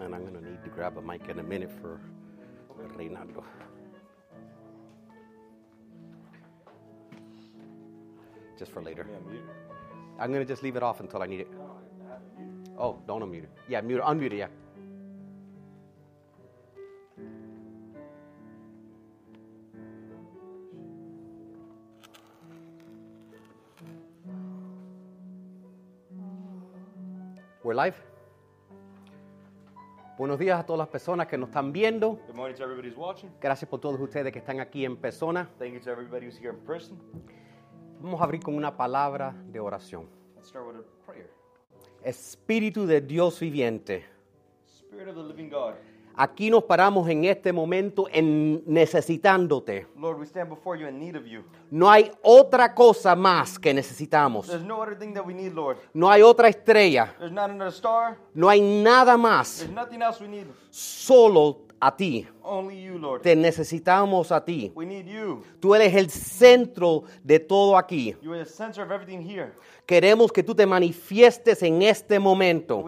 And 0.00 0.14
I'm 0.14 0.22
going 0.22 0.34
to 0.34 0.50
need 0.50 0.62
to 0.62 0.70
grab 0.70 0.96
a 0.96 1.02
mic 1.02 1.28
in 1.28 1.38
a 1.38 1.42
minute 1.42 1.70
for 1.80 2.00
Reinaldo. 2.96 3.44
Just 8.58 8.72
for 8.72 8.82
later. 8.82 9.06
I'm 10.18 10.32
going 10.32 10.44
to 10.44 10.50
just 10.50 10.62
leave 10.62 10.76
it 10.76 10.82
off 10.82 11.00
until 11.00 11.22
I 11.22 11.26
need 11.26 11.40
it. 11.40 11.48
Oh, 12.78 13.00
don't 13.06 13.22
unmute 13.22 13.44
it. 13.44 13.50
Yeah, 13.68 13.80
mute. 13.80 14.00
Unmute 14.02 14.32
it, 14.32 14.38
yeah. 14.38 14.46
We're 27.62 27.74
live. 27.74 28.07
Buenos 30.18 30.36
días 30.40 30.58
a 30.58 30.66
todas 30.66 30.78
las 30.78 30.88
personas 30.88 31.28
que 31.28 31.38
nos 31.38 31.50
están 31.50 31.72
viendo. 31.72 32.18
Good 32.26 32.34
morning 32.34 32.56
to 32.56 32.64
everybody 32.64 32.88
who's 32.88 32.98
watching. 32.98 33.30
Gracias 33.40 33.70
por 33.70 33.78
todos 33.78 34.00
ustedes 34.00 34.32
que 34.32 34.40
están 34.40 34.58
aquí 34.58 34.84
en 34.84 34.96
persona. 34.96 35.48
Thank 35.60 35.74
you 35.74 35.80
to 35.80 35.90
everybody 35.92 36.26
who's 36.26 36.36
here 36.36 36.50
in 36.50 36.58
person. 36.64 36.98
Vamos 38.00 38.20
a 38.20 38.24
abrir 38.24 38.42
con 38.42 38.56
una 38.56 38.76
palabra 38.76 39.32
de 39.46 39.60
oración. 39.60 40.08
Let's 40.34 40.48
start 40.48 40.66
with 40.66 40.74
a 40.74 41.06
prayer. 41.06 41.30
Espíritu 42.02 42.84
de 42.84 43.00
Dios 43.00 43.38
viviente, 43.38 44.06
Spirit 44.66 45.06
of 45.06 45.14
the 45.14 45.22
living 45.22 45.50
God. 45.50 45.74
Aquí 46.18 46.50
nos 46.50 46.64
paramos 46.64 47.08
en 47.08 47.24
este 47.24 47.52
momento 47.52 48.06
en 48.12 48.62
necesitándote. 48.66 49.86
Lord, 49.96 50.18
we 50.18 50.26
stand 50.26 50.50
before 50.50 50.78
you 50.78 50.88
in 50.88 50.98
need 50.98 51.14
of 51.14 51.24
you. 51.24 51.44
No 51.70 51.88
hay 51.88 52.10
otra 52.22 52.74
cosa 52.74 53.14
más 53.14 53.58
que 53.58 53.72
necesitamos. 53.72 54.48
There's 54.48 54.64
no 54.64 54.82
other 54.82 54.98
thing 54.98 55.14
that 55.14 55.24
we 55.24 55.32
need, 55.32 55.52
Lord. 55.52 55.78
No 55.94 56.10
hay 56.10 56.22
otra 56.22 56.48
estrella. 56.48 57.14
There's 57.18 57.32
not 57.32 57.50
another 57.50 57.72
star. 57.72 58.18
No 58.34 58.48
hay 58.48 58.60
nada 58.60 59.16
más. 59.16 59.58
There's 59.58 59.72
nothing 59.72 60.02
else 60.02 60.20
we 60.20 60.28
need. 60.28 60.46
Solo 60.70 61.68
a 61.80 61.94
ti. 61.94 62.26
Only 62.42 62.82
you, 62.82 62.98
Lord. 62.98 63.22
Te 63.22 63.36
necesitamos 63.36 64.32
a 64.32 64.44
ti. 64.44 64.72
We 64.74 64.86
need 64.86 65.06
you. 65.06 65.44
Tú 65.60 65.74
eres 65.74 65.94
el 65.94 66.10
centro 66.10 67.04
de 67.22 67.38
todo 67.38 67.76
aquí. 67.76 68.16
You 68.22 68.32
are 68.32 68.44
the 68.44 68.50
center 68.50 68.82
of 68.82 68.90
everything 68.90 69.20
here. 69.22 69.52
Queremos 69.88 70.30
que 70.30 70.42
tú 70.42 70.54
te 70.54 70.66
manifiestes 70.66 71.62
en 71.62 71.80
este 71.80 72.18
momento. 72.18 72.84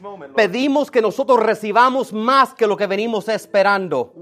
Moment. 0.00 0.34
Pedimos 0.34 0.90
que 0.90 1.00
nosotros 1.00 1.38
recibamos 1.38 2.12
más 2.12 2.52
que 2.52 2.66
lo 2.66 2.76
que 2.76 2.88
venimos 2.88 3.28
esperando. 3.28 4.12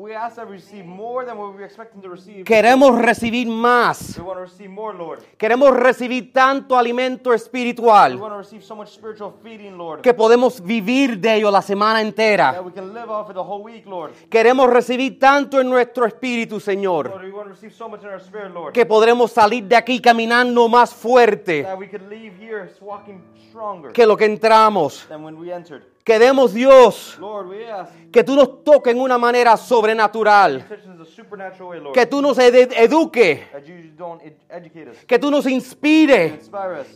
Queremos 2.45 2.99
recibir 2.99 3.49
más. 3.49 4.21
More. 4.69 5.23
Queremos 5.39 5.75
recibir 5.75 6.31
tanto 6.31 6.77
alimento 6.77 7.33
espiritual 7.33 8.21
so 9.17 9.35
feeding, 9.43 9.79
que 10.03 10.13
podemos 10.13 10.63
vivir 10.63 11.19
de 11.19 11.37
ello 11.37 11.51
la 11.51 11.63
semana 11.63 12.03
entera. 12.03 12.61
week. 12.61 14.29
Queremos 14.29 14.69
recibir 14.69 15.19
tanto 15.19 15.59
en 15.59 15.71
nuestro 15.71 16.05
espíritu, 16.05 16.61
Señor, 16.61 17.07
Lord, 17.09 17.57
so 17.71 17.89
spirit, 18.19 18.73
que 18.75 18.85
podremos 18.85 19.33
salir 19.33 19.65
de 19.65 19.77
aquí 19.77 20.03
caminando 20.03 20.69
más 20.69 20.93
fuerte 20.93 21.14
that 21.63 21.79
we 21.79 21.87
could 21.87 22.09
leave 22.09 22.33
here 22.39 22.71
walking 22.81 23.21
stronger 23.51 23.93
que 23.93 24.07
lo 24.07 24.17
que 24.17 24.27
entramos. 24.27 25.07
Entered. 26.05 26.19
Queremos, 26.21 26.53
Dios, 26.53 27.19
que 28.13 28.23
tú 28.23 28.35
nos 28.37 28.63
toques 28.63 28.93
en 28.95 29.01
una 29.01 29.17
manera 29.19 29.57
sobrenatural, 29.57 30.65
que 31.95 32.07
tú 32.07 32.21
nos 32.21 32.39
ed- 32.39 32.73
eduque, 32.77 33.49
that 33.53 33.63
you 33.65 33.75
don't 33.97 34.23
ed- 34.23 34.35
educate 34.51 34.91
us, 34.91 34.99
que 35.07 35.19
tú 35.19 35.31
nos 35.31 35.47
inspire, 35.47 36.39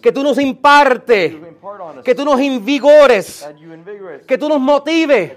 que 0.02 0.12
tú 0.12 0.22
nos 0.22 0.38
imparte, 0.38 1.40
que 2.04 2.14
tú 2.14 2.24
nos 2.24 2.40
invigores, 2.40 3.48
que 4.26 4.36
tú 4.38 4.48
nos 4.48 4.60
motive, 4.60 5.36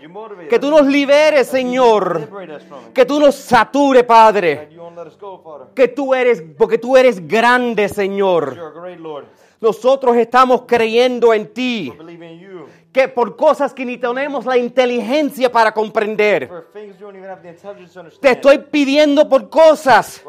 que 0.50 0.60
tú 0.60 0.70
nos 0.70 0.86
liberes, 0.86 1.48
Señor, 1.48 2.28
que 2.94 3.06
tú 3.06 3.20
nos 3.20 3.36
sature, 3.36 4.04
Padre, 4.04 4.70
que 5.74 5.88
tú 5.88 6.14
eres, 6.14 6.44
porque 6.58 6.78
tú 6.78 6.98
eres 6.98 7.26
grande, 7.26 7.88
Señor. 7.88 8.58
Nosotros 9.62 10.16
estamos 10.18 10.64
creyendo 10.68 11.32
en 11.36 11.54
ti, 11.54 11.94
Que 12.92 13.08
por 13.08 13.38
cosas 13.38 13.74
que 13.74 13.86
ni 13.86 13.98
tenemos 13.98 14.46
la 14.46 14.58
inteligencia 14.58 15.50
para 15.50 15.74
comprender, 15.74 16.50
For 16.50 16.68
things 16.74 17.00
you 17.00 17.06
don't 17.06 17.16
even 17.16 17.30
have 17.30 17.42
the 17.42 17.48
intelligence 17.48 17.94
to 17.94 18.20
te 18.20 18.32
estoy 18.32 18.58
pidiendo 18.58 19.30
por 19.30 19.50
cosas 19.50 20.22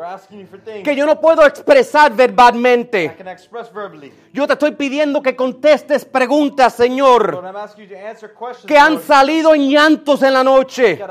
que 0.84 0.94
yo 0.94 1.04
no 1.04 1.20
puedo 1.20 1.44
expresar 1.44 2.12
verbalmente. 2.14 3.16
Yo 4.32 4.46
te 4.46 4.52
estoy 4.52 4.70
pidiendo 4.72 5.20
que 5.20 5.34
contestes 5.34 6.04
preguntas, 6.04 6.74
Señor, 6.74 7.42
que 8.64 8.78
han 8.78 9.00
salido 9.00 9.56
en 9.56 9.68
llantos 9.68 10.22
en 10.22 10.32
la 10.32 10.44
noche, 10.44 11.02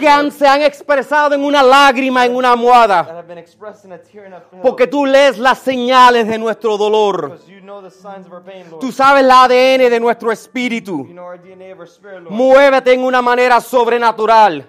que 0.00 0.08
han, 0.08 0.32
se 0.32 0.48
han 0.48 0.62
expresado 0.62 1.36
en 1.36 1.44
una 1.44 1.62
lágrima, 1.62 2.26
en 2.26 2.34
una 2.34 2.52
almohada, 2.52 3.24
porque 4.62 4.88
tú 4.88 5.06
lees 5.06 5.38
las 5.38 5.60
señales 5.60 6.26
de 6.26 6.38
nuestro 6.38 6.76
dolor. 6.76 7.38
You 7.46 7.60
know 7.60 7.82
pain. 8.44 8.66
Tú 8.80 8.90
sabes 8.90 9.22
el 9.22 9.30
ADN 9.30 9.90
de 9.90 10.00
nuestro 10.00 10.07
espíritu. 10.10 11.00
Spirit, 11.00 12.22
Lord. 12.22 12.30
Muévete 12.30 12.92
en 12.92 13.04
una 13.04 13.22
manera 13.22 13.60
sobrenatural. 13.60 14.66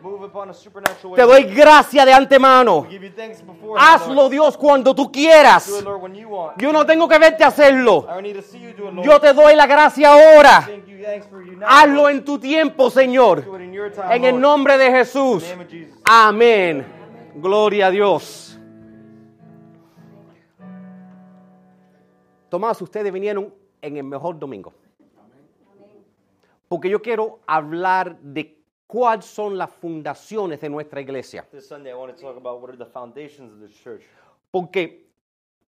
Te 1.15 1.21
doy 1.21 1.43
gracia 1.43 2.05
de 2.05 2.13
antemano. 2.13 2.87
Hazlo, 3.77 4.29
Dios, 4.29 4.57
cuando 4.57 4.93
tú 4.93 5.11
quieras. 5.11 5.83
Yo 6.57 6.73
no 6.73 6.85
tengo 6.85 7.07
que 7.07 7.19
verte 7.19 7.43
hacerlo. 7.43 8.07
Yo 9.03 9.19
te 9.19 9.33
doy 9.33 9.55
la 9.55 9.67
gracia 9.67 10.11
ahora. 10.11 10.69
Hazlo 11.65 12.09
en 12.09 12.23
tu 12.23 12.39
tiempo, 12.39 12.89
Señor. 12.89 13.45
En 14.09 14.25
el 14.25 14.39
nombre 14.39 14.77
de 14.77 14.91
Jesús. 14.91 15.45
Amén. 16.03 16.85
Gloria 17.35 17.87
a 17.87 17.91
Dios. 17.91 18.59
Tomás, 22.49 22.81
ustedes 22.81 23.13
vinieron 23.13 23.53
en 23.81 23.97
el 23.97 24.03
mejor 24.03 24.37
domingo. 24.37 24.73
Porque 26.69 26.89
yo 26.89 27.01
quiero 27.01 27.39
hablar 27.47 28.17
de 28.19 28.57
cuáles 28.87 29.25
son 29.25 29.57
las 29.57 29.69
fundaciones 29.71 30.61
de 30.61 30.69
nuestra 30.69 31.01
iglesia. 31.01 31.45
Porque 34.51 35.09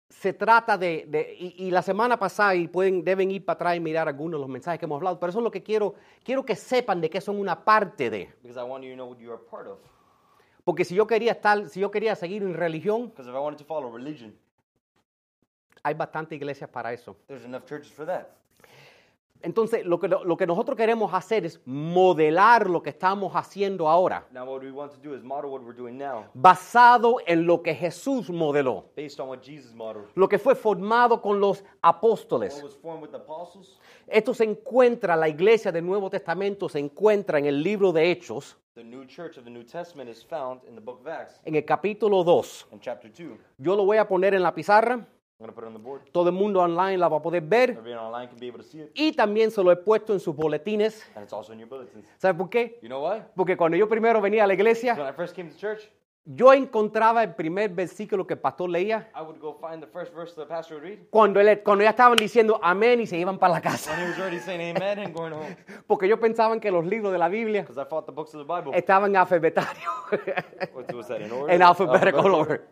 se 0.08 0.32
trata 0.32 0.76
de, 0.76 1.04
de- 1.08 1.36
y, 1.38 1.66
y 1.66 1.70
la 1.70 1.82
semana 1.82 2.18
pasada, 2.18 2.54
y 2.54 2.66
pueden, 2.68 3.02
deben 3.04 3.30
ir 3.30 3.44
para 3.44 3.54
atrás 3.54 3.76
y 3.76 3.80
mirar 3.80 4.08
algunos 4.08 4.38
de 4.38 4.42
los 4.42 4.48
mensajes 4.48 4.78
que 4.78 4.84
hemos 4.84 4.96
hablado, 4.96 5.18
pero 5.20 5.30
eso 5.30 5.38
es 5.38 5.44
lo 5.44 5.50
que 5.50 5.62
quiero, 5.62 5.94
quiero 6.24 6.44
que 6.44 6.56
sepan 6.56 7.00
de 7.00 7.08
que 7.08 7.20
son 7.20 7.38
una 7.38 7.64
parte 7.64 8.10
de. 8.10 8.28
Because 8.42 8.58
I 8.58 8.64
want 8.68 8.84
you 8.84 8.90
to 8.90 8.96
know 8.96 9.08
what 9.08 9.18
you 9.18 9.32
are 9.32 9.40
part 9.50 9.66
of. 9.68 9.78
Porque 10.64 10.84
si 10.84 10.94
yo 10.94 11.06
quería 11.06 11.32
estar, 11.32 11.68
si 11.68 11.80
yo 11.80 11.90
quería 11.90 12.14
seguir 12.14 12.42
en 12.42 12.54
religión, 12.54 13.12
religion, 13.16 14.34
hay 15.82 15.94
bastantes 15.94 16.36
iglesias 16.36 16.68
para 16.68 16.92
eso. 16.92 17.16
there's 17.26 17.44
enough 17.44 17.64
churches 17.64 17.90
for 17.92 18.04
that. 18.04 18.26
Entonces, 19.42 19.86
lo 19.86 19.98
que, 19.98 20.08
lo 20.08 20.36
que 20.36 20.46
nosotros 20.46 20.76
queremos 20.76 21.14
hacer 21.14 21.46
es 21.46 21.60
modelar 21.64 22.68
lo 22.68 22.82
que 22.82 22.90
estamos 22.90 23.32
haciendo 23.34 23.88
ahora, 23.88 24.26
Now, 24.32 24.44
what 24.46 24.62
we 24.62 24.70
want 24.70 24.92
to 24.92 24.98
do 24.98 25.14
is 25.14 25.22
model 25.22 25.50
what 25.50 25.62
we're 25.62 25.76
doing 25.76 25.96
now, 25.96 26.24
basado 26.34 27.16
en 27.26 27.46
lo 27.46 27.62
que 27.62 27.74
Jesús 27.74 28.28
modeló, 28.30 28.84
based 28.96 29.18
on 29.20 29.28
what 29.28 29.40
Jesus 29.42 29.72
modeled. 29.74 30.08
lo 30.14 30.28
que 30.28 30.38
fue 30.38 30.54
formado 30.54 31.22
con 31.22 31.40
los 31.40 31.64
apóstoles. 31.82 32.54
What 32.56 32.64
was 32.64 32.76
formed 32.76 33.02
with 33.02 33.10
the 33.10 33.16
apostles, 33.18 33.78
Esto 34.06 34.34
se 34.34 34.44
encuentra, 34.44 35.16
la 35.16 35.28
iglesia 35.28 35.70
del 35.72 35.86
Nuevo 35.86 36.10
Testamento 36.10 36.68
se 36.68 36.78
encuentra 36.78 37.38
en 37.38 37.46
el 37.46 37.62
libro 37.62 37.92
de 37.92 38.10
Hechos, 38.10 38.56
the 38.74 38.84
new 38.84 39.04
church 39.06 39.36
of 39.38 39.44
the 39.44 39.50
New 39.50 39.64
Testament 39.64 40.08
is 40.10 40.24
found 40.24 40.62
in 40.68 40.74
the 40.74 40.80
book 40.80 41.00
of 41.00 41.06
Acts, 41.08 41.40
en 41.44 41.54
el 41.54 41.64
capítulo 41.64 42.24
2. 42.24 42.68
in 42.72 42.80
chapter 42.80 43.10
2. 43.10 43.36
Yo 43.58 43.74
lo 43.76 43.84
voy 43.84 43.96
a 43.98 44.06
poner 44.06 44.34
en 44.34 44.42
la 44.42 44.54
pizarra, 44.54 45.06
Todo 46.12 46.28
el 46.28 46.34
mundo 46.34 46.60
online 46.60 46.98
la 46.98 47.08
va 47.08 47.16
a 47.16 47.22
poder 47.22 47.42
ver 47.42 47.78
y 48.94 49.12
también 49.12 49.50
se 49.50 49.62
lo 49.62 49.72
he 49.72 49.76
puesto 49.76 50.12
en 50.12 50.20
sus 50.20 50.36
boletines. 50.36 51.02
and 51.14 51.24
it's 51.24 51.32
also 51.32 51.52
in 51.52 51.60
your 51.60 51.68
bulletins. 51.68 52.06
¿Sabe 52.18 52.34
por 52.34 52.50
qué? 52.50 52.78
You 52.82 52.88
know? 52.88 53.22
Porque 53.34 53.56
cuando 53.56 53.76
yo 53.76 53.88
primero 53.88 54.20
venía 54.20 54.44
a 54.44 54.46
la 54.46 54.54
iglesia, 54.54 54.94
When 54.94 55.08
I 55.08 55.12
first 55.12 55.34
came 55.34 55.50
to 55.50 55.56
church, 55.56 55.90
yo 56.24 56.52
encontraba 56.52 57.22
el 57.24 57.34
primer 57.34 57.70
versículo 57.70 58.26
que 58.26 58.34
el 58.34 58.40
pastor 58.40 58.68
leía 58.68 59.08
pastor 59.12 60.28
cuando, 61.08 61.40
él, 61.40 61.62
cuando 61.62 61.82
ya 61.82 61.90
estaban 61.90 62.16
diciendo 62.16 62.60
amén 62.62 63.00
y 63.00 63.06
se 63.06 63.18
iban 63.18 63.38
para 63.38 63.54
la 63.54 63.60
casa. 63.60 63.92
Porque 65.86 66.06
yo 66.06 66.20
pensaba 66.20 66.60
que 66.60 66.70
los 66.70 66.84
libros 66.84 67.12
de 67.12 67.18
la 67.18 67.28
Biblia 67.28 67.66
estaban 68.74 69.16
alfabetarios. 69.16 69.92
En 71.48 71.62
Alphabetical 71.62 72.34
order. 72.34 72.68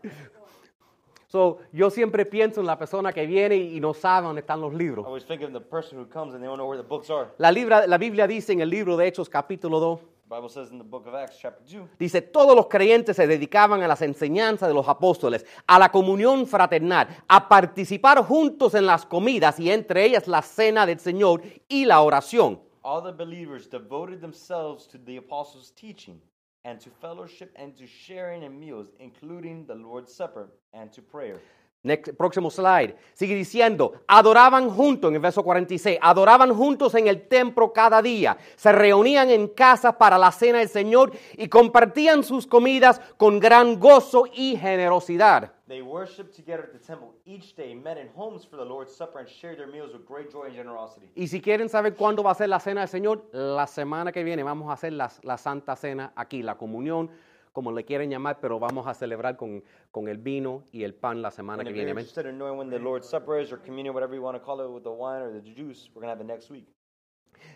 So, 1.30 1.58
yo 1.72 1.90
siempre 1.90 2.24
pienso 2.24 2.60
en 2.60 2.66
la 2.66 2.78
persona 2.78 3.12
que 3.12 3.26
viene 3.26 3.54
y 3.56 3.78
no 3.80 3.92
sabe 3.92 4.26
dónde 4.26 4.40
están 4.40 4.60
los 4.62 4.72
I 4.72 4.76
libros. 4.76 5.06
always 5.06 5.26
think 5.26 5.42
of 5.42 5.52
the 5.52 5.60
person 5.60 5.98
who 5.98 6.06
comes 6.08 6.32
and 6.34 6.42
they 6.42 6.46
don't 6.48 6.56
know 6.56 6.66
where 6.66 6.80
the 6.82 6.88
books 6.88 7.10
are. 7.10 7.28
La, 7.36 7.50
libra- 7.52 7.86
la 7.86 7.98
Biblia 7.98 8.26
dice 8.26 8.52
en 8.54 8.60
el 8.62 8.70
libro 8.70 8.96
de 8.96 9.06
Hechos 9.06 9.28
capítulo 9.28 9.78
2, 9.78 10.00
The 10.28 10.34
Bible 10.34 10.48
says 10.50 10.70
in 10.70 10.78
the 10.78 10.84
book 10.84 11.06
of 11.06 11.14
Acts, 11.14 11.38
chapter 11.38 11.62
2, 11.66 11.88
dice, 11.98 12.22
todos 12.22 12.54
los 12.56 12.66
creyentes 12.68 13.16
se 13.16 13.26
dedicaban 13.26 13.82
a 13.82 13.88
las 13.88 14.00
enseñanzas 14.02 14.68
de 14.68 14.74
los 14.74 14.86
apóstoles, 14.88 15.44
a 15.66 15.78
la 15.78 15.90
comunión 15.90 16.46
fraternal, 16.46 17.08
a 17.28 17.46
participar 17.48 18.22
juntos 18.24 18.74
en 18.74 18.86
las 18.86 19.04
comidas 19.06 19.58
y 19.60 19.70
entre 19.70 20.04
ellas 20.06 20.28
la 20.28 20.40
cena 20.42 20.86
del 20.86 20.98
Señor 20.98 21.42
y 21.68 21.84
la 21.84 22.00
oración. 22.02 22.60
All 22.82 23.02
the 23.02 23.12
believers 23.12 23.68
devoted 23.68 24.20
themselves 24.20 24.86
to 24.88 24.98
the 24.98 25.18
apostles' 25.18 25.72
teaching 25.74 26.20
and 26.64 26.80
to 26.80 26.90
fellowship 26.90 27.52
and 27.56 27.76
to 27.76 27.86
sharing 27.86 28.42
in 28.42 28.58
meals, 28.58 28.88
including 29.00 29.66
the 29.66 29.74
Lord's 29.74 30.14
Supper 30.14 30.50
and 30.72 30.92
to 30.92 31.02
prayer. 31.02 31.40
Next- 31.84 32.12
próximo 32.16 32.50
slide. 32.50 32.96
Sigue 33.14 33.36
diciendo, 33.36 33.92
adoraban 34.08 34.68
juntos, 34.68 35.08
en 35.10 35.14
el 35.14 35.20
verso 35.20 35.44
46, 35.44 35.98
adoraban 36.02 36.52
juntos 36.52 36.92
en 36.96 37.06
el 37.06 37.28
templo 37.28 37.72
cada 37.72 38.02
día, 38.02 38.36
se 38.56 38.72
reunían 38.72 39.30
en 39.30 39.46
casas 39.46 39.94
para 39.94 40.18
la 40.18 40.32
cena 40.32 40.58
del 40.58 40.68
Señor 40.68 41.12
y 41.36 41.48
compartían 41.48 42.24
sus 42.24 42.48
comidas 42.48 43.00
con 43.16 43.38
gran 43.38 43.78
gozo 43.78 44.24
y 44.32 44.56
generosidad. 44.56 45.52
They 45.68 45.82
worshiped 45.82 46.34
together 46.34 46.64
at 46.64 46.72
the 46.72 46.78
temple 46.78 47.10
each 47.26 47.54
day, 47.54 47.74
met 47.74 47.98
in 47.98 48.08
homes 48.16 48.44
for 48.46 48.58
the 48.58 48.64
Lord's 48.64 48.92
Supper, 48.96 49.20
and 49.20 49.28
shared 49.28 49.58
their 49.58 49.68
meals 49.68 49.92
with 49.92 50.06
great 50.08 50.32
joy 50.32 50.46
and 50.46 50.56
generosity. 50.56 51.10
Y 51.14 51.28
si 51.28 51.40
quieren 51.42 51.68
saber 51.68 51.94
cuándo 51.94 52.22
va 52.22 52.30
a 52.32 52.34
ser 52.34 52.48
la 52.48 52.58
cena 52.58 52.80
del 52.80 52.88
Señor, 52.88 53.22
la 53.32 53.66
semana 53.66 54.10
que 54.10 54.24
viene 54.24 54.42
vamos 54.42 54.70
a 54.70 54.72
hacer 54.72 54.94
la, 54.94 55.10
la 55.22 55.36
Santa 55.36 55.76
Cena 55.76 56.12
aquí, 56.16 56.42
la 56.42 56.56
comunión, 56.56 57.10
como 57.58 57.72
le 57.72 57.84
quieren 57.84 58.08
llamar, 58.08 58.38
pero 58.40 58.60
vamos 58.60 58.86
a 58.86 58.94
celebrar 58.94 59.36
con, 59.36 59.64
con 59.90 60.06
el 60.06 60.18
vino 60.18 60.62
y 60.70 60.84
el 60.84 60.94
pan 60.94 61.22
la 61.22 61.32
semana 61.32 61.64
que 61.64 61.72
viene. 61.72 61.90
Amén. 61.90 62.04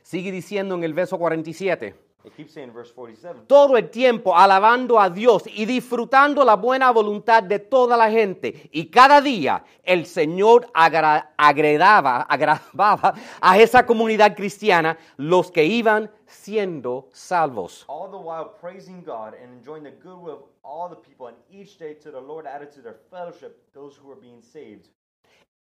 Sigue 0.02 0.32
diciendo 0.32 0.74
en 0.74 0.82
el 0.82 0.92
verso 0.92 1.20
47. 1.20 1.94
It 2.24 2.36
keeps 2.36 2.52
saying 2.54 2.68
in 2.68 2.72
verse 2.74 2.92
47. 2.94 3.46
todo 3.48 3.76
el 3.76 3.90
tiempo 3.90 4.36
alabando 4.36 5.00
a 5.00 5.10
Dios 5.10 5.42
y 5.46 5.64
disfrutando 5.66 6.44
la 6.44 6.54
buena 6.54 6.92
voluntad 6.92 7.42
de 7.42 7.58
toda 7.58 7.96
la 7.96 8.08
gente. 8.10 8.68
Y 8.72 8.86
cada 8.90 9.20
día 9.20 9.64
el 9.82 10.06
Señor 10.06 10.68
agra- 10.72 11.34
agredaba, 11.36 12.22
agravaba 12.28 13.14
a 13.40 13.58
esa 13.58 13.84
comunidad 13.84 14.36
cristiana 14.36 14.96
los 15.16 15.50
que 15.50 15.64
iban 15.64 16.10
siendo 16.26 17.08
salvos. 17.12 17.84
All 17.88 18.10
the 18.10 18.16
while 18.16 18.50
praising 18.60 19.02
God 19.02 19.34
and 19.34 19.52
enjoying 19.52 19.82
the 19.82 19.90
goodwill 19.90 20.32
of 20.34 20.44
all 20.62 20.88
the 20.88 20.96
people, 20.96 21.26
and 21.26 21.36
each 21.50 21.76
day 21.76 21.94
to 21.94 22.10
the 22.12 22.20
Lord 22.20 22.46
added 22.46 22.70
to 22.74 22.80
their 22.82 22.98
fellowship 23.10 23.58
those 23.74 23.96
who 23.96 24.06
were 24.08 24.20
being 24.20 24.40
saved. 24.42 24.88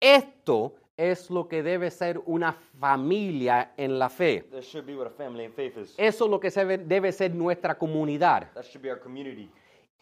Esto 0.01 0.75
es 0.97 1.31
lo 1.31 1.49
que 1.49 1.63
debe 1.63 1.91
ser 1.91 2.21
una 2.27 2.53
familia 2.53 3.73
en 3.77 3.99
la 3.99 4.09
fe. 4.11 4.43
That 4.51 4.63
should 4.63 4.87
be 4.87 4.95
what 4.95 5.07
a 5.07 5.11
family 5.11 5.45
in 5.45 5.53
faith 5.53 5.77
is. 5.79 5.95
Eso 5.97 6.25
es 6.25 6.31
lo 6.31 6.39
que 6.39 6.51
debe 6.51 7.13
ser 7.13 7.35
nuestra 7.35 7.77
comunidad. 7.77 8.53
That 8.53 8.65
should 8.65 8.83
be 8.83 8.91
our 8.91 9.01
community. 9.01 9.51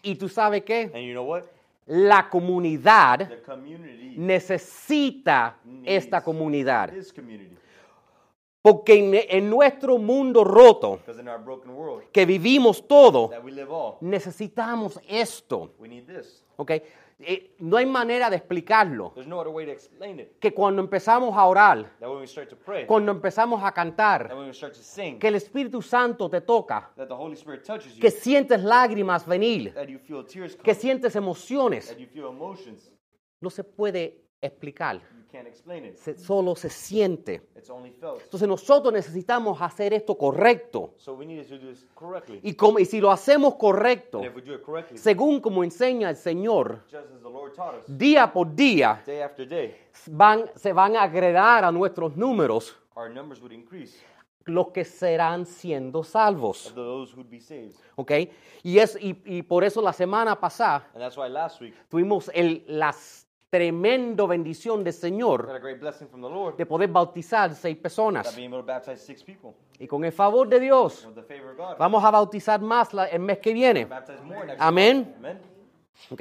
Y 0.03 0.17
tú 0.17 0.29
sabes 0.29 0.63
qué? 0.65 0.91
And 0.95 1.05
you 1.05 1.13
know 1.13 1.25
what? 1.25 1.45
La 1.87 2.29
comunidad 2.29 3.29
The 3.29 3.43
community 3.43 4.15
necesita 4.19 5.57
esta 5.85 6.21
comunidad. 6.23 6.93
Porque 8.61 8.99
en, 8.99 9.15
en 9.15 9.49
nuestro 9.49 9.97
mundo 9.99 10.43
roto 10.45 10.99
Because 10.99 11.21
in 11.21 11.29
our 11.29 11.39
broken 11.39 11.71
world 11.71 12.03
que 12.13 12.27
vivimos 12.27 12.87
todo, 12.87 13.31
all, 13.33 13.97
necesitamos 14.01 15.01
esto. 15.09 15.73
we 15.79 15.89
need 15.89 16.07
this. 16.07 16.43
¿ok? 16.57 16.73
Eh, 17.21 17.57
no 17.59 17.77
hay 17.77 17.87
manera 17.87 18.31
de 18.31 18.37
explicarlo. 18.37 19.13
No 19.27 19.41
other 19.41 19.53
way 19.53 19.67
to 19.67 19.73
explain 19.73 20.21
it. 20.21 20.39
Que 20.39 20.55
cuando 20.55 20.81
empezamos 20.81 21.37
a 21.37 21.45
orar, 21.47 21.97
That 21.99 22.09
when 22.09 22.21
we 22.21 22.27
start 22.27 22.49
to 22.49 22.57
pray, 22.57 22.87
cuando 22.87 23.11
empezamos 23.11 23.61
a 23.65 23.73
cantar, 23.73 24.31
sing, 24.73 25.19
que 25.19 25.27
el 25.27 25.35
Espíritu 25.35 25.83
Santo 25.83 26.31
te 26.31 26.41
toca, 26.41 26.93
you, 26.97 28.01
que 28.01 28.11
sientes 28.13 28.63
lágrimas 28.63 29.27
venir, 29.27 29.75
que 30.63 30.75
sientes 30.75 31.17
emociones, 31.17 31.97
no 33.41 33.51
se 33.51 33.65
puede 33.65 34.25
explicar. 34.41 35.01
You 35.29 35.39
can't 35.39 35.49
explain 35.49 35.85
it. 35.85 35.99
Se- 35.99 36.17
solo 36.17 36.57
se 36.57 36.71
siente. 36.71 37.43
It's 37.55 37.69
only 37.69 37.91
felt. 37.91 38.23
Entonces 38.23 38.49
nosotros 38.49 38.95
necesitamos 38.95 39.61
hacer 39.61 39.93
esto 39.93 40.17
correcto. 40.17 40.95
So 40.97 41.13
we 41.13 41.27
need 41.27 41.47
to 41.47 41.59
do 41.59 41.69
this 41.69 41.87
correctly. 41.95 42.41
Y, 42.43 42.55
como, 42.55 42.79
y 42.79 42.87
si 42.87 42.99
lo 42.99 43.11
hacemos 43.11 43.57
correcto, 43.57 44.19
And 44.19 44.29
if 44.29 44.35
we 44.37 44.41
do 44.41 44.55
it 44.55 44.63
correctly, 44.63 44.97
según 44.97 45.41
como 45.41 45.63
enseña 45.63 46.09
el 46.09 46.17
Señor, 46.17 46.83
just 46.91 47.13
as 47.15 47.21
the 47.21 47.29
Lord 47.29 47.53
taught 47.55 47.75
us, 47.75 47.85
día 47.99 48.33
por 48.33 48.55
día 48.55 49.03
day 49.05 49.21
after 49.21 49.47
day, 49.47 49.77
van, 50.07 50.51
se 50.57 50.73
van 50.73 50.97
a 50.97 51.03
agregar 51.03 51.65
a 51.65 51.71
nuestros 51.71 52.17
números 52.17 52.75
our 52.97 53.11
numbers 53.11 53.41
would 53.43 53.53
increase 53.53 53.99
los 54.47 54.69
que 54.69 54.83
serán 54.83 55.45
siendo 55.45 56.03
salvos. 56.03 56.75
¿Ok? 57.97 58.13
Y, 58.63 58.79
es, 58.79 58.97
y, 58.99 59.21
y 59.27 59.43
por 59.43 59.63
eso 59.63 59.83
la 59.83 59.93
semana 59.93 60.41
pasada 60.41 60.89
And 60.95 61.03
that's 61.03 61.19
why 61.19 61.29
last 61.29 61.61
week 61.61 61.75
tuvimos 61.91 62.31
el, 62.33 62.65
la 62.67 62.95
tremendo 63.51 64.27
bendición 64.27 64.85
del 64.85 64.93
Señor 64.93 65.51
a 65.51 65.59
great 65.59 65.81
blessing 65.81 66.07
from 66.09 66.21
the 66.21 66.29
Lord 66.29 66.57
de 66.57 66.67
poder 66.67 66.89
bautizar 66.91 67.55
seis 67.55 67.77
personas. 67.79 68.35
being 68.37 68.49
able 68.49 68.61
to 68.61 68.67
baptize 68.67 68.99
six 69.01 69.23
people 69.25 69.55
Y 69.79 69.87
con 69.87 70.05
el 70.05 70.13
favor 70.13 70.49
de 70.49 70.59
Dios, 70.61 71.07
with 71.07 71.15
the 71.15 71.23
favor 71.23 71.53
of 71.53 71.57
God. 71.57 71.77
vamos 71.79 72.05
a 72.05 72.11
bautizar 72.11 72.61
más 72.61 72.93
la- 72.93 73.07
el 73.07 73.21
mes 73.21 73.39
que 73.39 73.53
viene. 73.55 73.85
Baptize 73.87 74.21
more 74.23 74.45
next 74.47 74.61
Amén. 74.61 74.99
week. 74.99 75.17
Amen. 75.19 75.39
¿Ok? 76.11 76.21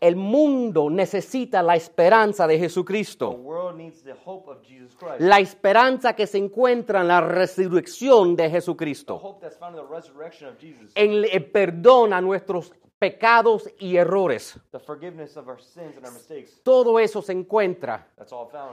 El 0.00 0.14
mundo 0.16 0.88
necesita 0.90 1.60
la 1.62 1.74
esperanza 1.76 2.46
de 2.46 2.54
The 2.54 2.60
Jesucristo. 2.60 3.30
world 3.30 3.76
needs 3.78 4.02
the 4.04 4.14
hope 4.24 4.48
of 4.50 4.58
Jesus 4.62 4.94
Christ. 4.96 5.20
La 5.20 5.40
esperanza 5.40 6.14
que 6.14 6.26
se 6.26 6.38
encuentra 6.38 7.00
en 7.00 7.08
la 7.08 7.20
resurrección 7.20 8.36
de 8.36 8.44
The 8.44 8.50
Jesucristo. 8.50 9.16
hope 9.16 9.40
that's 9.40 9.56
found 9.58 9.76
in 9.76 9.82
the 9.84 9.88
resurrection 9.92 10.50
of 10.50 10.58
Jesus. 10.60 10.92
En 10.94 11.24
el 11.24 11.46
perdón 11.50 12.12
a 12.12 12.20
nuestros 12.20 12.72
pecados 12.98 13.68
y 13.78 13.96
errores. 13.96 14.58
The 14.72 14.78
forgiveness 14.78 15.36
of 15.36 15.48
our 15.48 15.60
sins 15.60 15.96
and 15.96 16.04
our 16.04 16.12
mistakes. 16.12 16.60
Todo 16.62 16.98
eso 16.98 17.22
se 17.22 17.32
encuentra 17.32 18.08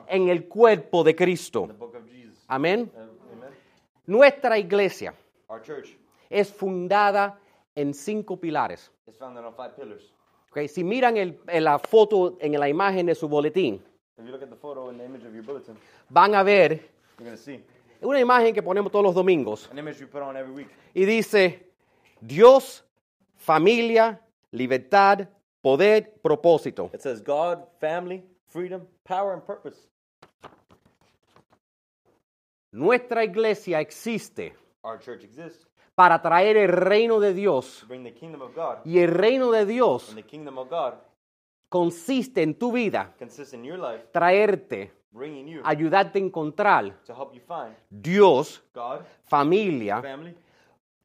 en 0.07 0.29
el 0.29 0.47
cuerpo 0.47 1.03
de 1.03 1.11
in 1.11 1.17
Cristo. 1.17 1.67
Amén. 2.47 2.91
Amen. 2.95 3.49
Nuestra 4.07 4.57
iglesia 4.57 5.13
Our 5.47 5.61
church 5.61 5.97
es 6.29 6.51
fundada 6.51 7.39
en 7.75 7.93
cinco 7.93 8.37
pilares. 8.37 8.91
is 9.07 9.17
founded 9.17 9.43
on 9.43 9.53
five 9.55 9.75
pillars. 9.75 10.11
¿ok? 10.51 10.67
Si 10.67 10.83
miran 10.83 11.17
el- 11.17 11.39
en 11.47 11.63
la 11.63 11.79
foto, 11.79 12.37
en 12.39 12.59
la 12.59 12.69
imagen 12.69 13.05
de 13.07 13.15
su 13.15 13.27
boletín, 13.27 13.81
If 14.17 14.25
you 14.25 14.31
look 14.31 14.41
at 14.43 14.49
the 14.49 14.55
photo 14.55 14.89
and 14.89 14.97
the 14.99 15.05
image 15.05 15.25
of 15.25 15.33
your 15.33 15.43
bulletin, 15.43 15.75
van 16.09 16.35
a 16.35 16.43
ver 16.43 16.71
you're 17.19 17.25
going 17.29 17.35
to 17.35 17.37
see 17.37 17.63
una 18.01 18.19
imagen 18.19 18.53
que 18.53 18.61
ponemos 18.63 18.91
todos 18.91 19.03
los 19.03 19.15
domingos 19.15 19.67
an 19.71 19.77
image 19.79 19.99
we 19.99 20.05
put 20.07 20.21
on 20.21 20.37
every 20.37 20.53
week. 20.53 20.69
y 20.93 21.03
dice 21.05 21.69
Dios, 22.21 22.84
familia, 23.45 24.19
libertad, 24.51 25.27
poder, 25.61 26.11
propósito. 26.21 26.89
It 26.93 27.01
says 27.01 27.21
God, 27.21 27.63
family, 27.79 28.23
freedom, 28.47 28.87
power, 29.03 29.33
and 29.33 29.43
purpose. 29.43 29.77
Nuestra 32.71 33.23
iglesia 33.23 33.79
existe 33.79 34.53
Our 34.83 34.99
church 34.99 35.23
exists 35.23 35.65
para 35.95 36.21
traer 36.21 36.57
el 36.57 36.67
reino 36.69 37.19
de 37.19 37.33
Dios 37.33 37.79
to 37.81 37.87
bring 37.87 38.03
the 38.03 38.11
kingdom 38.13 38.41
of 38.41 38.53
God. 38.53 38.79
y 38.83 38.99
el 38.99 39.11
reino 39.13 39.51
de 39.51 39.65
Dios 39.65 40.09
And 40.09 40.17
the 40.17 40.23
kingdom 40.27 40.57
of 40.57 40.69
God 40.69 40.95
consiste 41.69 42.41
en 42.43 42.55
tu 42.55 42.71
vida 42.73 43.13
consists 43.17 43.53
in 43.53 43.63
your 43.63 43.77
life 43.77 44.03
traerte, 44.11 44.91
bringing 45.11 45.47
you 45.47 45.61
ayudarte 45.63 46.19
a 46.19 46.21
encontrar 46.21 47.01
to 47.05 47.13
help 47.15 47.33
you 47.33 47.41
find 47.47 47.73
Dios, 47.89 48.61
God, 48.73 49.05
familia, 49.23 50.01
family, 50.01 50.35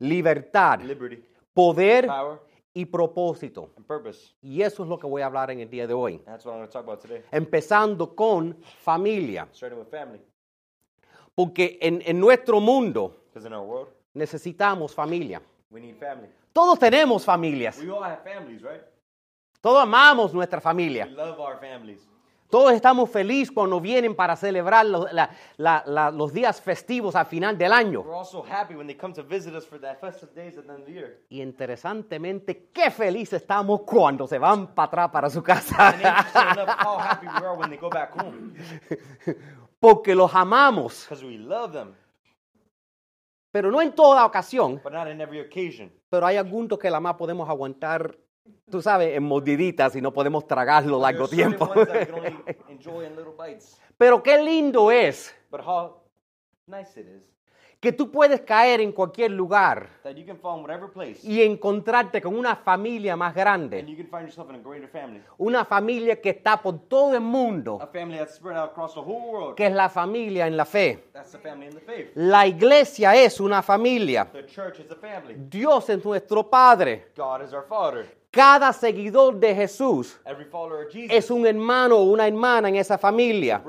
libertad, 0.00 0.82
liberty, 0.82 1.22
poder 1.54 2.06
power, 2.06 2.38
y 2.74 2.84
propósito. 2.86 3.70
and 3.76 3.86
purpose. 3.86 4.34
Y 4.42 4.62
eso 4.62 4.82
es 4.84 4.88
lo 4.88 4.98
que 4.98 5.06
voy 5.06 5.22
a 5.22 5.26
hablar 5.26 5.50
en 5.50 5.60
el 5.60 5.68
día 5.68 5.86
de 5.86 5.94
hoy. 5.94 6.14
And 6.14 6.24
that's 6.26 6.44
what 6.44 6.52
I'm 6.52 6.58
going 6.60 6.68
to 6.68 6.72
talk 6.72 6.84
about 6.84 7.00
today. 7.00 7.22
Empezando 7.32 8.14
con 8.14 8.56
familia. 8.82 9.48
Starting 9.52 9.78
with 9.78 9.88
family. 9.88 10.20
Porque 11.34 11.78
en, 11.80 12.02
en 12.04 12.18
nuestro 12.20 12.60
mundo 12.60 13.16
Because 13.32 13.46
in 13.46 13.52
our 13.52 13.64
world, 13.64 13.88
necesitamos 14.14 14.94
familia. 14.94 15.40
we 15.70 15.80
need 15.80 15.96
family. 15.96 16.28
Todos 16.52 16.78
tenemos 16.78 17.24
familias. 17.24 17.78
We 17.78 17.90
all 17.90 18.02
have 18.02 18.22
families, 18.24 18.60
right? 18.62 18.82
Todos 19.60 19.82
amamos 19.82 20.32
nuestra 20.34 20.58
We 20.58 20.62
familia. 20.62 21.06
love 21.06 21.38
our 21.38 21.58
families. 21.60 22.00
Todos 22.50 22.72
estamos 22.72 23.08
felices 23.08 23.52
cuando 23.52 23.80
vienen 23.80 24.14
para 24.16 24.34
celebrar 24.36 24.84
los, 24.84 25.10
la- 25.12 25.30
la- 25.56 25.82
la- 25.86 26.10
los 26.10 26.32
días 26.32 26.60
festivos 26.60 27.14
al 27.14 27.26
final 27.26 27.56
del 27.56 27.72
año. 27.72 28.04
Y 31.28 31.42
interesantemente, 31.42 32.68
qué 32.72 32.90
felices 32.90 33.40
estamos 33.42 33.82
cuando 33.82 34.26
se 34.26 34.38
van 34.38 34.74
para 34.74 34.86
atrás 34.86 35.10
para 35.10 35.30
su 35.30 35.42
casa. 35.42 35.94
Porque 39.78 40.14
los 40.14 40.34
amamos. 40.34 41.06
Because 41.08 41.24
we 41.24 41.38
love 41.38 41.72
them, 41.72 41.94
Pero 43.52 43.70
no 43.70 43.80
en 43.80 43.92
toda 43.92 44.24
ocasión. 44.26 44.80
but 44.82 44.92
not 44.92 45.08
in 45.08 45.20
every 45.20 45.40
occasion. 45.40 45.90
Pero 46.10 46.26
hay 46.26 46.36
algunos 46.36 46.78
que 46.78 46.90
la 46.90 47.00
más 47.00 47.14
podemos 47.14 47.48
aguantar, 47.48 48.16
tú 48.70 48.80
sabes, 48.80 49.16
en 49.16 49.22
mordiditas 49.22 49.96
y 49.96 50.00
no 50.00 50.12
podemos 50.12 50.46
tragarlo 50.46 51.00
largo 51.00 51.28
tiempo. 51.28 51.70
Pero 53.98 54.22
qué 54.22 54.42
lindo 54.42 54.90
es 54.90 55.34
nice 56.66 57.00
it 57.00 57.06
is 57.06 57.30
que 57.80 57.92
tú 57.92 58.10
puedes 58.10 58.42
caer 58.42 58.80
en 58.82 58.92
cualquier 58.92 59.30
lugar 59.30 59.88
that 60.02 60.14
you 60.14 60.26
can 60.26 60.36
fall 60.36 60.58
in 60.58 60.62
whatever 60.62 60.90
place 60.92 61.20
y 61.22 61.42
encontrarte 61.42 62.20
con 62.20 62.38
una 62.38 62.54
familia 62.54 63.16
más 63.16 63.30
and 63.30 63.36
grande, 63.36 63.84
you 63.86 63.96
can 63.96 64.06
find 64.06 64.26
yourself 64.26 64.50
in 64.50 64.56
a 64.56 64.58
greater 64.58 64.86
family. 64.86 65.22
una 65.38 65.64
familia 65.64 66.20
que 66.20 66.30
está 66.30 66.60
por 66.60 66.78
todo 66.80 67.14
el 67.14 67.22
mundo, 67.22 67.78
A 67.80 67.86
family 67.86 68.18
that's 68.18 68.34
spread 68.34 68.58
out 68.58 68.70
across 68.72 68.92
the 68.92 69.00
whole 69.00 69.32
world. 69.32 69.54
que 69.56 69.66
es 69.66 69.72
la 69.72 69.88
familia 69.88 70.46
en 70.46 70.56
la 70.56 70.66
fe. 70.66 71.04
That's 71.14 71.32
the 71.32 71.38
family 71.38 71.68
in 71.68 71.74
the 71.74 71.80
faith. 71.80 72.10
La 72.14 72.46
iglesia 72.46 73.14
es 73.14 73.40
una 73.40 73.62
familia. 73.62 74.26
The 74.30 74.44
church 74.44 74.78
is 74.80 74.90
a 74.90 74.96
family. 74.96 75.34
Dios 75.48 75.88
es 75.88 76.04
nuestro 76.04 76.48
Padre. 76.50 77.12
God 77.16 77.42
is 77.42 77.54
our 77.54 77.64
father. 77.66 78.19
Cada 78.32 78.72
seguidor 78.72 79.40
de 79.40 79.52
Jesús 79.52 80.16
Every 80.24 80.44
follower 80.44 80.86
of 80.86 80.92
Jesus, 80.92 81.10
es 81.10 81.30
un 81.32 81.44
hermano 81.44 81.96
o 81.96 82.04
una 82.04 82.28
hermana 82.28 82.68
en 82.68 82.76
esa 82.76 82.96
familia. 82.96 83.60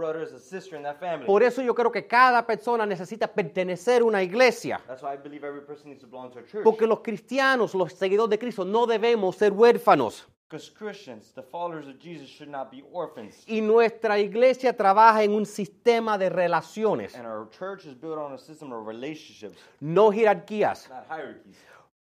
Por 1.25 1.41
eso 1.41 1.63
yo 1.63 1.73
creo 1.73 1.91
que 1.91 2.05
cada 2.05 2.45
persona 2.45 2.85
necesita 2.85 3.27
pertenecer 3.27 4.03
a 4.03 4.05
una 4.05 4.21
iglesia. 4.21 4.79
That's 4.85 5.01
why 5.01 5.13
I 5.13 5.17
believe 5.17 5.43
every 5.43 5.65
person 5.65 5.89
needs 5.89 6.01
to 6.01 6.07
belong 6.07 6.31
to 6.33 6.39
a 6.39 6.45
church. 6.45 6.63
Porque 6.63 6.85
los 6.85 6.99
cristianos, 6.99 7.73
los 7.73 7.93
seguidores 7.93 8.29
de 8.29 8.37
Cristo, 8.37 8.63
no 8.63 8.85
debemos 8.85 9.35
ser 9.35 9.51
huérfanos. 9.51 10.27
Because 10.47 10.69
Christians, 10.69 11.31
the 11.33 11.41
followers 11.41 11.87
of 11.87 11.97
Jesus, 11.97 12.27
should 12.29 12.51
not 12.51 12.69
be 12.69 12.83
orphans. 12.91 13.45
Y 13.47 13.61
nuestra 13.61 14.19
iglesia 14.19 14.75
trabaja 14.75 15.23
en 15.23 15.31
un 15.31 15.45
sistema 15.45 16.17
de 16.17 16.29
relaciones, 16.29 17.15
And 17.15 17.25
our 17.25 17.47
church 17.57 17.85
is 17.85 17.95
built 17.95 18.17
on 18.17 18.33
a 18.33 18.37
system 18.37 18.73
of 18.73 18.85
relationships, 18.85 19.57
no 19.79 20.11
jerarquías. 20.11 20.89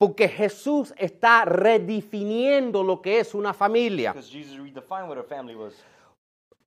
Porque 0.00 0.28
Jesús 0.28 0.95
está 0.97 1.45
redefiniendo 1.45 2.83
lo 2.83 3.02
que 3.02 3.21
es 3.21 3.35
una 3.35 3.52
familia. 3.52 4.12
Because 4.14 4.33
Jesus 4.33 4.57
redefined 4.59 5.07
what 5.11 5.19
a 5.19 5.23
family 5.23 5.54
was. 5.54 5.75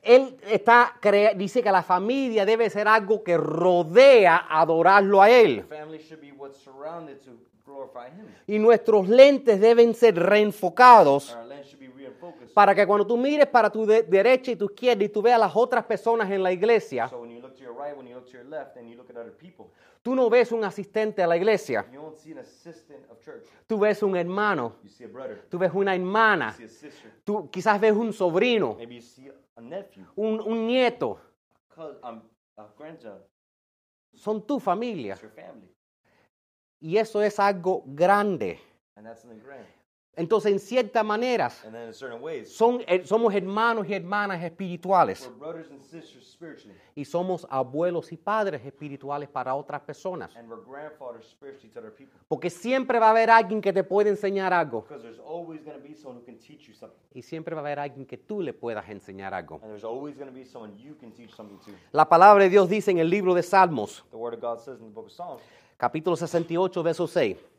Él 0.03 0.37
está 0.51 0.93
dice 1.35 1.63
que 1.63 1.71
la 1.71 1.81
familia 1.81 2.45
debe 2.45 2.69
ser 2.69 2.87
algo 2.87 3.23
que 3.23 3.35
rodea 3.35 4.45
adorarlo 4.47 5.19
a 5.19 5.31
Él. 5.31 5.65
Y 8.45 8.59
nuestros 8.59 9.09
lentes 9.09 9.59
deben 9.59 9.95
ser 9.95 10.15
reenfocados 10.15 11.35
para 12.53 12.75
que 12.75 12.85
cuando 12.85 13.07
tú 13.07 13.17
mires 13.17 13.47
para 13.47 13.71
tu 13.71 13.83
de- 13.83 14.03
derecha 14.03 14.51
y 14.51 14.55
tu 14.55 14.65
izquierda 14.65 15.03
y 15.05 15.09
tú 15.09 15.23
veas 15.23 15.37
a 15.37 15.45
las 15.47 15.55
otras 15.55 15.83
personas 15.85 16.29
en 16.29 16.43
la 16.43 16.51
iglesia, 16.51 17.07
So 17.07 17.25
when 17.73 17.73
you 17.73 17.73
look 17.73 17.73
to 17.73 17.73
your 17.73 17.77
right, 17.77 17.95
when 17.97 18.07
you 18.07 18.15
look 18.15 18.25
to 18.27 18.33
your 18.37 18.45
left, 18.45 18.77
and 18.77 18.89
you 18.89 18.95
look 18.97 19.09
at 19.09 19.17
other 19.17 19.31
people, 19.31 19.71
tú 20.03 20.15
no 20.15 20.29
ves 20.29 20.51
un 20.51 20.63
asistente 20.63 21.21
a 21.23 21.27
la 21.27 21.35
iglesia, 21.35 21.85
you 21.91 21.99
don't 21.99 22.17
see 22.17 22.31
an 22.31 22.39
assistant 22.39 23.05
of 23.09 23.19
church. 23.23 23.43
tú 23.67 23.79
ves 23.79 24.01
un 24.03 24.15
hermano, 24.15 24.75
You 24.83 24.89
see 24.89 25.05
a 25.05 25.07
brother. 25.07 25.45
tú 25.49 25.57
ves 25.57 25.71
una 25.73 25.93
hermana, 25.95 26.55
You 26.59 26.67
see 26.67 26.87
a 26.87 26.91
sister. 26.91 27.11
tú 27.23 27.49
quizás 27.49 27.79
ves 27.79 27.93
un 27.93 28.13
sobrino, 28.13 28.75
Maybe 28.77 28.95
you 28.95 29.01
see 29.01 29.29
a 29.55 29.61
nephew, 29.61 30.05
un, 30.15 30.39
un 30.39 30.67
nieto. 30.67 31.19
um, 32.03 32.21
a. 32.57 32.67
Son 34.15 34.41
tu 34.45 34.59
familia. 34.59 35.13
It's 35.13 35.21
your 35.23 35.31
family. 35.31 35.69
Y 36.79 36.97
eso 36.97 37.21
es 37.21 37.39
algo 37.39 37.83
grande. 37.87 38.59
And 38.95 39.05
that's 39.05 39.21
something 39.21 39.39
grand. 39.39 39.65
Entonces, 40.15 40.51
en 40.51 40.59
ciertas 40.59 41.03
maneras, 41.03 41.63
And 41.65 41.73
then 41.73 41.87
in 41.87 41.93
certain 41.93 42.21
ways, 42.21 42.55
son, 42.55 42.81
eh, 42.85 43.01
somos 43.03 43.33
hermanos 43.33 43.87
y 43.89 43.95
hermanas 43.95 44.43
espirituales. 44.43 45.27
we're 45.27 45.39
brothers 45.39 45.71
and 45.71 45.81
sisters 45.81 46.27
spiritually. 46.31 46.77
Y 46.93 47.03
somos 47.03 47.47
abuelos 47.49 48.11
y 48.11 48.17
padres 48.17 48.63
espirituales 48.63 49.27
para 49.27 49.55
otras 49.55 49.81
personas. 49.81 50.29
Porque 52.27 52.51
siempre 52.51 52.99
va 52.99 53.07
a 53.07 53.09
haber 53.09 53.31
alguien 53.31 53.59
que 53.59 53.73
te 53.73 53.83
puede 53.83 54.11
enseñar 54.11 54.53
algo. 54.53 54.81
Because 54.81 55.01
there's 55.01 55.19
always 55.19 55.63
going 55.63 55.77
to 55.77 55.83
be 55.83 55.95
someone 55.95 56.19
who 56.19 56.25
can 56.25 56.37
teach 56.37 56.67
you 56.67 56.75
something. 56.75 56.99
Y 57.15 57.23
siempre 57.23 57.55
va 57.55 57.61
a 57.61 57.63
haber 57.63 57.79
alguien 57.79 58.05
que 58.05 58.17
tú 58.17 58.41
le 58.41 58.53
puedas 58.53 58.87
enseñar 58.89 59.33
algo. 59.33 59.55
And 59.63 59.71
there's 59.71 59.83
always 59.83 60.15
going 60.15 60.29
to 60.29 60.33
be 60.33 60.45
someone 60.45 60.77
you 60.77 60.95
can 60.95 61.11
teach 61.11 61.33
something 61.33 61.57
to. 61.65 61.71
La 61.91 62.07
palabra 62.07 62.43
de 62.43 62.51
Dios 62.51 62.69
dice 62.69 62.91
en 62.91 62.99
el 62.99 63.09
libro 63.09 63.33
de 63.33 63.41
Salmos, 63.41 64.05
capítulo 65.77 66.15
68, 66.15 66.83
verso 66.83 67.07
6. 67.07 67.52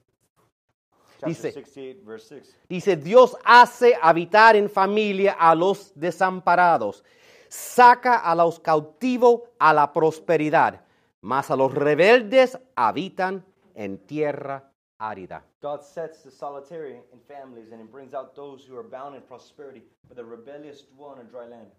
Dice- 1.26 1.52
68, 1.52 2.02
verse 2.04 2.28
6. 2.40 2.56
Dice, 2.68 2.96
Dios 2.96 3.36
hace 3.44 3.96
habitar 4.00 4.56
en 4.56 4.68
familia 4.68 5.32
a 5.32 5.54
los 5.54 5.92
desamparados, 5.94 7.04
saca 7.48 8.18
a 8.18 8.34
los 8.34 8.58
cautivos 8.60 9.42
a 9.58 9.72
la 9.72 9.92
prosperidad, 9.92 10.80
mas 11.20 11.50
a 11.50 11.56
los 11.56 11.72
rebeldes 11.72 12.58
habitan 12.74 13.44
en 13.74 13.98
tierra 13.98 14.70
árida. 14.98 15.44
God 15.60 15.80
sets 15.82 16.22
the 16.22 16.30
solitary 16.30 17.00
in 17.12 17.20
families 17.26 17.72
and 17.72 17.80
it 17.80 17.90
brings 17.90 18.14
out 18.14 18.34
those 18.34 18.64
who 18.68 18.76
are 18.78 18.86
bound 18.88 19.16
in 19.16 19.22
prosperity, 19.22 19.82
but 20.08 20.16
the 20.16 20.24
rebellious 20.24 20.86
dwell 20.94 21.14
in 21.14 21.26
a 21.26 21.30
dry 21.30 21.46
land. 21.46 21.72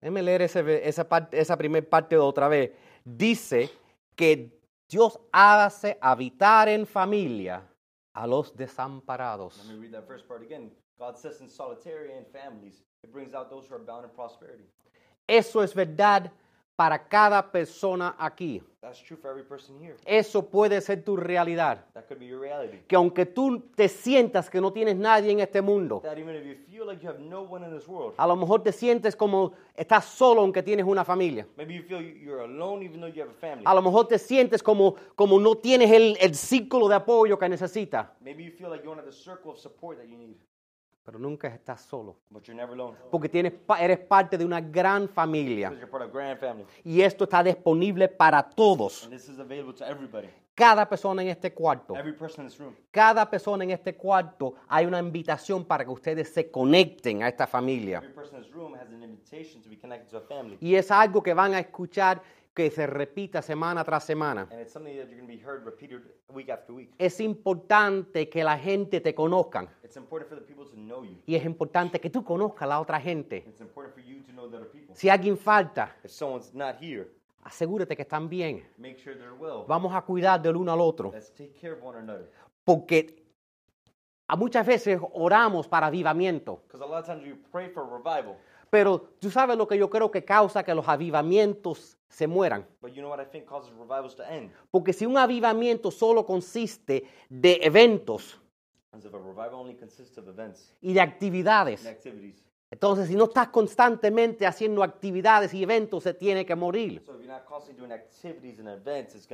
Déjeme 0.00 0.22
leer 0.22 0.42
ese 0.42 0.88
esa, 0.88 1.08
parte, 1.08 1.38
esa 1.38 1.56
primera 1.56 1.88
parte 1.88 2.16
otra 2.18 2.48
vez. 2.48 2.72
Dice 3.04 3.70
que 4.16 4.58
Dios 4.88 5.18
hace 5.30 5.96
habitar 6.00 6.68
en 6.68 6.86
familia 6.86 7.62
a 8.14 8.26
los 8.26 8.54
desamparados. 8.54 9.58
Let 9.58 9.74
me 9.74 9.80
read 9.80 9.92
that 9.92 10.06
first 10.06 10.26
part 10.28 10.42
again. 10.42 10.70
God 10.98 11.18
sets 11.18 11.40
in 11.40 11.48
solitary 11.48 12.12
in 12.16 12.24
families, 12.32 12.82
it 13.02 13.12
brings 13.12 13.34
out 13.34 13.50
those 13.50 13.66
who 13.68 13.74
are 13.74 13.78
bound 13.78 14.04
in 14.04 14.10
prosperity. 14.10 14.64
Eso 15.26 15.60
es 15.60 15.72
verdad 15.72 16.30
para 16.76 17.08
cada 17.08 17.50
persona 17.50 18.14
aquí. 18.18 18.62
That's 18.80 19.00
true 19.00 19.16
for 19.16 19.30
every 19.30 19.44
person 19.44 19.78
here. 19.78 19.94
Eso 20.04 20.50
puede 20.50 20.80
ser 20.80 21.04
tu 21.04 21.16
realidad. 21.16 21.84
That 21.94 22.08
could 22.08 22.18
be 22.18 22.26
your 22.26 22.40
reality. 22.40 22.78
Que 22.88 22.96
aunque 22.96 23.26
tú 23.26 23.60
te 23.76 23.88
sientas 23.88 24.50
que 24.50 24.60
no 24.60 24.72
tienes 24.72 24.96
nadie 24.96 25.30
en 25.30 25.38
este 25.38 25.62
mundo, 25.62 26.02
a 28.16 28.26
lo 28.26 28.36
mejor 28.36 28.62
te 28.64 28.72
sientes 28.72 29.14
como 29.14 29.52
estás 29.76 30.04
solo 30.06 30.40
aunque 30.40 30.64
tienes 30.64 30.84
una 30.84 31.04
familia. 31.04 31.46
a 33.64 33.74
lo 33.74 33.82
mejor 33.82 34.08
te 34.08 34.18
sientes 34.18 34.62
como, 34.62 34.96
como 35.14 35.38
no 35.38 35.54
tienes 35.54 35.92
el, 35.92 36.16
el 36.20 36.34
círculo 36.34 36.88
de 36.88 36.96
apoyo 36.96 37.38
que 37.38 37.48
necesitas, 37.48 38.08
like 38.20 38.84
pero 41.04 41.18
nunca 41.18 41.48
estás 41.48 41.82
solo. 41.82 42.16
but 42.30 42.44
you're 42.44 42.54
never 42.54 42.74
alone. 42.74 42.96
Porque 43.10 43.28
tienes, 43.28 43.54
eres 43.78 43.98
parte 43.98 44.38
de 44.38 44.44
una 44.44 44.60
gran 44.60 45.08
familia. 45.08 45.70
Because 45.70 45.80
you're 45.80 45.90
part 45.90 46.04
of 46.04 46.10
a 46.10 46.12
grand 46.12 46.38
family. 46.38 46.66
Y 46.84 47.02
esto 47.02 47.24
está 47.24 47.42
disponible 47.42 48.08
para 48.08 48.42
todos. 48.42 49.04
And 49.04 49.12
this 49.12 49.28
is 49.28 49.38
available 49.38 49.74
to 49.74 49.84
everybody. 49.84 50.28
Cada 50.54 50.86
persona 50.86 51.22
en 51.22 51.28
este 51.28 51.54
cuarto. 51.54 51.96
Every 51.96 52.12
person 52.12 52.44
in 52.44 52.50
this 52.50 52.58
room. 52.58 52.76
Cada 52.90 53.28
persona 53.28 53.64
en 53.64 53.70
este 53.70 53.96
cuarto 53.96 54.54
hay 54.68 54.84
una 54.84 54.98
invitación 54.98 55.64
para 55.64 55.82
que 55.84 55.90
ustedes 55.90 56.32
se 56.32 56.50
conecten 56.50 57.22
a 57.22 57.28
esta 57.28 57.46
familia. 57.46 57.98
Every 57.98 58.12
person 58.12 58.36
in 58.36 58.42
this 58.42 58.52
room 58.52 58.74
has 58.74 58.88
an 58.92 59.02
invitation 59.02 59.62
to 59.62 59.68
be 59.70 59.78
connected 59.78 60.10
to 60.10 60.18
a 60.18 60.20
family. 60.20 60.58
Y 60.60 60.74
es 60.74 60.90
algo 60.90 61.22
que 61.22 61.32
van 61.32 61.54
a 61.54 61.58
escuchar 61.58 62.22
que 62.54 62.70
se 62.70 62.86
repita 62.86 63.40
semana 63.42 63.84
tras 63.84 64.04
semana. 64.04 64.48
And 64.50 64.60
it's 64.60 64.72
something 64.72 64.96
that 64.96 65.08
you're 65.08 65.20
going 65.20 65.26
to 65.26 65.36
be 65.36 65.42
heard 65.42 65.64
repeated 65.64 66.02
week 66.28 66.50
after 66.50 66.74
week. 66.74 66.90
Es 66.98 67.20
importante 67.20 68.28
que 68.28 68.44
la 68.44 68.58
gente 68.58 69.00
te. 69.00 69.10
It's 69.10 69.96
important 69.96 70.28
for 70.28 70.38
the 70.38 70.46
people 70.46 70.66
to 70.66 70.76
know 70.76 71.04
you. 71.04 71.18
Y 71.26 71.34
es 71.34 71.44
importante 71.44 72.00
que 72.00 72.10
tú 72.10 72.24
conozcas 72.24 72.62
a 72.62 72.66
la 72.66 72.80
otra 72.80 73.00
gente. 73.00 73.38
It's 73.46 73.60
important 73.60 73.94
for 73.94 74.02
you 74.04 74.22
to 74.24 74.32
know 74.32 74.48
the 74.48 74.56
other 74.56 74.70
people. 74.70 74.94
Si 74.94 75.08
alguien 75.08 75.36
falta, 75.36 75.96
If 76.04 76.10
someone's 76.10 76.52
not 76.54 76.76
here, 76.80 77.08
asegúrate 77.42 77.96
que 77.96 78.02
están 78.02 78.28
bien. 78.28 78.64
make 78.78 78.98
sure 78.98 79.16
they're 79.16 79.32
well. 79.32 79.64
Vamos 79.66 79.94
a 79.94 80.02
cuidar 80.02 80.40
del 80.40 80.56
uno 80.56 80.72
al 80.72 80.80
otro. 80.80 81.10
Let's 81.12 81.32
take 81.32 81.52
care 81.58 81.72
of 81.72 81.82
one 81.82 81.98
another. 81.98 82.30
Porque 82.64 83.22
a 84.28 84.36
muchas 84.36 84.66
veces 84.66 85.00
oramos 85.14 85.68
para 85.68 85.88
avivamiento. 85.88 86.62
Because 86.66 86.82
a 86.82 86.86
lot 86.86 87.00
of 87.00 87.06
times 87.06 87.22
we 87.24 87.34
pray 87.50 87.68
for 87.68 87.84
revival. 87.84 88.36
Pero 88.72 89.02
tú 89.20 89.30
sabes 89.30 89.58
lo 89.58 89.68
que 89.68 89.76
yo 89.76 89.90
creo 89.90 90.10
que 90.10 90.24
causa 90.24 90.64
que 90.64 90.74
los 90.74 90.88
avivamientos 90.88 91.98
se 92.08 92.26
mueran. 92.26 92.66
But 92.80 92.92
you 92.92 93.02
know 93.02 93.10
what 93.10 93.20
I 93.20 93.26
think 93.26 93.44
causes 93.44 93.70
revivals 93.74 94.16
to 94.16 94.22
end? 94.22 94.50
Porque 94.70 94.94
si 94.94 95.04
un 95.04 95.18
avivamiento 95.18 95.90
solo 95.90 96.24
consiste 96.24 97.04
de 97.28 97.60
eventos 97.62 98.40
As 98.92 99.04
if 99.04 99.12
a 99.12 99.18
revival 99.18 99.56
only 99.56 99.74
consists 99.74 100.16
of 100.16 100.26
events 100.26 100.74
y 100.80 100.94
de 100.94 101.02
actividades, 101.02 101.84
and 101.84 101.94
activities. 101.94 102.46
Entonces 102.72 103.06
si 103.08 103.14
no 103.14 103.24
estás 103.24 103.48
constantemente 103.48 104.46
haciendo 104.46 104.82
actividades 104.82 105.52
y 105.52 105.62
eventos, 105.62 106.02
se 106.04 106.14
tiene 106.14 106.46
que 106.46 106.54
morir. 106.56 107.02
So 107.04 107.12
if 107.12 107.18
you're 107.20 107.26
not 107.32 107.44
constantly 107.44 107.78
doing 107.78 107.92
activities 107.92 108.58
and 108.60 108.68
events. 108.70 109.28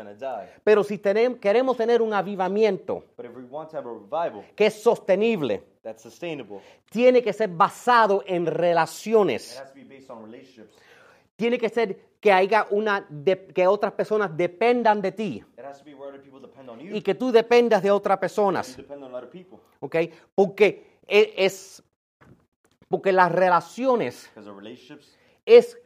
Pero 0.65 0.83
si 0.83 0.99
tenem- 0.99 1.39
queremos 1.39 1.77
tener 1.77 2.03
un 2.03 2.13
avivamiento 2.13 3.05
revival 3.17 4.45
que 4.57 4.67
es 4.67 4.75
sostenible, 4.83 5.63
that's 5.83 6.03
sustainable, 6.03 6.59
tiene 6.91 7.23
que 7.23 7.33
ser 7.33 7.49
basado 7.49 8.23
en 8.27 8.43
it 8.43 8.49
relaciones. 8.49 9.59
has 9.61 9.69
to 9.73 9.75
be 9.77 9.85
based 9.85 10.11
on 10.11 10.25
relationships. 10.25 10.75
Tiene 11.37 11.57
que 11.59 11.69
ser 11.69 11.97
que 12.21 12.33
haya 12.33 12.67
una 12.71 13.07
de- 13.09 13.47
que 13.55 13.65
otras 13.69 13.93
personas 13.93 14.37
dependan 14.37 15.01
de 15.01 15.13
ti 15.13 15.45
It 15.57 15.65
has 15.65 15.79
to 15.79 15.85
be 15.85 15.95
where 15.95 16.09
other 16.11 16.21
people 16.21 16.41
depend 16.41 16.69
on 16.69 16.81
you. 16.81 16.97
y 16.97 17.01
que 17.03 17.15
tú 17.15 17.31
dependas 17.31 17.81
de 17.83 17.93
otras 17.93 18.19
personas, 18.19 18.77
depend 18.77 19.05
on 19.05 19.15
other 19.15 19.31
people. 19.31 19.59
¿ok? 19.79 19.97
Porque 20.35 20.99
e- 21.07 21.35
es 21.37 21.81
porque 22.89 23.13
las 23.13 23.31
relaciones 23.33 24.29
Because 24.35 24.49
the 24.51 24.55
relationships, 24.57 25.17
es 25.47 25.77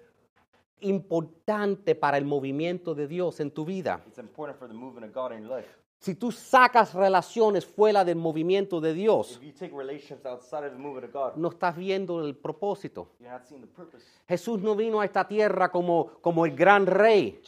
importante 0.80 1.94
para 1.94 2.16
el 2.18 2.24
movimiento 2.24 2.94
de 2.94 3.06
Dios 3.06 3.40
en 3.40 3.50
tu 3.50 3.64
vida. 3.64 4.02
it's 4.06 4.18
important 4.18 4.58
for 4.58 4.68
the 4.68 4.74
movement 4.74 5.06
of 5.06 5.12
God 5.14 5.32
in 5.32 5.44
your 5.46 5.56
life. 5.58 5.68
Si 6.00 6.16
tú 6.16 6.32
sacas 6.32 6.94
relaciones 6.94 7.64
fuera 7.64 8.04
del 8.04 8.16
movimiento 8.16 8.80
de 8.80 8.92
Dios, 8.92 9.36
If 9.36 9.42
you 9.44 9.52
take 9.52 9.72
relationships 9.72 10.26
outside 10.26 10.64
of 10.66 10.72
the 10.72 10.78
movement 10.78 11.04
of 11.04 11.12
God, 11.12 11.36
no 11.36 11.48
estás 11.50 11.76
viendo 11.76 12.26
el 12.26 12.34
propósito. 12.34 13.10
you're 13.20 13.30
not 13.30 13.44
seeing 13.46 13.60
the 13.60 13.68
purpose. 13.68 14.04
Jesús 14.28 14.60
no 14.60 14.74
vino 14.74 15.00
a 15.00 15.04
esta 15.04 15.28
tierra 15.28 15.70
como, 15.70 16.14
como 16.20 16.44
el 16.44 16.56
gran 16.56 16.86
rey. 16.86 17.40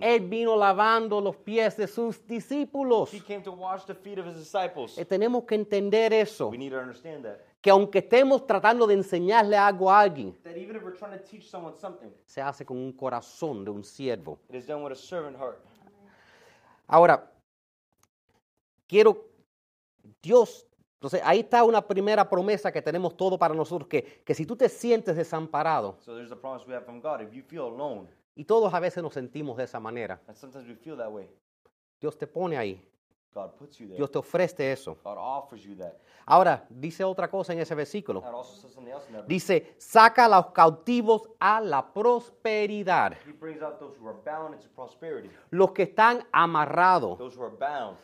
Él 0.00 0.20
vino 0.28 0.56
lavando 0.56 1.20
los 1.20 1.34
pies 1.34 1.76
de 1.76 1.88
sus 1.88 2.24
discípulos. 2.28 3.12
He 3.12 3.18
came 3.20 3.42
to 3.42 3.50
wash 3.50 3.84
the 3.84 3.94
feet 3.96 4.18
of 4.20 4.26
his 4.28 4.36
disciples. 4.36 4.96
Eh, 4.96 5.04
tenemos 5.04 5.42
que 5.42 5.56
entender 5.56 6.12
eso, 6.12 6.48
We 6.48 6.58
need 6.58 6.70
to 6.70 6.78
understand 6.78 7.24
that. 7.24 7.40
Que 7.62 7.70
aunque 7.70 8.00
estemos 8.00 8.44
tratando 8.46 8.86
de 8.86 8.94
enseñarle 8.94 9.56
algo 9.56 9.90
a 9.90 10.00
alguien, 10.00 10.34
That 10.42 10.56
even 10.56 10.76
if 10.76 10.82
we're 10.82 10.96
trying 10.98 11.16
to 11.16 11.24
teach 11.24 11.48
someone 11.48 11.74
something, 11.78 12.10
se 12.26 12.42
hace 12.42 12.66
con 12.66 12.76
un 12.76 12.92
corazón 12.92 13.64
de 13.64 13.70
un 13.70 13.82
siervo. 13.84 14.38
it 14.50 14.56
is 14.56 14.66
done 14.66 14.82
with 14.82 14.92
a 14.92 14.96
servant 14.96 15.36
heart. 15.38 15.58
Ahora, 16.88 17.30
quiero, 18.86 19.28
Dios, 20.22 20.66
entonces 20.94 21.20
ahí 21.24 21.40
está 21.40 21.64
una 21.64 21.80
primera 21.86 22.28
promesa 22.28 22.70
que 22.72 22.82
tenemos 22.82 23.16
todo 23.16 23.38
para 23.38 23.54
nosotros, 23.54 23.88
que, 23.88 24.22
que 24.24 24.34
si 24.34 24.44
tú 24.44 24.56
te 24.56 24.68
sientes 24.68 25.16
desamparado, 25.16 25.96
So 26.00 26.14
there's 26.14 26.32
a 26.32 26.36
promise 26.36 26.66
we 26.66 26.74
have 26.74 26.84
from 26.84 27.00
God. 27.00 27.20
If 27.22 27.32
you 27.32 27.42
feel 27.42 27.62
alone, 27.72 28.08
y 28.34 28.44
todos 28.44 28.72
a 28.74 28.80
veces 28.80 29.02
nos 29.02 29.14
sentimos 29.14 29.56
de 29.56 29.64
esa 29.64 29.78
manera, 29.80 30.20
and 30.26 30.36
sometimes 30.36 30.66
we 30.68 30.74
feel 30.74 30.96
that 30.96 31.10
way, 31.10 31.28
Dios 32.00 32.18
te 32.18 32.26
pone 32.26 32.56
ahí, 32.56 32.80
God 33.34 33.54
puts 33.58 33.78
you 33.78 33.86
there. 33.86 33.96
Dios 33.96 34.10
te 34.10 34.18
ofrece 34.18 34.70
eso. 34.72 34.96
God 35.02 35.16
offers 35.18 35.62
you 35.64 35.74
that. 35.76 35.94
Ahora, 36.26 36.64
dice 36.68 37.02
otra 37.02 37.28
cosa 37.28 37.52
en 37.52 37.60
ese 37.60 37.74
versículo. 37.74 38.20
God 38.20 38.34
also 38.34 38.60
says 38.60 38.72
something 38.74 38.92
else 38.92 39.06
in 39.08 39.14
that. 39.14 39.22
verse. 39.22 39.28
Dice, 39.28 39.74
saca 39.78 40.26
a 40.26 40.28
los 40.28 40.46
cautivos 40.52 41.30
a 41.40 41.60
la 41.60 41.92
prosperidad. 41.92 43.16
He 43.26 43.32
brings 43.32 43.62
out 43.62 43.78
those 43.78 43.96
who 43.98 44.06
are 44.08 44.16
bound 44.24 44.54
into 44.54 44.68
prosperity. 44.68 45.30
Los 45.50 45.72
que 45.72 45.84
están 45.84 46.24
amarrados, 46.32 47.18
Those 47.18 47.36
who 47.36 47.42
are 47.44 47.56
bound, 47.56 47.96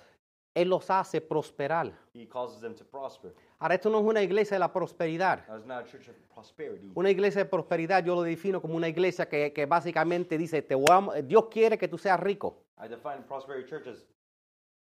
Él 0.55 0.69
los 0.71 0.91
hace 0.91 1.21
prosperar. 1.21 1.93
He 2.15 2.27
causes 2.27 2.61
them 2.61 2.75
to 2.75 2.85
prosper. 2.85 3.35
Ahora, 3.61 3.75
esto 3.75 3.91
no 3.91 3.99
es 3.99 4.05
una 4.05 4.23
iglesia 4.23 4.55
de 4.57 4.61
la 4.61 4.73
prosperidad. 4.73 5.47
Now, 5.47 5.57
it's 5.57 5.67
not 5.67 5.85
a 5.85 5.91
church 5.91 6.09
of 6.09 6.17
prosperity. 6.35 6.91
Una 6.95 7.11
iglesia 7.11 7.43
de 7.45 7.49
prosperidad 7.51 8.05
yo 8.05 8.15
lo 8.15 8.23
defino 8.23 8.61
como 8.61 8.75
una 8.77 8.89
iglesia 8.89 9.29
que, 9.29 9.53
que 9.53 9.67
básicamente 9.67 10.37
dice, 10.39 10.63
te 10.63 10.75
voy 10.75 10.87
a- 10.91 11.23
Dios 11.23 11.47
quiere 11.51 11.77
que 11.79 11.87
tú 11.87 11.99
seas 11.99 12.19
rico. 12.19 12.65
I 12.83 12.89
define 12.89 13.23
prosperity 13.29 13.69
church 13.69 13.87
as 13.89 14.05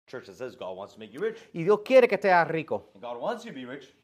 church 0.08 0.26
that 0.26 0.34
says 0.36 0.56
God 0.56 0.76
wants 0.76 0.94
to 0.94 0.98
make 0.98 1.12
you 1.12 1.20
rich. 1.20 1.38
Y 1.54 1.62
Dios 1.62 1.80
quiere 1.84 2.08
que 2.08 2.18
seas 2.18 2.46
rico. 2.48 2.88
And 2.94 3.02
God 3.02 3.20
wants 3.20 3.44
you 3.44 3.52
to 3.52 3.54
be 3.56 3.64
rich, 3.66 3.94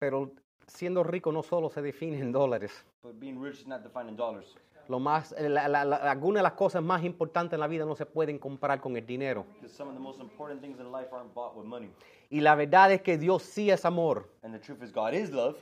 Pero 0.00 0.32
siendo 0.66 1.02
rico 1.04 1.30
no 1.32 1.42
solo 1.42 1.70
se 1.70 1.80
define 1.82 2.18
en 2.18 2.32
dólares. 2.32 2.72
but 3.02 3.18
being 3.20 3.40
rich 3.40 3.60
is 3.60 3.66
not 3.66 3.82
defined 3.82 4.08
in 4.08 4.16
dollars. 4.16 4.56
Lo 4.88 4.98
más, 4.98 5.32
la- 5.38 5.68
la- 5.68 5.84
la- 5.84 5.96
algunas 5.96 6.40
de 6.40 6.42
las 6.42 6.52
cosas 6.54 6.82
más 6.82 7.04
importantes 7.04 7.54
en 7.54 7.60
la 7.60 7.68
vida 7.68 7.84
no 7.84 7.94
se 7.94 8.04
pueden 8.04 8.38
comprar 8.38 8.80
con 8.80 8.96
el 8.96 9.06
dinero. 9.06 9.44
Because 9.60 9.76
some 9.76 9.88
of 9.88 9.94
the 9.94 10.02
most 10.02 10.20
important 10.20 10.60
things 10.60 10.80
in 10.80 10.90
life 10.90 11.08
aren't 11.12 11.32
bought 11.34 11.54
with 11.56 11.64
money. 11.66 11.88
Y 12.30 12.40
la 12.40 12.54
verdad 12.56 12.90
es 12.92 13.00
que 13.02 13.16
Dios 13.16 13.42
sí 13.44 13.70
es 13.70 13.84
amor. 13.84 14.28
And 14.42 14.52
the 14.52 14.58
truth 14.58 14.82
is, 14.82 14.92
God 14.92 15.12
is 15.14 15.30
love, 15.30 15.56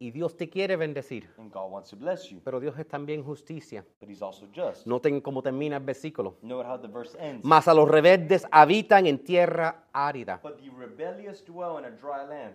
Y 0.00 0.12
Dios 0.12 0.36
te 0.36 0.48
quiere 0.48 0.76
bendecir. 0.76 1.28
and 1.38 1.52
God 1.52 1.70
wants 1.72 1.90
to 1.90 1.96
bless 1.96 2.30
you, 2.30 2.40
Pero 2.44 2.60
Dios 2.60 2.78
es 2.78 2.86
también 2.86 3.24
justicia. 3.24 3.84
but 4.00 4.08
He's 4.08 4.22
also 4.22 4.46
just. 4.54 4.86
Noten 4.86 5.20
cómo 5.20 5.42
termina 5.42 5.76
el 5.78 5.82
versículo. 5.84 6.36
Note 6.42 6.68
how 6.68 6.78
the 6.80 6.86
verse 6.86 7.16
ends. 7.18 7.44
Mas 7.44 7.66
a 7.66 7.74
los 7.74 7.88
rebeldes 7.88 8.46
habitan 8.52 9.06
en 9.06 9.18
tierra 9.18 9.86
árida. 9.92 10.38
But 10.42 10.58
the 10.58 10.70
rebellious 10.70 11.44
dwell 11.44 11.78
in 11.78 11.84
a 11.84 11.90
dry 11.90 12.24
land. 12.28 12.54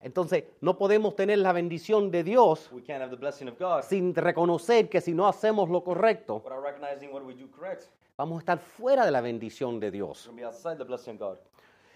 Entonces, 0.00 0.44
no 0.60 0.76
podemos 0.76 1.16
tener 1.16 1.38
la 1.38 1.52
bendición 1.52 2.10
de 2.10 2.22
Dios 2.24 2.68
We 2.70 2.82
can't 2.82 3.00
have 3.00 3.08
the 3.10 3.16
blessing 3.16 3.48
of 3.48 3.58
God 3.58 3.84
sin 3.84 4.14
reconocer 4.14 4.90
que 4.90 5.00
si 5.00 5.14
no 5.14 5.26
hacemos 5.26 5.70
lo 5.70 5.82
correcto, 5.82 6.42
without 6.44 6.62
recognizing 6.62 7.10
what 7.10 7.22
we 7.24 7.32
do 7.32 7.50
correct. 7.50 7.84
vamos 8.18 8.36
a 8.36 8.40
estar 8.40 8.58
fuera 8.58 9.06
de 9.06 9.10
la 9.10 9.22
bendición 9.22 9.80
de 9.80 9.90
Dios. 9.90 10.26
We're 10.26 10.42
going 10.42 10.42
to 10.42 10.42
be 10.42 10.44
outside 10.46 10.76
the 10.76 10.84
blessing 10.84 11.12
of 11.14 11.20
God. 11.20 11.38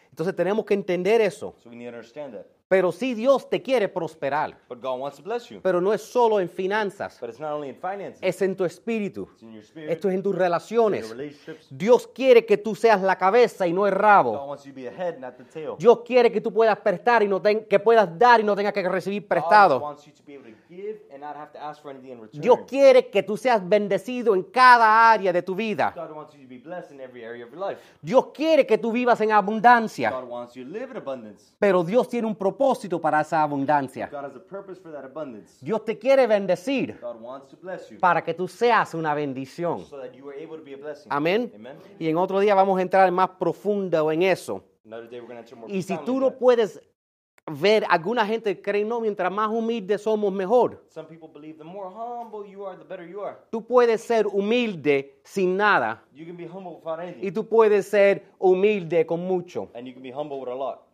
Entonces 0.08 0.34
tenemos 0.34 0.64
que 0.64 0.72
entender 0.72 1.20
eso. 1.20 1.54
So 1.62 1.68
we 1.68 1.76
need 1.76 1.90
to 1.90 1.96
understand 1.96 2.32
that. 2.32 2.46
Pero 2.68 2.92
sí 2.92 3.14
Dios 3.14 3.48
te 3.48 3.62
quiere 3.62 3.88
prosperar, 3.88 4.58
But 4.68 4.82
God 4.82 5.00
wants 5.00 5.16
to 5.16 5.22
bless 5.22 5.48
you. 5.48 5.60
pero 5.62 5.80
no 5.80 5.94
es 5.94 6.02
solo 6.02 6.38
en 6.38 6.50
finanzas, 6.50 7.16
But 7.18 7.30
it's 7.30 7.40
not 7.40 7.52
only 7.52 7.70
in 7.70 7.76
finances, 7.76 8.18
es 8.20 8.42
en 8.42 8.54
tu 8.56 8.66
espíritu, 8.66 9.26
it's 9.32 9.42
in 9.42 9.52
your 9.54 9.62
spirit, 9.64 9.90
esto 9.90 10.08
es 10.10 10.14
en 10.14 10.22
tus 10.22 10.32
in 10.32 10.36
your 10.36 10.42
relaciones. 10.42 11.08
relationships. 11.08 11.66
Dios 11.70 12.06
quiere 12.08 12.44
que 12.44 12.58
tú 12.58 12.74
seas 12.74 13.00
la 13.00 13.16
cabeza 13.16 13.66
y 13.66 13.72
no 13.72 13.86
el 13.86 13.94
God 13.94 14.00
rabo. 14.02 14.32
wants 14.48 14.64
you 14.66 14.72
to 14.72 14.76
be 14.76 14.82
the 14.82 14.94
head, 14.94 15.18
not 15.18 15.38
the 15.38 15.44
tail. 15.44 15.76
Dios 15.78 16.00
quiere 16.04 16.30
que 16.30 16.42
tú 16.42 16.52
puedas 16.52 16.76
prestar 16.80 17.22
y 17.22 17.28
no 17.28 17.40
ten- 17.40 17.64
que 17.64 17.78
puedas 17.78 18.18
dar 18.18 18.40
y 18.40 18.44
no 18.44 18.54
tengas 18.54 18.74
que 18.74 18.86
recibir 18.86 19.22
God 19.22 19.28
prestado. 19.28 19.78
wants 19.80 20.04
you 20.04 20.12
to 20.12 20.22
be 20.26 20.34
able 20.34 20.50
to 20.52 20.58
give 20.68 21.00
and 21.10 21.22
not 21.22 21.36
have 21.36 21.50
to 21.52 21.58
ask 21.58 21.80
for 21.80 21.90
anything 21.90 22.12
in 22.12 22.20
return. 22.20 22.42
Dios 22.42 22.58
quiere 22.68 23.08
que 23.08 23.22
tú 23.22 23.38
seas 23.38 23.66
bendecido 23.66 24.34
en 24.34 24.42
cada 24.42 25.10
área 25.10 25.32
de 25.32 25.40
tu 25.40 25.54
vida. 25.54 25.94
God 25.96 26.14
wants 26.14 26.34
you 26.34 26.42
to 26.42 26.46
be 26.48 26.58
blessed 26.58 26.92
in 26.92 27.00
every 27.00 27.24
area 27.24 27.46
of 27.46 27.50
your 27.50 27.66
life. 27.66 27.80
Dios 28.02 28.26
quiere 28.34 28.66
que 28.66 28.76
tú 28.76 28.92
vivas 28.92 29.18
en 29.22 29.32
abundancia, 29.32 30.10
God 30.10 30.28
wants 30.28 30.54
you 30.54 30.64
to 30.66 30.70
live 30.70 30.90
in 30.90 30.98
abundance. 30.98 31.54
pero 31.58 31.82
Dios 31.82 32.06
tiene 32.10 32.26
un 32.26 32.34
propósito 32.36 32.57
para 33.00 33.20
esa 33.20 33.42
abundancia. 33.42 34.08
God 34.10 34.24
has 34.24 34.36
a 34.36 34.40
purpose 34.40 34.80
for 34.80 34.92
that 34.92 35.04
abundance. 35.04 35.58
Dios 35.60 35.84
te 35.84 35.98
quiere 35.98 36.26
bendecir 36.26 36.98
God 37.00 37.20
wants 37.20 37.48
to 37.48 37.56
bless 37.56 37.88
you 37.90 37.98
para 37.98 38.22
que 38.22 38.34
tú 38.34 38.48
seas 38.48 38.94
una 38.94 39.14
bendición. 39.14 39.84
so 39.86 39.98
that 39.98 40.12
you 40.14 40.28
are 40.28 40.36
able 40.36 40.58
to 40.58 40.64
be 40.64 40.74
a 40.74 40.76
blessing. 40.76 41.10
Amén. 41.10 41.52
Amen. 41.54 41.76
Y 41.98 42.08
en 42.08 42.16
otro 42.16 42.40
día 42.40 42.54
vamos 42.54 42.78
a 42.78 42.82
entrar 42.82 43.10
más 43.12 43.30
profundo 43.38 44.10
en 44.10 44.22
eso. 44.22 44.62
Another 44.84 45.08
day 45.08 45.20
we're 45.20 45.26
going 45.28 45.36
to 45.36 45.42
enter 45.42 45.56
more 45.56 45.72
Y 45.72 45.82
si 45.82 45.96
tú 45.98 46.18
no 46.18 46.38
puedes 46.38 46.80
ver, 47.50 47.84
alguna 47.88 48.26
gente 48.26 48.60
cree, 48.60 48.84
no, 48.84 49.00
mientras 49.00 49.30
más 49.32 49.48
humildes 49.48 50.02
somos, 50.02 50.32
mejor. 50.32 50.84
Some 50.88 51.08
people 51.08 51.28
believe 51.28 51.58
the 51.58 51.64
more 51.64 51.88
humble 51.90 52.48
you 52.48 52.66
are, 52.66 52.76
the 52.76 52.84
better 52.84 53.06
you 53.06 53.22
are. 53.22 53.36
Tú 53.50 53.64
puedes 53.64 54.02
ser 54.02 54.26
humilde 54.26 55.20
sin 55.24 55.56
nada 55.56 56.02
You 56.12 56.26
can 56.26 56.36
be 56.36 56.48
y 57.20 57.30
tú 57.32 57.46
puedes 57.46 57.86
ser 57.88 58.24
humilde 58.38 59.06
con 59.06 59.20
mucho. 59.20 59.68
and 59.74 59.86
you 59.86 59.92
can 59.92 60.02
be 60.02 60.12
humble 60.12 60.38
with 60.40 60.48
a 60.48 60.54
lot. 60.54 60.87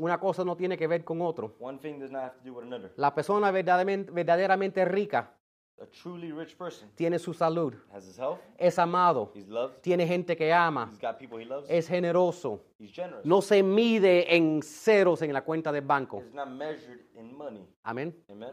Una 0.00 0.18
cosa 0.18 0.44
no 0.44 0.56
tiene 0.56 0.78
que 0.78 0.86
ver 0.86 1.04
con 1.04 1.20
otro. 1.20 1.54
One 1.60 1.78
thing 1.78 1.98
does 1.98 2.10
not 2.10 2.22
have 2.22 2.34
to 2.38 2.42
do 2.44 2.54
with 2.54 2.64
another. 2.64 2.90
La 2.96 3.14
persona 3.14 3.50
verdaderamente, 3.50 4.10
verdaderamente 4.10 4.84
rica 4.86 5.30
A 5.78 5.86
truly 5.86 6.30
rich 6.32 6.56
person 6.56 6.90
tiene 6.94 7.18
su 7.18 7.32
salud, 7.32 7.72
has 7.92 8.06
his 8.06 8.18
health, 8.18 8.38
es 8.58 8.78
amado, 8.78 9.30
he's 9.34 9.48
loved, 9.48 9.80
tiene 9.80 10.06
gente 10.06 10.36
que 10.36 10.52
ama, 10.52 10.88
he's 10.92 11.00
got 11.00 11.16
people 11.18 11.38
he 11.38 11.46
loves, 11.46 11.70
es 11.70 11.88
generoso, 11.88 12.60
he's 12.78 12.92
generous. 12.92 13.24
no 13.24 13.40
se 13.40 13.62
mide 13.62 14.34
en 14.36 14.62
ceros 14.62 15.22
en 15.22 15.32
la 15.32 15.42
cuenta 15.42 15.72
del 15.72 15.82
banco. 15.86 16.18
It's 16.20 16.34
not 16.34 16.48
measured 16.48 17.00
in 17.14 17.34
money. 17.36 17.66
Amén. 17.82 18.14
Amen. 18.30 18.50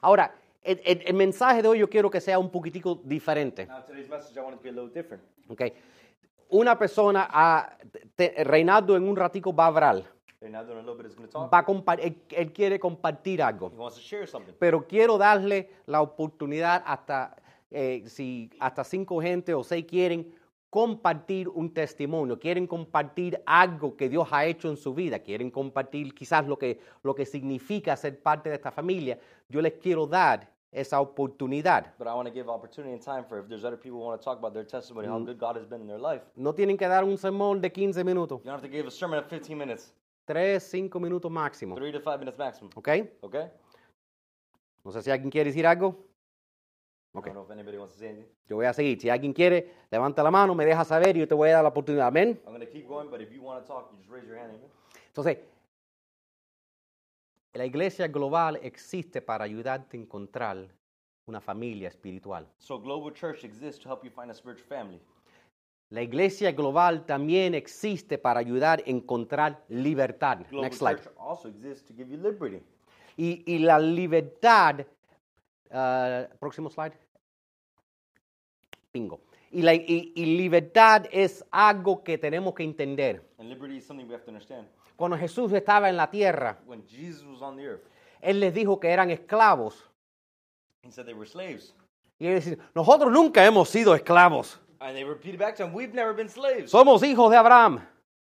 Ahora, 0.00 0.34
el, 0.62 0.80
el- 0.84 1.02
el 1.06 1.14
mensaje 1.14 1.62
de 1.62 1.68
hoy 1.68 1.78
yo 1.78 1.88
quiero 1.88 2.10
que 2.10 2.20
sea 2.20 2.38
un 2.38 2.50
poquitico 2.50 3.00
diferente. 3.04 3.66
Now 3.66 3.82
today's 3.86 4.08
message 4.08 4.36
I 4.36 4.40
want 4.40 4.54
it 4.54 4.58
to 4.58 4.62
be 4.62 4.68
a 4.70 4.72
little 4.72 4.90
different. 4.92 5.22
¿ok? 5.48 5.62
Una 6.52 6.76
persona, 6.76 7.28
ah, 7.30 7.76
te- 8.16 8.42
Reinaldo 8.42 8.96
en 8.96 9.08
un 9.08 9.14
ratico 9.14 9.54
va 9.54 9.64
a 9.64 9.68
hablar, 9.68 10.02
Va 10.42 11.58
a 11.58 11.94
él, 11.94 12.22
él 12.30 12.52
quiere 12.52 12.80
compartir 12.80 13.42
algo, 13.42 13.70
He 13.70 13.76
wants 13.76 13.96
to 13.96 14.02
share 14.02 14.26
something. 14.26 14.54
pero 14.58 14.86
quiero 14.86 15.18
darle 15.18 15.68
la 15.86 16.00
oportunidad 16.00 16.82
hasta, 16.86 17.36
eh, 17.70 18.02
si 18.06 18.50
hasta 18.58 18.82
cinco 18.82 19.20
gente 19.20 19.52
o 19.52 19.62
seis 19.62 19.84
quieren 19.84 20.34
compartir 20.70 21.48
un 21.48 21.74
testimonio, 21.74 22.38
quieren 22.38 22.66
compartir 22.66 23.42
algo 23.44 23.96
que 23.96 24.08
Dios 24.08 24.28
ha 24.30 24.46
hecho 24.46 24.70
en 24.70 24.76
su 24.78 24.94
vida, 24.94 25.18
quieren 25.18 25.50
compartir 25.50 26.14
quizás 26.14 26.46
lo 26.46 26.56
que, 26.56 26.80
lo 27.02 27.14
que 27.14 27.26
significa 27.26 27.94
ser 27.96 28.22
parte 28.22 28.48
de 28.48 28.54
esta 28.54 28.70
familia, 28.70 29.18
yo 29.48 29.60
les 29.60 29.74
quiero 29.74 30.06
dar 30.06 30.48
esa 30.72 31.00
oportunidad. 31.00 31.92
But 31.98 32.06
I 32.06 32.12
want 32.14 32.28
to 32.28 32.32
give 32.32 32.48
opportunity 32.48 32.94
and 32.94 33.02
time 33.02 33.24
for 33.24 33.40
if 33.40 33.48
there's 33.48 33.64
other 33.64 33.76
people 33.76 33.98
who 33.98 34.06
want 34.06 34.20
to 34.20 34.24
talk 34.24 34.38
about 34.38 34.54
their 34.54 34.66
testimony, 34.66 35.08
how 35.08 35.18
good 35.18 35.38
God 35.38 35.56
has 35.56 35.66
been 35.66 35.82
in 35.82 35.88
their 35.88 36.00
life. 36.00 36.22
No 36.36 36.54
tienen 36.54 36.78
que 36.78 36.86
dar 36.86 37.04
un 37.04 37.18
sermón 37.18 37.60
de 37.60 37.70
15 37.70 38.04
minutos, 38.04 38.38
You 38.38 38.50
don't 38.50 38.54
have 38.54 38.66
to 38.66 38.68
give 38.72 38.86
a 38.86 38.90
sermon 38.90 39.18
of 39.18 39.26
15 39.26 39.58
minutes, 39.58 39.92
tres, 40.32 40.62
cinco 40.62 41.00
minutos 41.00 41.28
máximo, 41.30 41.74
three 41.74 41.90
to 41.90 42.00
five 42.00 42.18
minutes 42.18 42.38
maximum. 42.38 42.70
¿ok? 42.76 42.88
Okay? 43.22 43.50
No 44.84 44.92
sé 44.92 45.02
si 45.02 45.10
alguien 45.10 45.28
quiere 45.30 45.50
decir 45.50 45.66
algo. 45.66 46.06
I 47.12 47.18
Ok, 47.18 47.24
don't 47.26 47.34
know 47.34 47.44
if 47.44 47.50
anybody 47.50 47.76
wants 47.76 47.94
to 47.94 47.98
say 47.98 48.08
anything. 48.10 48.28
yo 48.48 48.54
voy 48.56 48.66
a 48.66 48.72
seguir. 48.72 49.00
Si 49.00 49.10
alguien 49.10 49.32
quiere, 49.32 49.68
levanta 49.90 50.22
la 50.22 50.30
mano, 50.30 50.54
me 50.54 50.64
deja 50.64 50.84
saber 50.84 51.16
y 51.16 51.20
yo 51.20 51.26
te 51.26 51.34
voy 51.34 51.48
a 51.48 51.54
dar 51.54 51.62
la 51.64 51.70
oportunidad. 51.70 52.06
Amén. 52.06 52.40
I'm 52.46 52.52
going 52.54 52.60
to 52.64 52.70
keep 52.72 52.86
going, 52.86 53.10
but 53.10 53.20
if 53.20 53.32
you 53.32 53.42
want 53.42 53.60
to 53.60 53.66
talk, 53.66 53.90
you 53.90 53.98
just 53.98 54.08
raise 54.08 54.24
your 54.28 54.38
hand. 54.38 54.52
Amen. 54.54 54.70
Entonces, 55.08 55.38
la 57.54 57.64
iglesia 57.66 58.06
global 58.06 58.60
existe 58.62 59.20
para 59.20 59.44
ayudarte 59.44 59.96
a 59.96 60.00
encontrar 60.00 60.68
una 61.26 61.40
familia 61.40 61.88
espiritual. 61.88 62.46
So 62.58 62.78
Global 62.78 63.12
Church 63.12 63.42
exists 63.44 63.80
to 63.82 63.88
help 63.88 64.04
you 64.04 64.10
find 64.10 64.30
a 64.30 64.34
spiritual 64.34 64.66
family. 64.68 65.00
La 65.90 66.02
iglesia 66.02 66.52
global 66.52 67.04
también 67.04 67.54
existe 67.54 68.16
para 68.16 68.38
ayudar 68.40 68.78
a 68.86 68.90
encontrar 68.90 69.64
libertad. 69.68 70.38
Global 70.48 70.62
Next 70.70 70.78
slide. 70.78 71.00
Also 71.18 71.48
exists 71.48 71.84
to 71.86 71.94
give 71.94 72.08
you 72.08 72.16
liberty. 72.16 72.62
Y, 73.16 73.42
y 73.44 73.58
la 73.58 73.78
libertad, 73.78 74.86
ah, 75.72 76.28
próximo 76.38 76.70
slide. 76.70 76.92
Bingo. 78.92 79.20
Y, 79.52 79.62
la, 79.62 79.74
y- 79.74 80.12
y 80.14 80.36
libertad 80.36 81.06
es 81.10 81.44
algo 81.50 82.04
que 82.04 82.18
tenemos 82.18 82.54
que 82.54 82.62
entender. 82.62 83.22
And 83.38 83.48
liberty 83.48 83.76
is 83.78 83.84
something 83.84 84.06
we 84.06 84.14
have 84.14 84.24
to 84.24 84.30
understand. 84.30 84.68
Cuando 84.96 85.16
Jesús 85.16 85.52
estaba 85.52 85.88
en 85.88 85.96
la 85.96 86.08
tierra, 86.10 86.58
When 86.66 86.84
Jesus 86.86 87.24
was 87.24 87.42
on 87.42 87.56
the 87.56 87.64
earth, 87.64 87.82
Él 88.20 88.38
les 88.38 88.54
dijo 88.54 88.78
que 88.78 88.90
eran 88.90 89.10
esclavos, 89.10 89.88
he 90.82 90.90
said 90.92 91.04
they 91.06 91.14
were 91.14 91.26
slaves, 91.28 91.74
Y 92.18 92.28
ellos 92.28 92.44
dicen, 92.44 92.60
nosotros 92.74 93.10
nunca 93.10 93.44
hemos 93.44 93.68
sido 93.68 93.94
esclavos. 93.94 94.60
And 94.80 94.96
they 94.96 95.04
repeated 95.04 95.38
back 95.38 95.56
to 95.56 95.64
him, 95.64 95.72
We've 95.74 95.92
never 95.94 96.14
been 96.14 96.28
slaves. 96.28 96.70
Somos 96.72 97.02
hijos 97.02 97.30
de 97.30 97.36
Abraham. 97.36 97.80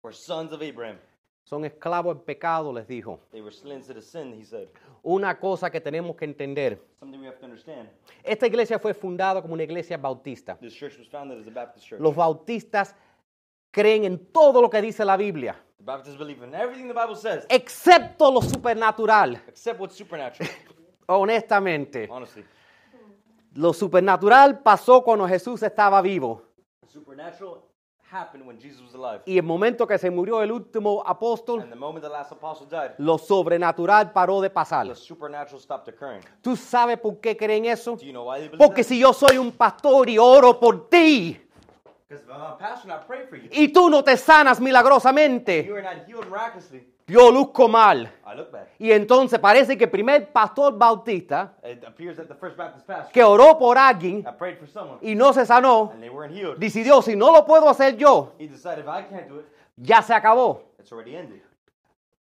We're 0.03 0.13
sons 0.13 0.51
of 0.51 0.61
Abraham. 0.61 0.97
Son 1.43 1.63
esclavos 1.65 2.15
en 2.15 2.21
pecado, 2.23 2.71
les 2.71 2.87
dijo. 2.87 3.19
They 3.31 3.41
were 3.41 3.51
slaves 3.51 3.87
to 3.87 3.93
the 3.93 4.01
sin, 4.01 4.33
he 4.33 4.43
said. 4.45 4.67
Una 5.03 5.39
cosa 5.39 5.69
que 5.69 5.79
tenemos 5.81 6.15
que 6.15 6.25
entender. 6.25 6.79
Something 6.99 7.19
we 7.19 7.27
have 7.27 7.39
to 7.39 7.45
understand. 7.45 7.89
Esta 8.23 8.47
iglesia 8.47 8.79
fue 8.79 8.93
fundada 8.93 9.41
como 9.41 9.53
una 9.53 9.63
iglesia 9.63 9.97
bautista. 9.97 10.57
This 10.59 10.73
church 10.73 10.97
was 10.97 11.07
founded 11.07 11.39
as 11.39 11.47
a 11.47 11.51
Baptist 11.51 11.87
church. 11.87 11.99
Los 12.01 12.15
bautistas 12.15 12.95
creen 13.71 14.03
en 14.03 14.17
todo 14.31 14.61
lo 14.61 14.69
que 14.69 14.81
dice 14.81 15.03
la 15.05 15.17
Biblia, 15.17 15.55
The 15.77 15.83
Baptists 15.85 16.17
believe 16.19 16.43
in 16.43 16.53
everything 16.53 16.87
the 16.87 16.93
Bible 16.93 17.15
says, 17.15 17.45
excepto 17.49 18.31
lo 18.31 18.41
supernatural. 18.41 19.37
except 19.47 19.79
what's 19.79 19.95
supernatural. 19.95 20.49
Honestamente, 21.07 22.07
Honestly. 22.09 22.43
Lo 23.53 23.73
supernatural 23.73 24.59
pasó 24.59 25.03
cuando 25.03 25.27
Jesús 25.27 25.61
estaba 25.63 26.01
vivo. 26.01 26.43
Supernatural 26.87 27.61
happened 28.11 28.45
when 28.45 28.59
Jesus 28.59 28.81
was 28.81 28.93
alive. 28.93 29.21
Y 29.25 29.37
el 29.37 29.43
momento 29.43 29.87
que 29.87 29.97
se 29.97 30.09
murió 30.11 30.41
el 30.41 30.51
último 30.51 31.01
apóstol, 31.05 31.61
And 31.61 31.69
the 31.69 31.75
moment 31.77 32.03
the 32.03 32.09
last 32.09 32.31
apostle 32.31 32.67
died, 32.67 32.91
lo 32.97 33.17
sobrenatural 33.17 34.11
paró 34.11 34.41
de 34.41 34.49
pasar. 34.49 34.87
the 34.87 34.95
supernatural 34.95 35.59
stopped 35.61 35.87
occurring. 35.93 36.21
¿Tú 36.41 36.55
sabes 36.57 36.99
por 36.99 37.19
qué 37.21 37.37
creen 37.37 37.65
eso? 37.65 37.95
Do 37.95 38.03
you 38.03 38.11
know 38.11 38.25
why 38.27 38.39
they 38.39 38.47
believe 38.49 38.57
Porque 38.57 38.83
that? 38.83 38.89
si 38.89 38.99
yo 38.99 39.13
soy 39.13 39.37
un 39.37 39.51
pastor 39.53 40.09
y 40.09 40.17
oro 40.17 40.59
por 40.59 40.89
ti 40.89 41.39
Because 42.09 42.25
if 42.25 42.29
I'm 42.29 42.41
a 42.41 42.57
pastor 42.57 42.91
I 42.91 42.97
pray 43.07 43.25
for 43.27 43.37
you, 43.37 43.47
y 43.53 43.69
tú 43.69 43.89
no 43.89 44.03
te 44.03 44.17
sanas 44.17 44.59
milagrosamente, 44.59 45.63
you 45.65 45.75
are 45.75 45.81
not 45.81 46.05
healed 46.05 46.25
miraculously, 46.29 46.85
yo 47.11 47.31
luzco 47.31 47.67
mal. 47.67 48.09
I 48.25 48.35
look 48.35 48.51
bad. 48.51 48.67
Y 48.79 48.91
entonces 48.91 49.39
parece 49.39 49.77
que 49.77 49.85
el 49.85 49.89
primer 49.91 50.31
pastor 50.31 50.77
bautista 50.77 51.53
It 51.63 51.83
appears 51.83 52.17
that 52.17 52.27
the 52.27 52.35
first 52.35 52.57
Baptist 52.57 52.87
pastor 52.87 53.11
que 53.11 53.23
oró 53.23 53.57
por 53.57 53.77
alguien 53.77 54.19
I 54.19 54.31
prayed 54.37 54.57
for 54.57 54.67
someone 54.67 54.99
y 55.01 55.15
no 55.15 55.33
se 55.33 55.45
sanó, 55.45 55.91
and 55.93 56.01
they 56.01 56.09
weren't 56.09 56.33
healed. 56.33 56.57
decidió, 56.57 57.01
si 57.01 57.15
no 57.15 57.31
lo 57.31 57.45
puedo 57.45 57.69
hacer 57.69 57.97
yo, 57.97 58.33
He 58.39 58.47
decided 58.47 58.79
if 58.79 58.87
I 58.87 59.03
can't 59.03 59.27
do 59.27 59.39
it, 59.39 59.45
ya 59.77 60.01
se 60.01 60.13
acabó. 60.13 60.63
it's 60.79 60.91
already 60.91 61.15
ended. 61.15 61.41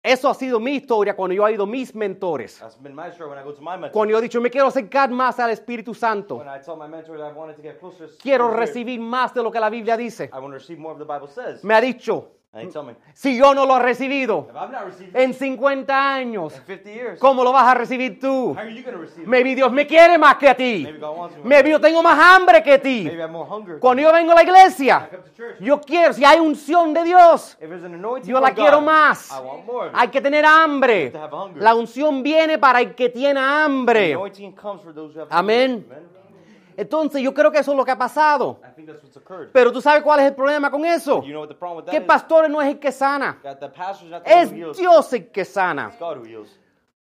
Eso 0.03 0.27
ha 0.29 0.33
sido 0.33 0.59
mi 0.59 0.77
historia 0.77 1.15
cuando 1.15 1.35
yo 1.35 1.45
he 1.47 1.53
ido 1.53 1.65
a 1.65 1.67
mis 1.67 1.93
mentores. 1.93 2.57
That's 2.59 2.75
been 2.75 2.95
my 2.95 3.09
story 3.11 3.29
when 3.29 3.37
I 3.37 3.43
go 3.43 3.53
to 3.53 3.61
my 3.61 3.77
mentor. 3.77 3.91
Cuando 3.91 4.11
yo 4.13 4.17
he 4.17 4.23
dicho, 4.23 4.41
me 4.41 4.49
quiero 4.49 4.65
acercar 4.67 5.11
más 5.11 5.39
al 5.39 5.51
Espíritu 5.51 5.93
Santo. 5.93 6.37
When 6.37 6.47
I 6.49 6.59
tell 6.59 6.75
my 6.75 6.87
mentor 6.87 7.19
that 7.19 7.31
I 7.31 7.33
wanted 7.37 7.55
to 7.57 7.61
get 7.61 7.79
closer, 7.79 8.07
to 8.07 8.17
Quiero 8.17 8.49
recibir 8.49 8.99
más 8.99 9.31
de 9.31 9.43
lo 9.43 9.51
que 9.51 9.59
la 9.59 9.69
Biblia 9.69 9.95
dice. 9.95 10.31
I 10.33 10.39
want 10.39 10.53
to 10.53 10.57
receive 10.57 10.79
more 10.79 10.91
of 10.93 10.97
the 10.97 11.05
Bible 11.05 11.27
says. 11.27 11.63
Me 11.63 11.75
ha 11.75 11.81
dicho, 11.81 12.31
Me, 12.53 12.97
si 13.13 13.37
yo 13.37 13.55
no 13.55 13.65
lo 13.65 13.77
he 13.77 13.79
recibido 13.79 14.49
en 15.13 15.33
50 15.33 16.13
años, 16.13 16.53
in 16.53 16.59
50 16.59 16.89
years, 16.91 17.19
¿cómo 17.21 17.45
lo 17.45 17.53
vas 17.53 17.65
a 17.65 17.75
recibir 17.75 18.19
tú? 18.19 18.53
Maybe 19.25 19.55
Dios 19.55 19.71
me 19.71 19.87
quiere 19.87 20.17
más 20.17 20.35
que 20.35 20.49
a 20.49 20.55
ti. 20.55 20.85
Maybe 21.45 21.69
yo 21.69 21.79
tengo 21.79 22.03
más 22.03 22.19
hambre 22.19 22.61
que 22.61 22.77
ti. 22.77 23.03
Maybe 23.05 23.19
I 23.19 23.21
have 23.21 23.31
more 23.31 23.49
hunger. 23.49 23.79
Cuando 23.79 24.03
yo 24.03 24.11
vengo 24.11 24.33
a 24.33 24.35
la 24.35 24.43
iglesia, 24.43 25.09
yo 25.61 25.79
quiero, 25.79 26.11
si 26.11 26.25
hay 26.25 26.41
unción 26.41 26.93
de 26.93 27.05
Dios, 27.05 27.57
yo 28.25 28.41
la 28.41 28.53
quiero 28.53 28.81
más. 28.81 29.31
Hay 29.93 30.09
que 30.09 30.19
tener 30.19 30.43
hambre. 30.43 31.13
La 31.55 31.73
unción 31.73 32.21
viene 32.21 32.57
para 32.57 32.81
el 32.81 32.93
que 32.95 33.07
tiene 33.07 33.39
hambre. 33.39 34.17
Amén. 35.29 35.85
Entonces 36.77 37.21
yo 37.21 37.33
creo 37.33 37.51
que 37.51 37.59
eso 37.59 37.71
es 37.71 37.77
lo 37.77 37.83
que 37.85 37.91
ha 37.91 37.97
pasado. 37.97 38.59
I 38.63 38.73
think 38.75 38.87
that's 38.87 39.03
what's 39.03 39.17
occurred. 39.17 39.49
Pero 39.51 39.71
tú 39.71 39.81
sabes 39.81 40.01
cuál 40.03 40.19
es 40.21 40.25
el 40.27 40.35
problema 40.35 40.69
con 40.71 40.85
eso. 40.85 41.21
You 41.23 41.31
know 41.31 41.41
what 41.41 41.49
the 41.49 41.55
problem 41.55 41.77
with 41.77 41.85
that 41.85 41.91
Que 41.91 41.99
is? 41.99 42.05
pastor 42.05 42.49
no 42.49 42.61
es 42.61 42.67
el 42.69 42.79
que 42.79 42.91
sana. 42.91 43.39
That 43.43 43.59
the 43.59 43.69
pastor's 43.69 44.09
not 44.11 44.23
the 44.23 44.31
one 44.33 44.41
Es 44.43 44.51
who 44.51 44.55
heals. 44.55 44.77
Dios 44.77 45.13
el 45.13 45.31
que 45.31 45.45
sana. 45.45 45.87
It's 45.89 45.99
God 45.99 46.17
who 46.17 46.23
heals. 46.25 46.57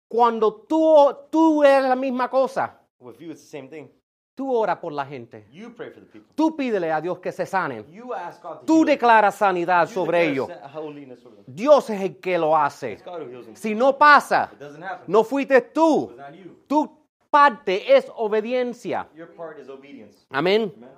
Cuando 0.08 0.54
tú, 0.68 1.16
tú 1.32 1.64
eres 1.64 1.90
la 1.90 1.96
misma 1.96 2.30
cosa, 2.30 2.80
With 3.00 3.18
you, 3.20 3.32
it's 3.32 3.42
the 3.42 3.48
same 3.58 3.68
thing. 3.68 3.88
tú 4.36 4.52
oras 4.56 4.78
por 4.78 4.94
la 4.94 5.06
gente. 5.06 5.48
You 5.52 5.74
pray 5.76 5.90
for 5.92 6.00
the 6.02 6.06
people. 6.06 6.32
Tú 6.36 6.56
pídele 6.56 6.92
a 6.92 7.02
Dios 7.02 7.20
que 7.20 7.32
se 7.32 7.46
sanen. 7.46 7.86
You 7.92 8.14
ask 8.14 8.42
God 8.42 8.60
to 8.60 8.66
Tú 8.66 8.78
heal 8.78 8.86
declaras 8.86 9.36
sanidad 9.36 9.88
You 9.88 9.94
sobre 9.94 10.20
declare 10.28 10.32
ellos. 10.32 10.48
sa- 10.72 10.80
holiness 10.80 11.26
over 11.26 11.44
them. 11.44 11.46
Dios 11.56 11.90
es 11.90 12.02
el 12.02 12.20
que 12.20 12.38
lo 12.38 12.56
hace. 12.56 12.94
It's 12.94 13.04
God 13.04 13.22
who 13.24 13.30
heals 13.30 13.46
them. 13.46 13.56
Si 13.56 13.74
no 13.76 13.98
pasa, 13.98 14.50
It 14.54 14.60
doesn't 14.60 14.84
happen. 14.84 15.06
no 15.08 15.24
fuiste 15.24 15.62
tú. 15.62 16.10
It's 16.12 16.18
not 16.18 16.34
you. 16.36 16.58
Tu 16.68 17.03
parte 17.34 17.98
es 17.98 18.12
obediencia. 18.16 19.10
Your 19.16 19.34
part 19.34 19.58
is 19.58 19.68
obedience. 19.68 20.28
Amén. 20.30 20.72
Amen. 20.78 20.90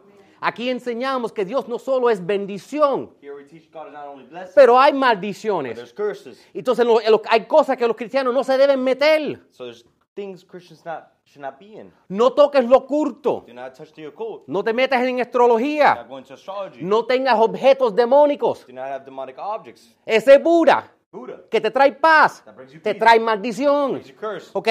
Aquí 0.41 0.69
enseñamos 0.69 1.31
que 1.31 1.45
Dios 1.45 1.67
no 1.69 1.79
solo 1.79 2.09
es 2.09 2.23
bendición, 2.23 3.09
pero 4.53 4.77
hay 4.77 4.91
maldiciones. 4.91 5.95
Entonces 6.53 6.85
hay 7.29 7.45
cosas 7.45 7.77
que 7.77 7.87
los 7.87 7.95
cristianos 7.95 8.33
no 8.33 8.43
se 8.43 8.57
deben 8.57 8.83
meter. 8.83 9.47
So 9.49 9.63
there's 9.63 9.85
things 10.13 10.43
Christians 10.43 10.85
not 10.85 11.05
should 11.23 11.41
not 11.41 11.57
be 11.57 11.79
in. 11.79 11.91
No 12.09 12.33
toques 12.33 12.63
lo 12.65 12.79
oculto. 12.79 13.45
No 14.47 14.63
te 14.63 14.73
metas 14.73 15.01
en 15.03 15.21
astrología. 15.21 16.05
No 16.81 17.05
tengas 17.05 17.39
objetos 17.39 17.95
demónicos. 17.95 18.67
Ese 20.05 20.37
Buda 20.37 20.91
que 21.49 21.61
te 21.61 21.71
trae 21.71 21.93
paz, 21.93 22.43
te 22.83 22.93
trae 22.93 23.19
maldición. 23.19 24.01
¿Ok? 24.53 24.67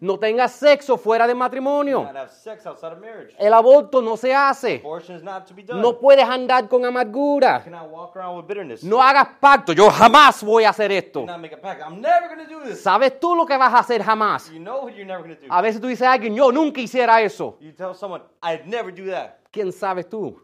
No 0.00 0.18
tengas 0.18 0.52
sexo 0.52 0.96
fuera 0.96 1.26
de 1.26 1.34
matrimonio. 1.34 2.08
El 3.38 3.52
aborto 3.52 4.00
no 4.00 4.16
se 4.16 4.34
hace. 4.34 4.82
No 5.74 5.98
puedes 5.98 6.24
andar 6.24 6.68
con 6.68 6.84
amargura. 6.86 7.62
No 8.82 9.02
hagas 9.02 9.28
pacto. 9.38 9.72
Yo 9.74 9.90
jamás 9.90 10.42
voy 10.42 10.64
a 10.64 10.70
hacer 10.70 10.90
esto. 10.90 11.26
¿Sabes 12.76 13.20
tú 13.20 13.34
lo 13.34 13.44
que 13.44 13.56
vas 13.58 13.74
a 13.74 13.78
hacer 13.78 14.02
jamás? 14.02 14.50
You 14.50 14.58
know 14.58 14.84
what 14.84 14.92
you're 14.94 15.04
never 15.04 15.22
going 15.22 15.36
to 15.36 15.46
do. 15.46 15.52
A 15.52 15.60
veces 15.60 15.80
tú 15.80 15.86
dices 15.86 16.06
a 16.06 16.12
alguien, 16.12 16.34
yo 16.34 16.50
nunca 16.50 16.80
hiciera 16.80 17.20
eso. 17.20 17.58
You 17.60 17.72
tell 17.72 17.94
someone, 17.94 18.22
I'd 18.42 18.64
never 18.64 18.90
do 18.92 19.10
that. 19.10 19.38
¿Quién 19.52 19.70
sabes 19.70 20.08
tú? 20.08 20.40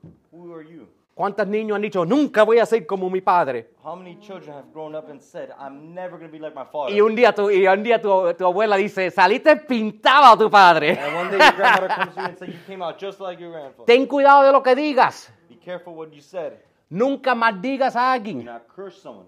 ¿Cuántos 1.16 1.46
niños 1.46 1.76
han 1.76 1.80
dicho, 1.80 2.04
nunca 2.04 2.42
voy 2.42 2.58
a 2.58 2.66
ser 2.66 2.84
como 2.84 3.08
mi 3.08 3.22
padre? 3.22 3.70
How 3.82 3.96
many 3.96 4.18
children 4.20 4.54
have 4.54 4.70
grown 4.70 4.94
up 4.94 5.08
and 5.08 5.18
said, 5.18 5.48
I'm 5.58 5.94
never 5.94 6.18
going 6.18 6.30
to 6.30 6.30
be 6.30 6.38
like 6.38 6.54
my 6.54 6.66
father? 6.70 6.94
Y 6.94 7.00
un 7.00 7.16
día 7.16 7.34
tu, 7.34 7.50
y 7.50 7.66
un 7.66 7.82
día 7.82 7.98
tu, 7.98 8.34
tu 8.34 8.44
abuela 8.44 8.76
dice, 8.76 9.10
saliste 9.10 9.56
pintado 9.56 10.34
a 10.34 10.36
tu 10.36 10.50
padre. 10.50 10.90
And 10.90 11.16
one 11.16 11.30
day 11.30 11.38
your 11.38 11.56
grandmother 11.56 11.88
comes 11.88 12.14
to 12.14 12.20
you 12.20 12.26
and 12.26 12.38
says, 12.38 12.48
You 12.50 12.60
came 12.66 12.82
out 12.82 13.00
just 13.00 13.18
like 13.18 13.40
your 13.40 13.50
grandfather. 13.50 13.86
Ten 13.86 14.04
cuidado 14.04 14.42
de 14.44 14.52
lo 14.52 14.62
que 14.62 14.74
digas. 14.74 15.32
Be 15.48 15.56
careful 15.56 15.94
what 15.94 16.12
you 16.12 16.20
said. 16.20 16.58
Nunca 16.90 17.34
maldigas 17.34 17.96
a 17.96 18.12
alguien 18.12 18.46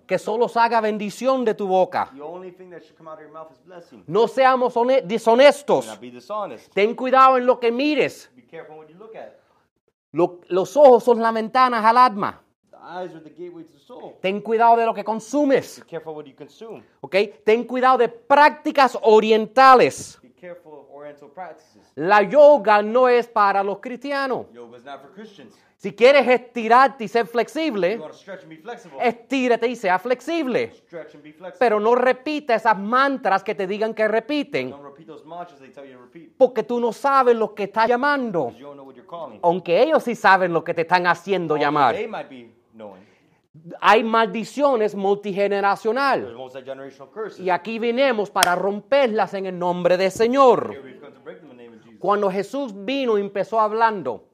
que 0.06 0.18
solo 0.18 0.46
salga 0.46 0.82
bendición 0.82 1.42
de 1.42 1.54
tu 1.54 1.66
boca. 1.66 2.10
The 2.14 2.20
only 2.20 2.50
thing 2.50 2.68
that 2.68 2.82
should 2.82 2.98
come 2.98 3.08
out 3.08 3.16
of 3.16 3.22
your 3.22 3.32
mouth 3.32 3.50
is 3.50 3.64
blessing. 3.64 4.04
No 4.06 4.28
seamos 4.28 4.74
deshonestos. 5.04 5.98
Ten 6.74 6.94
cuidado 6.94 7.38
en 7.38 7.46
lo 7.46 7.58
que 7.58 7.72
mires. 7.72 8.30
Lo- 10.12 10.40
los 10.48 10.76
ojos 10.76 11.04
son 11.04 11.20
las 11.20 11.32
ventanas 11.34 11.84
al 11.84 11.96
alma. 11.98 12.42
The 12.70 12.76
eyes 12.76 13.14
are 13.14 13.20
the 13.20 13.30
gateway 13.30 13.64
to 13.64 13.72
the 13.72 13.78
soul. 13.78 14.14
Ten 14.22 14.40
cuidado 14.40 14.76
de 14.76 14.86
lo 14.86 14.94
que 14.94 15.04
consumes. 15.04 15.80
Be 15.80 15.86
careful 15.86 16.14
what 16.14 16.24
you 16.24 16.34
consume. 16.36 16.82
¿ok? 17.00 17.16
Ten 17.44 17.64
cuidado 17.64 17.98
de 17.98 18.08
prácticas 18.08 18.98
orientales. 19.02 20.18
Be 20.22 20.32
careful 20.32 20.72
of 20.74 20.86
oriental 20.90 21.28
practices. 21.30 21.92
La 21.94 22.22
yoga 22.22 22.82
no 22.82 23.08
es 23.08 23.26
para 23.26 23.62
los 23.62 23.78
cristianos. 23.80 24.46
Si 25.78 25.94
quieres 25.94 26.26
estirarte 26.26 27.04
y 27.04 27.08
ser 27.08 27.28
flexible, 27.28 28.00
estírate 29.00 29.68
y 29.68 29.76
sea 29.76 29.96
flexible. 30.00 30.72
Pero 31.56 31.78
no 31.78 31.94
repita 31.94 32.56
esas 32.56 32.76
mantras 32.76 33.44
que 33.44 33.54
te 33.54 33.64
digan 33.64 33.94
que 33.94 34.08
repiten, 34.08 34.74
porque 36.36 36.64
tú 36.64 36.80
no 36.80 36.92
sabes 36.92 37.36
lo 37.36 37.54
que 37.54 37.62
estás 37.64 37.86
llamando, 37.86 38.52
aunque 39.40 39.80
ellos 39.80 40.02
sí 40.02 40.16
saben 40.16 40.52
lo 40.52 40.64
que 40.64 40.74
te 40.74 40.82
están 40.82 41.06
haciendo 41.06 41.56
llamar. 41.56 41.94
Hay 43.80 44.02
maldiciones 44.02 44.96
multigeneracional. 44.96 46.36
Y 47.38 47.50
aquí 47.50 47.78
vinimos 47.78 48.30
para 48.30 48.56
romperlas 48.56 49.32
en 49.34 49.46
el 49.46 49.56
nombre 49.56 49.96
del 49.96 50.10
Señor. 50.10 50.74
Cuando 52.00 52.30
Jesús 52.30 52.72
vino 52.84 53.16
y 53.18 53.20
empezó 53.20 53.58
hablando, 53.60 54.27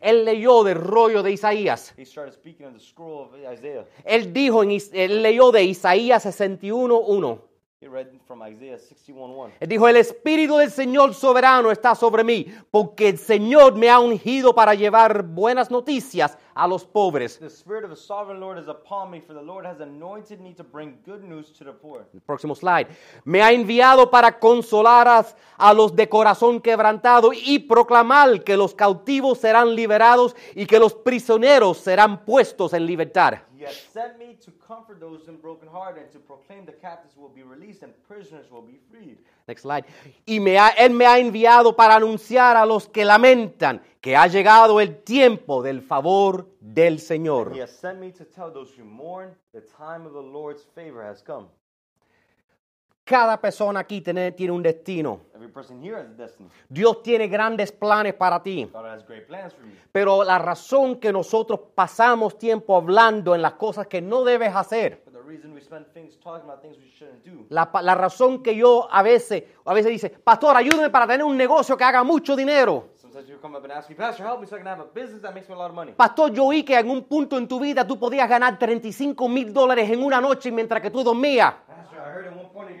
él 0.00 0.24
leyó 0.24 0.64
del 0.64 0.76
rollo 0.76 1.22
de 1.22 1.32
Isaías. 1.32 1.94
he 1.96 2.04
started 2.04 2.32
speaking 2.32 2.66
on 2.66 2.74
the 2.74 2.80
scroll 2.80 3.28
of 3.28 3.34
Isaiah. 3.36 3.86
Él 4.04 4.32
dijo, 4.32 4.62
en, 4.62 4.70
él 4.92 5.22
leyó 5.22 5.50
de 5.52 5.64
Isaías 5.64 6.26
61.1. 6.26 7.40
He 7.84 7.88
read 7.88 8.06
from 8.26 8.40
Isaiah 8.40 8.78
61:1. 8.78 9.52
Él 9.60 9.68
dijo, 9.68 9.86
el 9.86 9.96
Espíritu 9.96 10.56
del 10.56 10.70
Señor 10.70 11.12
soberano 11.12 11.70
está 11.70 11.94
sobre 11.94 12.24
mí, 12.24 12.46
porque 12.70 13.10
el 13.10 13.18
Señor 13.18 13.74
me 13.74 13.90
ha 13.90 14.00
ungido 14.00 14.54
para 14.54 14.74
llevar 14.74 15.22
buenas 15.22 15.70
noticias 15.70 16.38
a 16.54 16.66
los 16.66 16.86
pobres. 16.86 17.38
The 17.38 17.48
Spirit 17.48 17.84
of 17.84 17.90
the 17.90 17.96
sovereign 17.96 18.40
Lord 18.40 18.58
is 18.58 18.68
upon 18.68 19.10
me, 19.10 19.20
for 19.20 19.34
the 19.34 19.42
Lord 19.42 19.66
has 19.66 19.82
anointed 19.82 20.40
me 20.40 20.54
to 20.54 20.64
bring 20.64 20.96
good 21.04 21.24
news 21.24 21.52
to 21.58 21.64
the 21.66 21.72
poor. 21.72 22.06
El 22.14 22.22
próximo 22.22 22.54
slide. 22.54 22.86
Me 23.24 23.42
ha 23.42 23.52
enviado 23.52 24.10
para 24.10 24.38
consolar 24.38 25.06
a, 25.06 25.26
a 25.58 25.74
los 25.74 25.94
de 25.94 26.08
corazón 26.08 26.62
quebrantado 26.62 27.32
y 27.34 27.58
proclamar 27.58 28.44
que 28.44 28.56
los 28.56 28.74
cautivos 28.74 29.40
serán 29.40 29.74
liberados 29.74 30.34
y 30.54 30.64
que 30.64 30.78
los 30.78 30.94
prisioneros 30.94 31.76
serán 31.76 32.24
puestos 32.24 32.72
en 32.72 32.86
libertad. 32.86 33.40
He 33.64 33.68
has 33.68 33.76
sent 33.92 34.18
me 34.18 34.36
to 34.44 34.50
comfort 34.66 35.00
those 35.00 35.26
in 35.28 35.36
broken 35.40 35.68
heart 35.68 35.96
and 35.98 36.10
to 36.12 36.18
proclaim 36.18 36.66
the 36.66 36.72
captives 36.72 37.16
will 37.16 37.30
be 37.30 37.42
released 37.42 37.82
and 37.82 37.92
prisoners 38.06 38.50
will 38.50 38.62
be 38.62 38.78
freed. 38.90 39.18
Next 39.48 39.62
slide. 39.62 39.84
Y 40.26 40.38
me 40.38 40.58
ha- 40.58 40.74
Él 40.76 40.90
me 40.92 41.06
ha 41.06 41.18
enviado 41.18 41.74
para 41.74 41.94
anunciar 41.96 42.56
a 42.56 42.66
los 42.66 42.86
que 42.88 43.04
lamentan 43.04 43.80
que 44.00 44.16
ha 44.16 44.26
llegado 44.26 44.80
el 44.80 45.02
tiempo 45.02 45.62
del 45.62 45.80
favor 45.80 46.46
del 46.60 46.98
Señor. 46.98 47.54
He 47.54 47.62
has 47.62 47.70
sent 47.70 47.98
me 48.00 48.12
to 48.12 48.24
tell 48.24 48.52
those 48.52 48.70
who 48.78 48.84
mourn 48.84 49.34
the 49.52 49.62
time 49.62 50.06
of 50.06 50.12
the 50.12 50.20
Lord's 50.22 50.64
favor 50.74 51.02
has 51.02 51.22
come. 51.22 51.48
Cada 53.04 53.38
persona 53.38 53.80
aquí 53.80 54.00
tiene, 54.00 54.32
tiene 54.32 54.52
un 54.52 54.62
destino. 54.62 55.20
Every 55.34 55.48
person 55.52 55.82
here 55.82 55.94
has 55.96 56.06
a 56.06 56.14
destiny. 56.14 56.48
Dios 56.70 57.02
tiene 57.02 57.28
grandes 57.28 57.70
planes 57.70 58.14
para 58.14 58.42
ti. 58.42 58.64
God 58.72 58.86
has 58.86 59.06
great 59.06 59.26
plans 59.26 59.52
for 59.52 59.62
you. 59.66 59.72
Pero 59.92 60.24
la 60.24 60.38
razón 60.38 60.96
que 60.96 61.12
nosotros 61.12 61.60
pasamos 61.74 62.38
tiempo 62.38 62.74
hablando 62.76 63.34
en 63.34 63.42
las 63.42 63.52
cosas 63.54 63.86
que 63.88 64.00
no 64.00 64.24
debes 64.24 64.54
hacer, 64.56 65.02
la, 67.50 67.70
la 67.82 67.94
razón 67.94 68.42
que 68.42 68.56
yo 68.56 68.88
a 68.90 69.02
veces, 69.02 69.44
a 69.66 69.74
veces 69.74 69.90
dice, 69.90 70.08
pastor, 70.08 70.56
ayúdame 70.56 70.88
para 70.88 71.06
tener 71.06 71.24
un 71.24 71.36
negocio 71.36 71.76
que 71.76 71.84
haga 71.84 72.02
mucho 72.02 72.34
dinero. 72.34 72.94
Sometimes 72.96 73.28
you 73.28 73.38
come 73.38 73.56
up 73.56 73.64
and 73.64 73.72
ask 73.72 73.88
me, 73.90 73.94
Pastor, 73.94 74.26
help 74.26 74.40
me 74.40 74.46
so 74.46 74.56
I 74.56 74.60
can 74.60 74.66
have 74.66 74.80
a 74.80 74.86
business 74.86 75.20
that 75.20 75.34
makes 75.34 75.48
me 75.48 75.54
a 75.54 75.58
lot 75.58 75.68
of 75.68 75.76
money. 75.76 75.92
Pastor, 75.92 76.32
yo 76.32 76.46
oí 76.46 76.64
que 76.64 76.78
en 76.78 76.88
un 76.88 77.04
punto 77.04 77.36
en 77.36 77.46
tu 77.46 77.60
vida 77.60 77.86
tú 77.86 77.98
podías 77.98 78.28
ganar 78.28 78.58
35 78.58 79.28
mil 79.28 79.52
dólares 79.52 79.90
en 79.90 80.02
una 80.02 80.20
noche 80.22 80.50
mientras 80.50 80.80
que 80.80 80.90
tú 80.90 81.04
dormías. 81.04 81.54
Pastor, 81.68 81.98
I 81.98 82.10
heard 82.10 82.26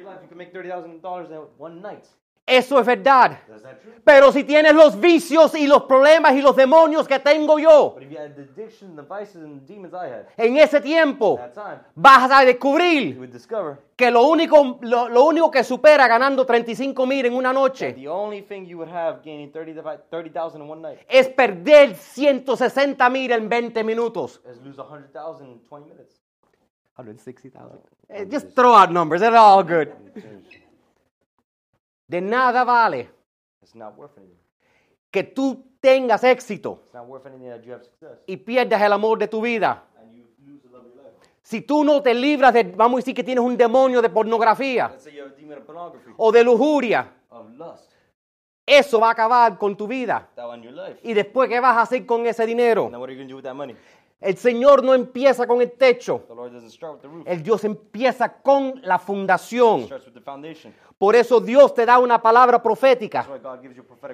your 0.00 0.10
life 0.10 0.22
you 0.22 0.28
can 0.28 0.38
make 0.38 0.52
$30,000 0.52 1.30
in 1.30 1.38
one 1.58 1.80
night. 1.80 2.06
Eso 2.46 2.78
es 2.78 2.84
verdad. 2.84 3.38
Pero 4.04 4.30
si 4.30 4.44
tienes 4.44 4.74
los 4.74 5.00
vicios 5.00 5.54
y 5.54 5.66
los 5.66 5.84
problemas 5.84 6.34
y 6.34 6.42
los 6.42 6.54
demonios 6.54 7.08
que 7.08 7.18
tengo 7.18 7.58
yo, 7.58 7.96
en 10.36 10.56
ese 10.58 10.80
tiempo 10.82 11.40
vas 11.94 12.30
a 12.30 12.44
descubrir 12.44 13.18
que 13.96 14.10
lo 14.10 14.24
único, 14.24 14.78
lo, 14.82 15.08
lo 15.08 15.24
único 15.24 15.50
que 15.50 15.64
supera 15.64 16.06
ganando 16.06 16.44
35 16.44 17.06
mil 17.06 17.24
en 17.24 17.34
una 17.34 17.52
noche 17.52 17.94
the 17.94 18.08
only 18.08 18.42
thing 18.42 18.66
you 18.66 18.76
would 18.76 18.92
have 18.92 19.22
gaining 19.24 19.50
30 19.50 20.00
30,000 20.10 20.60
in 20.60 20.68
one 20.68 20.82
night 20.82 20.98
es 21.08 21.28
perder 21.28 21.94
160 21.94 23.08
mil 23.08 23.32
en 23.32 23.48
20 23.48 23.84
minutos. 23.84 24.42
160,000. 26.96 27.78
Eh, 28.08 28.26
Just 28.30 28.54
throw 28.54 28.74
out 28.74 28.90
numbers, 28.90 29.20
they're 29.20 29.36
all 29.36 29.62
good. 29.64 29.88
De 32.06 32.20
nada 32.20 32.64
vale 32.64 33.08
It's 33.62 33.74
not 33.74 33.96
worth 33.96 34.16
anything. 34.18 34.38
que 35.10 35.22
tú 35.24 35.64
tengas 35.80 36.22
éxito 36.24 36.80
It's 36.84 36.94
not 36.94 37.06
worth 37.08 37.26
anything 37.26 37.48
that 37.48 37.62
you 37.64 37.72
have 37.72 37.82
success 37.84 38.18
y 38.26 38.36
pierdas 38.36 38.80
el 38.82 38.92
amor 38.92 39.18
de 39.18 39.26
tu 39.28 39.40
vida. 39.40 39.82
and 39.98 40.14
you 40.14 40.24
lose 40.46 40.60
the 40.62 40.68
love 40.68 40.84
of 40.86 40.94
your 40.94 41.02
life. 41.02 41.14
Si 41.42 41.62
tú 41.62 41.82
no 41.82 42.02
te 42.02 42.12
libras 42.14 42.52
de, 42.52 42.62
vamos 42.64 42.98
a 42.98 43.00
decir 43.00 43.14
que 43.14 43.24
tienes 43.24 43.42
un 43.42 43.56
demonio 43.56 44.02
de 44.02 44.10
pornografía 44.10 44.88
Let's 44.88 45.04
say 45.04 45.14
you 45.14 45.22
have 45.22 45.32
a 45.32 45.36
demon 45.36 45.58
of 45.58 45.64
pornography, 45.64 46.10
o 46.16 46.30
de 46.30 46.44
lujuria, 46.44 47.10
of 47.30 47.50
lust, 47.56 47.90
eso 48.66 49.00
va 49.00 49.08
a 49.08 49.12
acabar 49.12 49.58
con 49.58 49.74
tu 49.76 49.86
vida. 49.86 50.28
that 50.36 50.54
in 50.56 50.62
your 50.62 50.72
life. 50.74 50.98
¿Y 51.02 51.14
después 51.14 51.48
qué 51.48 51.58
vas 51.60 51.76
a 51.76 51.82
hacer 51.82 52.04
con 52.06 52.26
ese 52.26 52.44
dinero? 52.46 52.88
Now 52.90 53.00
what 53.00 53.08
are 53.08 53.12
you 53.14 53.18
going 53.18 53.28
to 53.28 53.32
do 53.32 53.36
with 53.36 53.44
that 53.44 53.54
money? 53.54 53.74
El 54.24 54.38
Señor 54.38 54.82
no 54.82 54.94
empieza 54.94 55.46
con 55.46 55.60
el 55.60 55.72
techo. 55.72 56.24
El 57.26 57.42
Dios 57.42 57.62
empieza 57.64 58.32
con 58.32 58.80
la 58.82 58.98
fundación. 58.98 59.86
Por 60.96 61.14
eso 61.14 61.40
Dios 61.40 61.74
te 61.74 61.84
da 61.84 61.98
una 61.98 62.22
palabra 62.22 62.62
profética 62.62 63.28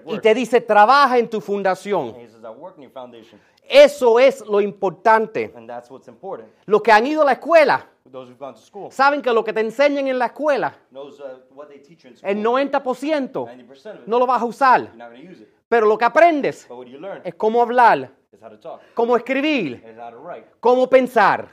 y 0.06 0.18
te 0.18 0.34
dice, 0.34 0.60
trabaja 0.62 1.16
en 1.16 1.30
tu 1.30 1.40
fundación. 1.40 2.16
Eso 3.62 4.18
es 4.18 4.44
lo 4.46 4.60
importante. 4.60 5.54
Los 6.66 6.82
que 6.82 6.90
han 6.90 7.06
ido 7.06 7.22
a 7.22 7.26
la 7.26 7.32
escuela 7.32 7.86
saben 8.90 9.22
que 9.22 9.32
lo 9.32 9.44
que 9.44 9.52
te 9.52 9.60
enseñan 9.60 10.08
en 10.08 10.18
la 10.18 10.26
escuela, 10.26 10.76
uh, 10.92 11.08
el 12.22 12.42
90% 12.42 12.72
90% 12.72 13.36
of 13.36 13.52
it, 13.52 14.06
no 14.06 14.18
lo 14.18 14.26
vas 14.26 14.42
a 14.42 14.44
usar. 14.44 14.90
Pero 15.68 15.86
lo 15.86 15.96
que 15.96 16.04
aprendes 16.04 16.68
es 17.22 17.34
cómo 17.36 17.62
hablar, 17.62 18.10
cómo 18.94 19.16
escribir, 19.16 19.82
cómo 20.60 20.88
pensar. 20.88 21.48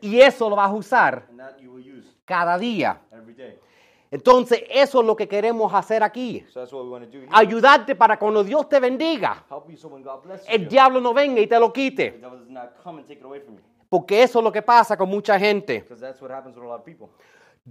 Y 0.00 0.20
eso 0.20 0.48
lo 0.48 0.56
vas 0.56 0.70
a 0.70 0.74
usar 0.74 1.26
And 1.28 1.38
that 1.38 1.58
you 1.58 1.72
will 1.72 1.84
use 1.84 2.08
cada 2.24 2.58
día. 2.58 3.00
Entonces, 4.10 4.62
eso 4.68 5.00
es 5.00 5.06
lo 5.06 5.16
que 5.16 5.26
queremos 5.26 5.72
hacer 5.72 6.02
aquí. 6.02 6.44
So 6.52 6.60
that's 6.60 6.72
what 6.72 6.84
we 6.84 6.90
want 6.90 7.04
to 7.04 7.10
do 7.10 7.20
here. 7.20 7.30
Ayudarte 7.32 7.94
para 7.94 8.18
cuando 8.18 8.44
Dios 8.44 8.68
te 8.68 8.78
bendiga, 8.78 9.42
Help 9.50 9.70
you 9.70 9.76
so 9.76 9.88
when 9.88 10.02
God 10.02 10.22
blesses 10.22 10.46
el 10.50 10.68
diablo 10.68 11.00
no 11.00 11.14
venga 11.14 11.40
y 11.40 11.46
te 11.46 11.58
lo 11.58 11.72
quite. 11.72 12.20
Porque 13.88 14.22
eso 14.22 14.40
es 14.40 14.44
lo 14.44 14.52
que 14.52 14.60
pasa 14.60 14.98
con 14.98 15.08
mucha 15.08 15.38
gente. 15.38 15.86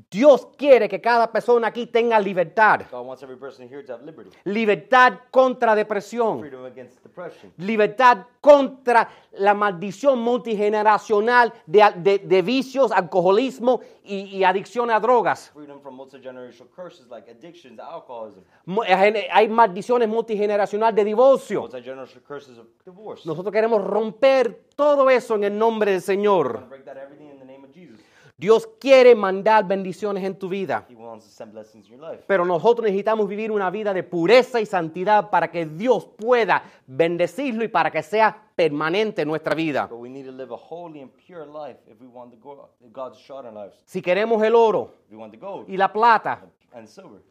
Dios 0.10 0.48
quiere 0.58 0.88
que 0.88 1.02
cada 1.02 1.30
persona 1.30 1.68
aquí 1.68 1.86
tenga 1.86 2.18
libertad. 2.18 2.84
God 2.90 3.06
wants 3.06 3.22
every 3.24 3.36
person 3.38 3.68
here 3.68 3.84
to 3.84 3.92
have 3.92 4.06
liberty, 4.06 4.30
Libertad 4.46 5.16
contra 5.32 5.76
depresión. 5.76 6.40
freedom 6.40 6.64
against 6.66 7.04
depression, 7.04 7.52
Libertad 7.58 8.20
contra 8.40 9.10
la 9.34 9.54
maldición 9.54 10.20
multigeneracional 10.20 11.54
de, 11.66 11.84
de- 11.98 12.20
de 12.20 12.42
vicios, 12.42 12.92
alcoholismo 12.94 13.82
y, 14.04 14.38
y 14.38 14.44
adicción 14.46 14.90
a 14.92 15.00
drogas. 15.00 15.52
freedom 15.54 15.82
from 15.82 15.96
multi-generational 15.96 16.70
curses 16.74 17.08
like 17.10 17.30
addictions, 17.30 17.78
alcoholism, 17.78 18.42
Mu- 18.66 18.84
eh, 18.84 19.28
Hay 19.30 19.50
maldiciones 19.50 20.08
multigeneracionales 20.08 20.96
de 20.96 21.04
divorcio. 21.04 21.62
multi-generational 21.64 22.24
curses 22.26 22.58
of 22.58 22.68
divorce. 22.86 23.24
Nosotros 23.28 23.52
queremos 23.52 23.84
romper 23.84 24.68
todo 24.76 25.10
eso 25.10 25.36
en 25.36 25.44
el 25.44 25.58
nombre 25.58 25.92
del 25.92 26.02
Señor. 26.02 26.66
Dios 28.42 28.68
quiere 28.80 29.14
mandar 29.14 29.68
bendiciones 29.68 30.24
en 30.24 30.34
tu 30.34 30.50
vida. 30.50 30.88
Pero 32.26 32.44
nosotros 32.44 32.86
necesitamos 32.86 33.28
vivir 33.28 33.52
una 33.52 33.70
vida 33.70 33.94
de 33.94 34.02
pureza 34.02 34.60
y 34.60 34.66
santidad 34.66 35.30
para 35.30 35.52
que 35.52 35.68
Dios 35.68 36.08
pueda 36.18 36.64
bendecirlo 36.88 37.64
y 37.64 37.68
para 37.68 37.92
que 37.92 38.02
sea 38.02 38.36
permanente 38.56 39.22
en 39.22 39.28
nuestra 39.28 39.54
vida. 39.54 39.86
But 39.86 40.00
we 40.00 40.10
need 40.10 40.26
to 40.26 40.32
live 40.32 40.52
a 40.52 40.58
holy 40.58 41.02
and 41.02 41.12
pure 41.28 41.46
life 41.46 41.78
if 41.88 42.02
we 42.02 42.08
want 42.08 42.32
the 42.32 42.38
go- 42.38 42.68
God's 42.92 43.20
shot 43.20 43.42
in 43.46 43.56
our 43.56 43.66
lives. 43.68 43.80
Si 43.86 44.02
queremos 44.02 44.42
el 44.42 44.56
oro 44.56 44.92
y 45.68 45.78
la 45.78 45.94
plata, 45.94 46.42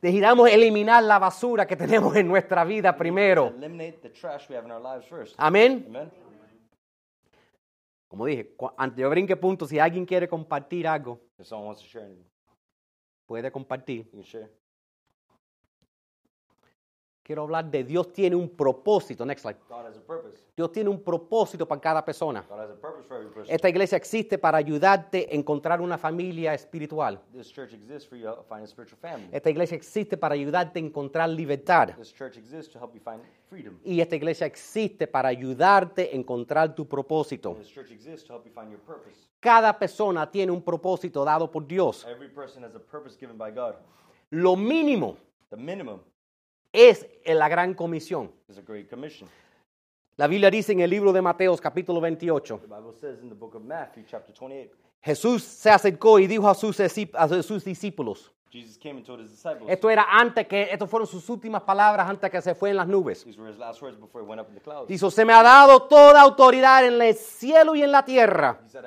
necesitamos 0.00 0.48
eliminar 0.48 1.02
la 1.02 1.18
basura 1.18 1.66
que 1.66 1.74
tenemos 1.74 2.14
en 2.14 2.28
nuestra 2.28 2.62
vida 2.62 2.96
primero. 2.96 3.48
Eliminate 3.48 3.98
the 4.02 4.10
trash 4.10 4.48
we 4.48 4.54
have 4.54 4.64
in 4.64 4.70
our 4.70 4.80
lives 4.80 5.06
first. 5.08 5.34
Amén. 5.38 5.86
Amen. 5.88 6.08
Como 8.10 8.26
dije, 8.26 8.56
antes 8.76 8.96
de 8.96 9.06
brinque 9.06 9.36
punto, 9.36 9.68
si 9.68 9.78
alguien 9.78 10.04
quiere 10.04 10.28
compartir 10.28 10.88
algo, 10.88 11.20
puede 13.24 13.52
compartir. 13.52 14.04
you 14.06 14.10
can 14.10 14.24
share. 14.24 14.59
Quiero 17.30 17.42
hablar 17.42 17.70
de 17.70 17.84
Dios 17.84 18.12
tiene 18.12 18.34
un 18.34 18.48
propósito. 18.48 19.24
Next 19.24 19.42
slide. 19.42 19.56
God 19.68 19.86
has 19.86 19.96
a 19.96 20.00
purpose. 20.00 20.42
Dios 20.56 20.72
tiene 20.72 20.90
un 20.90 21.00
propósito 21.00 21.64
para 21.64 21.80
cada 21.80 22.04
persona. 22.04 22.44
God 22.48 22.58
has 22.58 22.70
a 22.70 22.74
purpose 22.74 23.06
for 23.06 23.18
every 23.18 23.32
person. 23.32 23.54
Esta 23.54 23.68
iglesia 23.68 23.96
existe 23.96 24.36
para 24.36 24.58
ayudarte 24.58 25.28
a 25.30 25.36
encontrar 25.36 25.80
una 25.80 25.96
familia 25.96 26.52
espiritual. 26.54 27.20
This 27.32 27.52
church 27.52 27.72
exists 27.72 28.08
for 28.08 28.18
you 28.18 28.24
to 28.24 28.42
find 28.48 28.64
a 28.64 28.66
spiritual 28.66 28.98
family. 29.00 29.28
Esta 29.30 29.48
iglesia 29.48 29.76
existe 29.76 30.16
para 30.16 30.34
ayudarte 30.34 30.80
a 30.80 30.82
encontrar 30.82 31.28
libertad. 31.28 31.94
This 31.96 32.12
church 32.12 32.36
exists 32.36 32.72
to 32.72 32.80
help 32.80 32.96
you 32.96 33.00
find 33.00 33.22
freedom. 33.48 33.78
Y 33.84 34.00
esta 34.00 34.16
iglesia 34.16 34.48
existe 34.48 35.06
para 35.06 35.28
ayudarte 35.28 36.10
a 36.12 36.16
encontrar 36.16 36.74
tu 36.74 36.88
propósito. 36.88 37.54
This 37.54 37.72
church 37.72 37.92
exists 37.92 38.26
to 38.26 38.34
help 38.34 38.44
you 38.44 38.52
find 38.52 38.72
your 38.72 38.80
purpose. 38.80 39.28
Cada 39.38 39.78
persona 39.78 40.28
tiene 40.28 40.50
un 40.50 40.62
propósito 40.62 41.24
dado 41.24 41.48
por 41.48 41.64
Dios. 41.64 42.04
Every 42.06 42.28
person 42.28 42.64
has 42.64 42.74
a 42.74 42.80
purpose 42.80 43.16
given 43.16 43.38
by 43.38 43.52
God. 43.52 43.76
Lo 44.30 44.56
mínimo 44.56 45.16
The 45.50 45.56
minimum 45.56 46.00
es 46.72 47.06
la 47.24 47.48
gran 47.48 47.74
comisión. 47.74 48.32
is 48.48 48.58
a 48.58 48.62
great 48.62 48.88
commission. 48.88 49.28
La 50.16 50.26
Biblia 50.26 50.50
dice 50.50 50.72
en 50.72 50.80
el 50.80 50.90
libro 50.90 51.12
de 51.12 51.22
Mateos 51.22 51.60
capítulo 51.60 52.00
28. 52.00 52.58
The 52.58 52.66
Bible 52.66 52.92
says 52.92 53.20
in 53.22 53.28
the 53.28 53.34
book 53.34 53.54
of 53.54 53.62
Matthew, 53.62 54.04
chapter 54.06 54.34
28, 54.34 54.70
Jesús 55.02 55.42
se 55.42 55.70
acercó 55.70 56.18
y 56.18 56.26
dijo 56.26 56.48
a 56.48 56.54
sus, 56.54 56.78
a 56.78 57.42
sus 57.42 57.64
discípulos. 57.64 58.30
Jesus 58.50 58.76
came 58.76 58.96
and 58.96 59.06
told 59.06 59.20
his 59.20 59.30
disciples. 59.30 59.70
Esto 59.70 59.88
era 59.88 60.06
antes 60.10 60.46
que, 60.48 60.62
estas 60.62 60.90
fueron 60.90 61.06
sus 61.06 61.28
últimas 61.30 61.62
palabras 61.62 62.08
antes 62.08 62.28
que 62.30 62.42
se 62.42 62.54
fue 62.54 62.70
en 62.70 62.76
las 62.76 62.88
nubes. 62.88 63.24
Dijo, 64.88 65.10
se 65.10 65.24
me 65.24 65.32
ha 65.32 65.42
dado 65.42 65.84
toda 65.84 66.20
autoridad 66.20 66.84
en 66.84 67.00
el 67.00 67.14
cielo 67.14 67.76
y 67.76 67.82
en 67.82 67.92
la 67.92 68.04
tierra. 68.04 68.60
Said. 68.66 68.84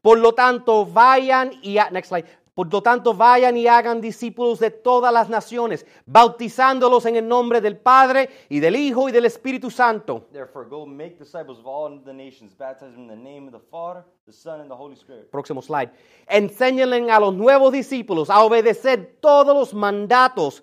Por 0.00 0.18
lo 0.18 0.32
tanto, 0.32 0.86
vayan 0.86 1.52
y 1.62 1.76
next 1.92 2.08
slide. 2.08 2.24
Por 2.60 2.70
lo 2.70 2.82
tanto, 2.82 3.14
vayan 3.14 3.56
y 3.56 3.66
hagan 3.66 4.02
discípulos 4.02 4.58
de 4.58 4.70
todas 4.70 5.10
las 5.10 5.30
naciones, 5.30 5.86
bautizándolos 6.04 7.06
en 7.06 7.16
el 7.16 7.26
nombre 7.26 7.62
del 7.62 7.78
Padre 7.78 8.28
y 8.50 8.60
del 8.60 8.76
Hijo 8.76 9.08
y 9.08 9.12
del 9.12 9.24
Espíritu 9.24 9.70
Santo. 9.70 10.26
Therefore, 10.30 10.68
go 10.68 10.84
make 10.84 11.16
disciples 11.18 11.58
of 11.58 11.66
all 11.66 11.98
the 12.04 12.12
nations, 12.12 12.54
baptize 12.54 12.92
them 12.92 13.04
in 13.04 13.08
the 13.08 13.16
name 13.16 13.46
of 13.46 13.52
the 13.52 13.66
Father, 13.70 14.04
the 14.26 14.32
Son, 14.34 14.60
and 14.60 14.68
the 14.68 14.76
Holy 14.76 14.94
Spirit. 14.94 15.30
Próximo 15.30 15.62
slide. 15.62 15.90
Enséñenle 16.26 17.10
a 17.10 17.18
los 17.18 17.32
nuevos 17.32 17.72
discípulos 17.72 18.28
a 18.28 18.44
obedecer 18.44 19.16
todos 19.22 19.56
los 19.56 19.72
mandatos 19.72 20.62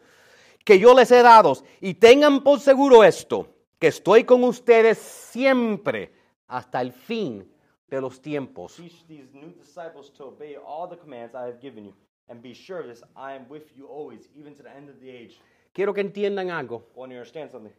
que 0.63 0.77
yo 0.77 0.93
les 0.93 1.09
he 1.09 1.23
dado. 1.23 1.53
Y 1.81 1.95
tengan 1.95 2.43
por 2.43 2.59
seguro 2.59 3.03
esto, 3.03 3.47
que 3.79 3.87
estoy 3.87 4.23
con 4.23 4.43
ustedes 4.43 4.99
siempre 4.99 6.13
hasta 6.47 6.79
el 6.79 6.91
fin 6.91 7.56
de 7.89 8.01
los 8.01 8.19
tiempos. 8.21 8.75
Teach 8.75 9.05
these 9.07 9.33
new 9.33 9.51
disciples 9.51 10.11
to 10.13 10.25
obey 10.25 10.55
all 10.55 10.87
the 10.87 10.97
commands 10.97 11.35
I 11.35 11.45
have 11.45 11.59
given 11.59 11.85
you, 11.85 11.93
and 12.27 12.41
be 12.41 12.53
sure 12.53 12.79
of 12.79 12.87
this 12.87 13.03
I 13.15 13.33
am 13.33 13.47
with 13.49 13.75
you 13.75 13.87
always, 13.87 14.29
even 14.35 14.53
to 14.55 14.63
the 14.63 14.69
end 14.69 14.89
of 14.89 14.99
the 14.99 15.09
age. 15.09 15.39
Quiero 15.73 15.93
que 15.93 16.01
entiendan 16.01 16.49
algo. 16.49 16.83
Want 16.95 17.11
to 17.11 17.17
understand 17.17 17.51
something? 17.51 17.73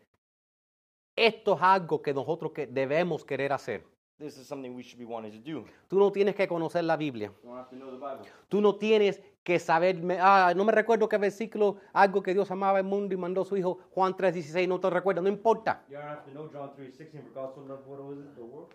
Esto 1.16 1.55
es 1.55 1.62
algo 1.62 2.01
que 2.01 2.14
nosotros 2.14 2.53
que 2.53 2.66
debemos 2.66 3.25
querer 3.25 3.53
hacer. 3.53 3.85
This 4.18 4.37
is 4.37 4.49
something 4.49 4.75
we 4.75 4.83
should 4.83 4.99
be 4.99 5.05
wanting 5.05 5.31
to 5.31 5.38
do. 5.38 5.64
Tú 5.88 5.97
no 5.97 6.11
tienes 6.11 6.35
que 6.35 6.49
conocer 6.49 6.83
la 6.83 6.97
Biblia. 6.97 7.33
You 7.42 7.51
don't 7.51 7.59
have 7.59 7.71
to 7.71 7.77
know 7.77 7.90
the 7.90 7.99
Bible. 7.99 8.29
Tú 8.49 8.61
no 8.61 8.75
tienes 8.75 9.23
que 9.44 9.59
saber, 9.61 9.97
ah, 10.21 10.53
no 10.57 10.64
me 10.64 10.73
recuerdo 10.73 11.09
qué 11.09 11.18
versículo, 11.18 11.77
algo 11.92 12.23
que 12.23 12.35
Dios 12.35 12.51
amaba 12.51 12.79
el 12.79 12.85
mundo 12.85 13.14
y 13.14 13.16
mandó 13.16 13.42
a 13.42 13.44
su 13.44 13.57
hijo, 13.57 13.79
Juan 13.90 14.14
3:16, 14.14 14.66
no 14.66 14.81
te 14.81 14.90
recuerdo, 14.90 15.23
no 15.23 15.29
importa. 15.29 15.85
You 15.88 15.97
don't 15.97 16.09
have 16.09 16.25
to 16.25 16.31
know 16.33 16.49
John 16.53 16.73
3:16 16.77 17.23
for 17.23 17.33
God 17.33 17.55
so 17.55 17.61
loved 17.61 17.87
what 17.87 18.01
was 18.01 18.18
it, 18.18 18.35
the 18.35 18.42
world. 18.42 18.75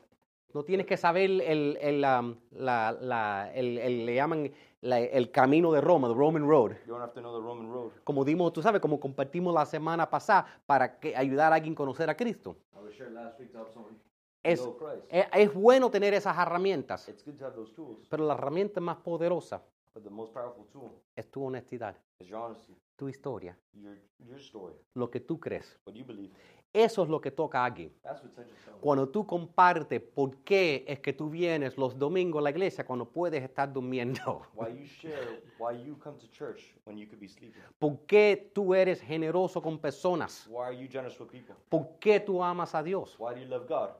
No 0.53 0.63
tienes 0.63 0.85
que 0.85 0.97
saber 0.97 1.29
el, 1.41 1.77
el, 1.81 2.01
la, 2.01 2.35
la- 2.51 3.51
el- 3.53 3.77
el- 3.77 4.05
le 4.05 4.15
llaman 4.15 4.51
la- 4.81 4.99
el 4.99 5.31
camino 5.31 5.71
de 5.71 5.81
Roma, 5.81 6.07
the 6.07 6.13
Roman 6.13 6.47
Road. 6.47 6.71
You 6.85 6.93
don't 6.93 7.01
have 7.01 7.13
to 7.13 7.21
know 7.21 7.33
the 7.39 7.43
Roman 7.43 7.71
road. 7.71 7.91
Como 8.03 8.23
dimos, 8.23 8.53
tú 8.53 8.61
sabes, 8.61 8.79
como 8.81 8.99
compartimos 8.99 9.53
la 9.53 9.65
semana 9.65 10.09
pasada 10.09 10.45
para 10.65 10.99
que, 10.99 11.15
ayudar 11.15 11.51
a 11.51 11.55
alguien 11.55 11.73
a 11.73 11.77
conocer 11.77 12.09
a 12.09 12.15
Cristo. 12.15 12.55
I 12.75 12.83
was 12.83 12.93
shared 12.95 13.13
last 13.13 13.39
week 13.39 13.51
to 13.51 13.57
help 13.57 13.69
someone 13.73 13.95
Es, 14.43 14.59
Christ. 14.61 15.05
es, 15.09 15.25
es 15.33 15.53
bueno 15.53 15.89
tener 15.89 16.13
esas 16.13 16.37
herramientas, 16.37 17.07
It's 17.07 17.23
good 17.25 17.37
to 17.37 17.45
have 17.45 17.55
those 17.55 17.73
tools, 17.73 18.07
pero 18.09 18.25
la 18.27 18.33
herramienta 18.33 18.81
más 18.81 18.97
poderosa 18.97 19.63
but 19.93 20.03
the 20.03 20.09
most 20.09 20.33
powerful 20.33 20.65
tool 20.67 20.91
es 21.15 21.31
tu 21.31 21.45
honestidad, 21.45 21.95
is 22.19 22.27
your 22.27 22.41
honesty, 22.41 22.75
tu 22.97 23.07
historia, 23.07 23.57
your 23.73 23.97
your 24.19 24.37
story, 24.39 24.75
lo 24.95 25.09
que 25.09 25.21
tú 25.21 25.39
crees. 25.39 25.79
what 25.85 25.95
you 25.95 26.03
believe. 26.05 26.33
Eso 26.73 27.03
es 27.03 27.09
lo 27.09 27.21
que 27.21 27.29
toca 27.29 27.61
a 27.61 27.65
alguien. 27.65 27.93
That's 28.01 28.23
what 28.23 28.31
touches 28.31 28.57
someone. 28.65 28.81
Cuando 28.81 29.07
tú 29.07 29.27
compartes 29.27 30.01
por 30.01 30.37
qué 30.37 30.83
es 30.87 30.99
que 30.99 31.13
tú 31.13 31.29
vienes 31.29 31.77
los 31.77 31.97
domingos 31.97 32.39
a 32.39 32.43
la 32.43 32.49
iglesia 32.49 32.83
cuando 32.83 33.05
puedes 33.05 33.43
estar 33.43 33.71
durmiendo. 33.71 34.41
Why 34.55 34.75
you 34.75 34.85
share, 34.85 35.43
why 35.59 35.79
you 35.85 35.95
come 35.99 36.17
to 36.17 36.27
church 36.31 36.75
when 36.85 36.97
you 36.97 37.07
could 37.07 37.19
be 37.19 37.27
sleeping. 37.27 37.61
¿Por 37.77 37.99
qué 38.07 38.51
tú 38.53 38.73
eres 38.73 38.99
generoso 39.01 39.61
con 39.61 39.77
personas? 39.77 40.47
Why 40.49 40.63
are 40.63 40.75
you 40.75 40.89
generous 40.89 41.19
with 41.19 41.29
people? 41.29 41.55
¿Por 41.69 41.99
qué 41.99 42.19
tú 42.19 42.43
amas 42.43 42.73
a 42.73 42.81
Dios? 42.81 43.15
Why 43.19 43.35
do 43.35 43.41
you 43.41 43.47
love 43.47 43.67
God? 43.67 43.91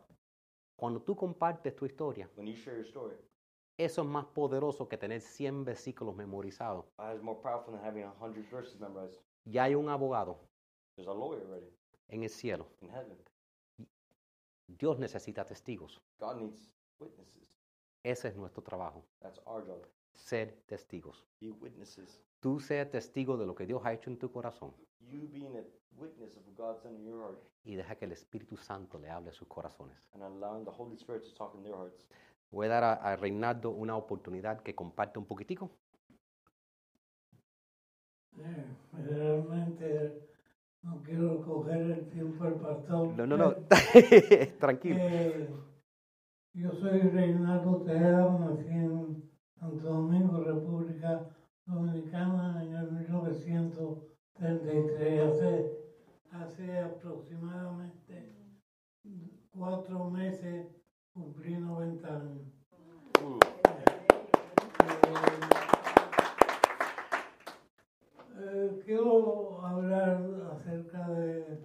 Cuando 0.76 1.00
tú 1.00 1.16
compartes 1.16 1.76
tu 1.76 1.86
historia, 1.86 2.28
When 2.36 2.48
you 2.48 2.56
share 2.56 2.78
your 2.78 2.88
story, 2.88 3.16
eso 3.78 4.02
es 4.02 4.08
más 4.08 4.26
poderoso 4.26 4.88
que 4.88 4.98
tener 4.98 5.22
100 5.22 5.66
versículos 5.66 6.16
memorizados. 6.16 6.86
Ya 9.46 9.64
hay 9.64 9.76
un 9.76 9.90
abogado 9.90 10.40
En 12.08 12.24
el 12.24 12.30
cielo. 12.30 12.68
in 12.82 12.90
heaven. 12.90 13.18
Dios 14.68 14.98
necesita 15.00 15.46
testigos. 15.46 16.02
God 16.20 16.38
needs 16.38 16.72
witnesses. 17.00 17.60
Ese 18.04 18.28
es 18.30 18.36
nuestro 18.36 18.62
trabajo, 18.64 19.04
That's 19.20 19.40
our 19.46 19.66
job. 19.66 19.86
ser 20.16 20.54
testigos. 20.66 21.26
Be 21.40 21.52
witnesses. 21.52 22.22
Tú 22.40 22.60
seas 22.60 22.90
testigo 22.90 23.38
de 23.38 23.46
lo 23.46 23.56
que 23.56 23.66
Dios 23.66 23.82
ha 23.86 23.94
hecho 23.94 24.10
en 24.10 24.18
tu 24.20 24.30
corazón 24.32 24.74
You 25.00 25.28
being 25.32 25.56
a 25.58 25.64
witness 25.98 26.36
of 26.36 26.46
what 26.48 26.56
God's 26.58 26.84
done 26.84 26.96
in 26.98 27.06
your 27.06 27.22
heart 27.22 27.40
y 27.64 27.76
deja 27.76 27.96
que 27.96 28.06
el 28.06 28.12
Espíritu 28.12 28.58
Santo 28.58 29.00
le 29.00 29.10
hable 29.10 29.30
a 29.30 29.34
sus 29.34 29.48
corazones. 29.48 29.98
and 30.14 30.22
allowing 30.24 30.66
the 30.66 30.72
Holy 30.72 30.96
Spirit 30.98 31.24
to 31.24 31.34
talk 31.34 31.56
in 31.56 31.64
their 31.64 31.76
hearts. 31.76 32.06
Voy 32.52 32.66
a 32.68 32.70
dar 32.70 32.84
a, 32.84 32.94
a 32.94 33.16
Reinaldo 33.16 33.70
una 33.72 33.96
oportunidad 33.96 34.62
que 34.62 34.76
comparte 34.76 35.18
un 35.20 35.26
poquitico. 35.26 35.72
Eh, 38.38 38.66
Realmente 39.06 40.30
no 40.84 41.02
quiero 41.02 41.42
coger 41.42 41.82
el 41.82 42.08
tiempo 42.10 42.44
al 42.44 42.54
pastor. 42.56 43.18
No, 43.18 43.26
no, 43.26 43.38
no. 43.38 43.54
Tranquilo. 44.60 44.98
Eh, 45.00 45.50
yo 46.54 46.72
soy 46.72 47.00
Reinaldo 47.00 47.82
Tejeda, 47.84 48.38
nací 48.40 48.70
en 48.70 49.24
Santo 49.60 49.88
Domingo, 49.88 50.44
República 50.44 51.26
Dominicana, 51.66 52.64
en 52.64 52.76
el 52.76 52.92
1933, 52.92 55.22
hace, 55.22 55.72
hace 56.32 56.80
aproximadamente 56.80 58.36
cuatro 59.52 60.10
meses 60.10 60.68
cumplí 61.14 61.56
90 61.56 62.08
años. 62.08 62.42
Eh, 68.36 68.82
quiero 68.84 69.64
hablar 69.66 70.33
acerca 70.68 71.08
de, 71.10 71.60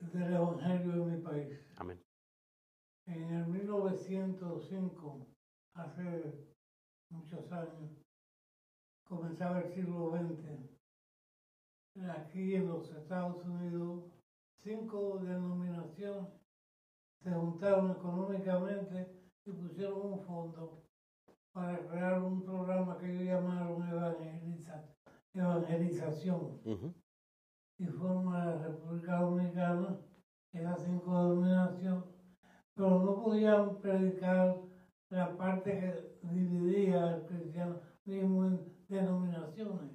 del 0.00 0.32
Evangelio 0.34 0.92
en 0.94 1.10
mi 1.14 1.20
país. 1.22 1.68
Amén. 1.76 2.02
En 3.06 3.22
el 3.34 3.46
1905, 3.48 5.26
hace 5.74 6.56
muchos 7.10 7.52
años, 7.52 7.90
comenzaba 9.04 9.60
el 9.60 9.74
siglo 9.74 10.10
XX. 10.12 10.70
Aquí 12.08 12.54
en 12.54 12.68
los 12.68 12.90
Estados 12.94 13.44
Unidos, 13.44 14.04
cinco 14.62 15.18
denominaciones 15.18 16.30
se 17.22 17.30
juntaron 17.30 17.90
económicamente 17.90 19.06
y 19.44 19.50
pusieron 19.52 20.00
un 20.12 20.20
fondo 20.24 20.82
para 21.52 21.78
crear 21.86 22.22
un 22.22 22.42
programa 22.42 22.96
que 22.96 23.12
ellos 23.12 23.24
llamaron 23.26 23.82
evangeliza- 23.82 24.88
evangelización. 25.34 26.60
Y 27.82 27.86
fueron 27.86 28.34
a 28.34 28.44
la 28.46 28.58
República 28.68 29.20
Dominicana, 29.20 29.98
esas 30.52 30.82
cinco 30.84 31.10
denominaciones, 31.22 32.04
pero 32.74 33.00
no 33.00 33.22
podían 33.22 33.76
predicar 33.80 34.56
la 35.10 35.36
parte 35.36 35.70
que 35.78 36.28
dividía 36.28 37.16
el 37.16 37.22
cristianismo 37.26 38.44
en 38.46 38.60
denominaciones, 38.88 39.90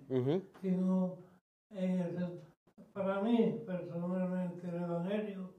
sino 0.62 1.18
en 1.70 2.00
el- 2.00 2.42
para 2.94 3.22
mí 3.22 3.62
personalmente 3.66 4.68
el 4.68 4.76
Evangelio 4.76 5.54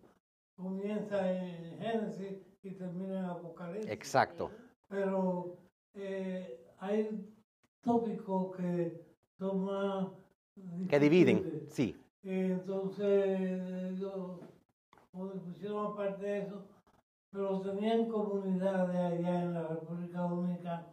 comienza 0.57 1.33
en 1.33 1.79
Génesis 1.79 2.39
y 2.63 2.71
termina 2.73 3.19
en 3.21 3.25
Apocalipsis 3.27 3.91
Exacto. 3.91 4.51
pero 4.89 5.57
eh, 5.95 6.65
hay 6.79 7.33
tópicos 7.83 8.57
que 8.57 9.01
son 9.39 9.65
más 9.65 10.09
Que 10.89 10.99
dividen. 10.99 11.67
Sí. 11.69 11.97
Entonces, 12.23 13.93
ellos 13.93 14.41
pues, 15.13 15.41
pusieron 15.41 15.93
aparte 15.93 16.25
de 16.25 16.39
eso, 16.41 16.67
pero 17.31 17.61
tenían 17.61 18.09
comunidades 18.09 18.97
allá 18.97 19.43
en 19.43 19.55
la 19.55 19.69
República 19.69 20.21
Dominicana, 20.21 20.87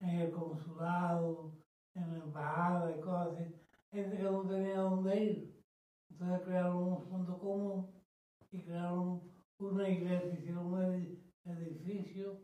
en 0.00 0.08
el 0.10 0.30
consulado, 0.30 1.52
en 1.94 2.12
la 2.12 2.24
embajada 2.24 2.94
y 2.96 3.00
cosas 3.00 3.32
así, 3.32 3.54
gente 3.90 4.16
que 4.16 4.22
no 4.24 4.42
tenía 4.42 4.78
dónde 4.80 5.24
ir. 5.24 5.62
Entonces 6.10 6.42
crearon 6.44 6.76
un 6.76 7.02
fondo 7.08 7.38
común 7.38 7.86
y 8.50 8.62
crearon 8.62 9.22
una 9.58 9.88
iglesia, 9.88 10.34
hicieron 10.34 10.66
un 10.66 10.80
edi- 10.80 11.18
edificio 11.44 12.38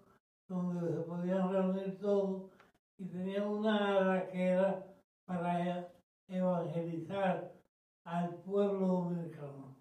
donde 0.49 0.94
se 0.94 1.01
podían 1.03 1.51
reunir 1.51 1.99
todos 2.01 2.51
y 2.97 3.07
tenían 3.07 3.47
una 3.47 3.99
ala 3.99 4.29
que 4.29 4.49
era 4.49 4.87
para 5.27 5.88
evangelizar 6.27 7.58
al 8.09 8.35
pueblo 8.37 8.87
dominicano. 8.87 9.77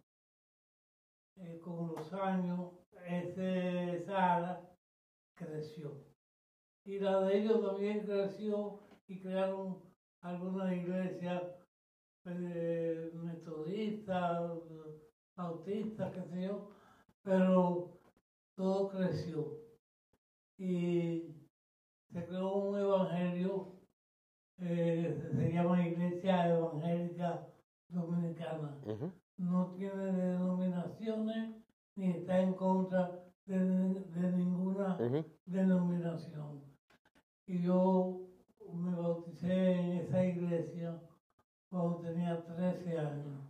Eh, 1.37 1.59
con 1.63 1.95
los 1.95 2.13
años, 2.13 2.73
esa 3.05 4.35
ala 4.35 4.69
creció. 5.33 6.03
Y 6.83 6.99
la 6.99 7.21
de 7.21 7.37
ellos 7.37 7.63
también 7.65 8.05
creció 8.05 8.81
y 9.07 9.19
crearon 9.21 9.81
algunas 10.21 10.73
iglesias 10.73 11.41
eh, 12.25 13.11
metodistas, 13.13 14.51
bautistas, 15.35 16.11
qué 16.13 16.23
sé 16.23 16.41
yo, 16.47 16.69
pero 17.21 17.99
todo 18.55 18.89
creció. 18.89 19.57
Y 20.57 21.47
se 22.11 22.25
creó 22.25 22.55
un 22.55 22.77
evangelio, 22.77 23.79
eh, 24.57 25.15
se 25.33 25.53
llama 25.53 25.87
Iglesia 25.87 26.49
Evangélica 26.49 27.47
Dominicana. 27.89 28.77
No 29.37 29.71
tiene 29.71 30.11
denominaciones 30.11 31.55
ni 31.95 32.11
está 32.11 32.39
en 32.39 32.53
contra 32.53 33.23
de, 33.45 34.31
ninguna 34.35 34.97
denominación. 35.45 36.61
Y 37.45 37.61
yo 37.61 38.27
me 38.73 38.95
bauticé 38.95 39.71
en 39.71 39.91
esa 39.99 40.23
iglesia 40.23 41.01
cuando 41.69 42.01
tenía 42.01 42.43
13 42.45 42.99
años. 42.99 43.47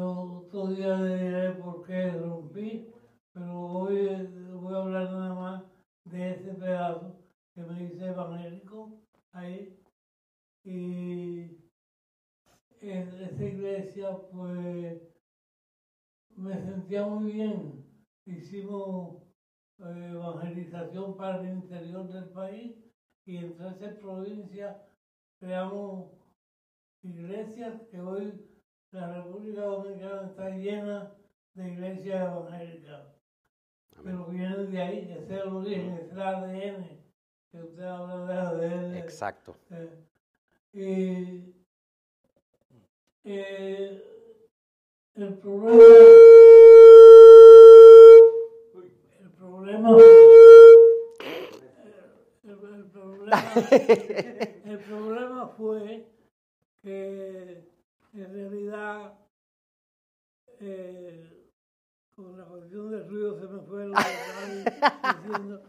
Otro 0.00 0.68
día 0.68 1.02
diré 1.02 1.52
por 1.52 1.86
qué 1.86 2.10
rompí, 2.12 2.90
pero 3.32 3.60
hoy 3.60 4.26
voy 4.52 4.74
a 4.74 4.78
hablar 4.78 5.12
nada 5.12 5.34
más 5.34 5.62
de 6.04 6.30
ese 6.30 6.54
pedazo 6.54 7.16
que 7.54 7.62
me 7.62 7.82
dice 7.82 8.06
evangélico 8.06 8.98
ahí. 9.32 9.78
Y 10.64 11.67
en 12.80 13.08
esa 13.20 13.44
iglesia, 13.44 14.16
pues, 14.32 15.02
me 16.36 16.58
sentía 16.58 17.04
muy 17.04 17.32
bien. 17.32 17.84
Hicimos 18.26 19.22
eh, 19.78 20.10
evangelización 20.12 21.16
para 21.16 21.40
el 21.40 21.48
interior 21.48 22.08
del 22.12 22.28
país 22.30 22.76
y 23.24 23.38
en 23.38 23.56
13 23.56 23.88
provincias 24.00 24.76
creamos 25.38 26.12
iglesias 27.02 27.80
que 27.90 28.00
hoy 28.00 28.32
la 28.90 29.12
República 29.14 29.62
Dominicana 29.62 30.26
está 30.26 30.50
llena 30.50 31.12
de 31.54 31.68
iglesias 31.68 32.22
evangélicas. 32.22 33.02
Pero 34.02 34.26
viene 34.26 34.56
de 34.56 34.82
ahí, 34.82 34.98
ese 35.10 35.34
es 35.34 35.42
el 35.42 35.48
origen, 35.48 35.94
ese 35.94 36.04
es 36.06 36.12
el 36.12 36.22
ADN, 36.22 37.00
que 37.50 37.62
usted 37.62 37.82
habla 37.82 38.26
de 38.26 38.34
ADN. 38.34 38.96
Exacto. 38.96 39.56
Eh, 39.70 40.04
y 40.72 41.57
eh, 43.24 44.02
el 45.14 45.34
problema, 45.38 45.82
el 49.20 49.30
problema, 49.36 49.96
el, 52.44 52.84
problema, 52.92 53.42
el 54.64 54.78
problema 54.78 55.48
fue 55.48 56.06
que 56.82 57.64
en 58.14 58.32
realidad 58.32 59.18
eh, 60.60 61.48
con 62.14 62.36
la 62.36 62.44
cuestión 62.44 62.90
del 62.90 63.08
ruido 63.08 63.38
se 63.38 63.46
me 63.46 63.60
fue 63.62 63.86
lo 63.86 63.94
que 63.94 65.18
diciendo. 65.22 65.62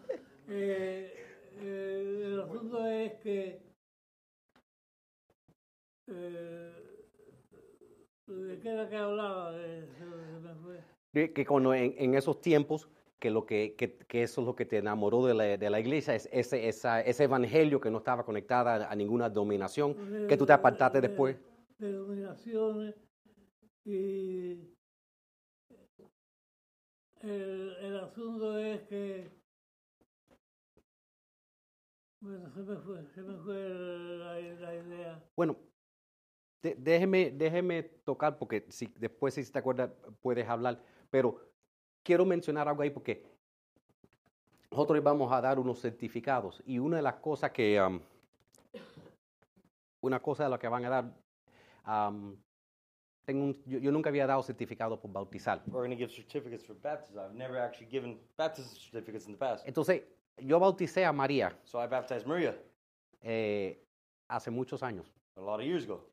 Eh, 0.52 1.14
eh, 1.62 2.22
el 2.26 2.42
asunto 2.42 2.86
es 2.88 3.14
que 3.22 3.62
eh, 6.08 6.89
¿De 8.30 8.60
qué 8.60 8.70
era 8.70 8.90
que 8.90 8.96
hablaba? 8.96 9.52
Eh, 9.56 9.86
se, 9.92 10.00
se 10.00 10.40
me 10.40 10.56
fue. 10.56 10.80
De 11.14 11.34
Que 11.34 11.46
cuando 11.46 11.74
en, 11.74 11.96
en 11.98 12.14
esos 12.16 12.40
tiempos, 12.42 12.88
que, 13.20 13.30
lo 13.32 13.46
que, 13.46 13.76
que, 13.76 13.98
que 13.98 14.24
eso 14.24 14.42
es 14.42 14.48
lo 14.48 14.56
que 14.56 14.66
te 14.66 14.78
enamoró 14.78 15.26
de 15.26 15.34
la, 15.34 15.44
de 15.58 15.70
la 15.70 15.80
iglesia, 15.80 16.16
es 16.16 16.30
ese, 16.32 16.68
esa, 16.70 17.02
ese 17.02 17.24
evangelio 17.26 17.82
que 17.82 17.90
no 17.90 17.98
estaba 17.98 18.24
conectada 18.24 18.90
a 18.90 18.96
ninguna 18.96 19.30
dominación, 19.30 19.96
que 20.28 20.38
tú 20.38 20.46
te 20.46 20.54
apartaste 20.54 21.02
de- 21.02 21.08
después. 21.08 21.38
De 21.80 21.92
dominaciones 21.94 22.96
y 23.86 24.76
el, 27.22 27.76
el 27.82 28.00
asunto 28.00 28.58
es 28.60 28.82
que 28.84 29.32
bueno, 32.22 32.52
se 32.54 32.60
me 32.62 32.76
fue, 32.78 33.06
se 33.16 33.22
me 33.22 33.38
fue 33.44 33.70
la, 33.70 34.34
la 34.40 34.76
idea. 34.76 35.24
Bueno, 35.36 35.56
de- 36.62 36.76
déjeme, 36.76 37.32
déjeme 37.32 37.84
tocar, 37.84 38.38
porque 38.38 38.66
si, 38.70 38.88
después, 38.98 39.34
si 39.34 39.50
te 39.52 39.60
acuerdas, 39.60 39.92
puedes 40.22 40.48
hablar, 40.48 40.80
pero 41.10 41.40
quiero 42.04 42.26
mencionar 42.26 42.68
algo 42.68 42.82
ahí 42.82 42.90
porque 42.90 43.24
nosotros 44.72 45.02
vamos 45.04 45.32
a 45.32 45.42
dar 45.42 45.58
unos 45.60 45.80
certificados 45.82 46.62
y 46.66 46.80
una 46.80 46.98
de 46.98 47.04
las 47.04 47.16
cosas 47.16 47.52
que, 47.52 47.82
um, 47.82 48.00
una 50.02 50.20
cosa 50.22 50.44
de 50.46 50.50
lo 50.50 50.60
que 50.60 50.68
van 50.68 50.86
a 50.86 50.90
dar, 50.90 51.06
um, 51.88 52.36
tengo 53.26 53.44
un- 53.46 53.64
yo, 53.66 53.80
yo 53.80 53.92
nunca 53.92 54.10
había 54.10 54.26
dado 54.26 54.42
certificado 54.44 55.00
por 55.00 55.12
bautizar. 55.12 55.62
We're 55.68 55.86
going 55.88 55.92
to 55.92 55.98
give 55.98 56.12
certificates 56.12 56.66
for 56.66 56.76
baptism. 56.80 57.20
I've 57.20 57.34
never 57.36 57.58
actually 57.60 57.90
given 57.92 58.20
baptism 58.38 58.72
certificates 58.76 59.28
in 59.28 59.34
the 59.34 59.38
past. 59.40 59.68
Entonces, 59.68 60.04
yo 60.38 60.60
bauticé 60.60 61.06
a 61.06 61.12
María 61.12 61.58
So 61.64 61.84
I 61.84 61.88
baptized 61.88 62.26
Maria 62.26 62.56
eh, 63.22 63.84
hace 64.30 64.50
muchos 64.50 64.82
años. 64.84 65.12
a 65.36 65.42
lot 65.42 65.60
of 65.60 65.66
years 65.66 65.84
ago. 65.86 66.09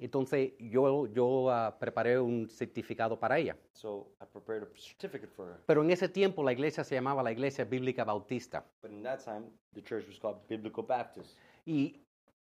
Entonces, 0.00 0.52
yo, 0.58 1.06
yo 1.08 1.50
ah, 1.50 1.76
preparé 1.78 2.18
un 2.18 2.48
certificado 2.48 3.20
para 3.20 3.38
ella. 3.38 3.56
So 3.72 4.08
I 4.20 4.24
prepared 4.24 4.62
a 4.62 4.66
certificate 4.76 5.28
for 5.28 5.46
her. 5.46 5.60
Pero 5.66 5.82
en 5.82 5.90
ese 5.90 6.08
tiempo 6.08 6.42
la 6.42 6.52
iglesia 6.52 6.84
se 6.84 6.94
llamaba 6.94 7.22
la 7.22 7.30
Iglesia 7.30 7.66
Bíblica 7.66 8.02
Bautista. 8.02 8.64
But 8.80 8.92
in 8.92 9.02
that 9.02 9.22
time, 9.22 9.44
the 9.74 9.82
church 9.82 10.06
was 10.08 10.18
called 10.18 10.38
Biblical 10.48 10.82
Baptist. 10.82 11.36
Y, 11.66 12.00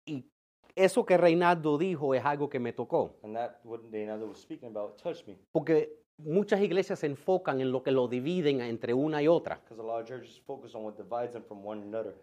y 0.06 0.26
eso 0.76 1.06
que 1.06 1.18
Reinaldo 1.18 1.78
dijo 1.78 2.14
es 2.14 2.26
algo 2.26 2.50
que 2.50 2.60
me 2.60 2.74
tocó. 2.74 3.16
And 3.24 3.34
that, 3.36 3.62
what 3.64 3.82
was 3.84 4.38
speaking 4.38 4.70
about, 4.76 5.02
touched 5.02 5.26
me. 5.26 5.38
Porque 5.54 6.04
muchas 6.18 6.60
iglesias 6.62 7.00
se 7.00 7.08
enfocan 7.08 7.62
en 7.62 7.72
lo 7.72 7.84
que 7.84 7.92
lo 7.92 8.10
dividen 8.10 8.60
entre 8.60 8.94
una 8.94 9.24
y 9.24 9.30
otra. 9.30 9.62
Because 9.64 9.80
a 9.80 9.84
lot 9.84 10.02
of 10.02 10.08
churches 10.08 10.42
focus 10.46 10.76
on 10.76 10.84
what 10.84 10.98
divides 10.98 11.32
them 11.32 11.44
from 11.44 11.66
one 11.66 11.82
another. 11.82 12.14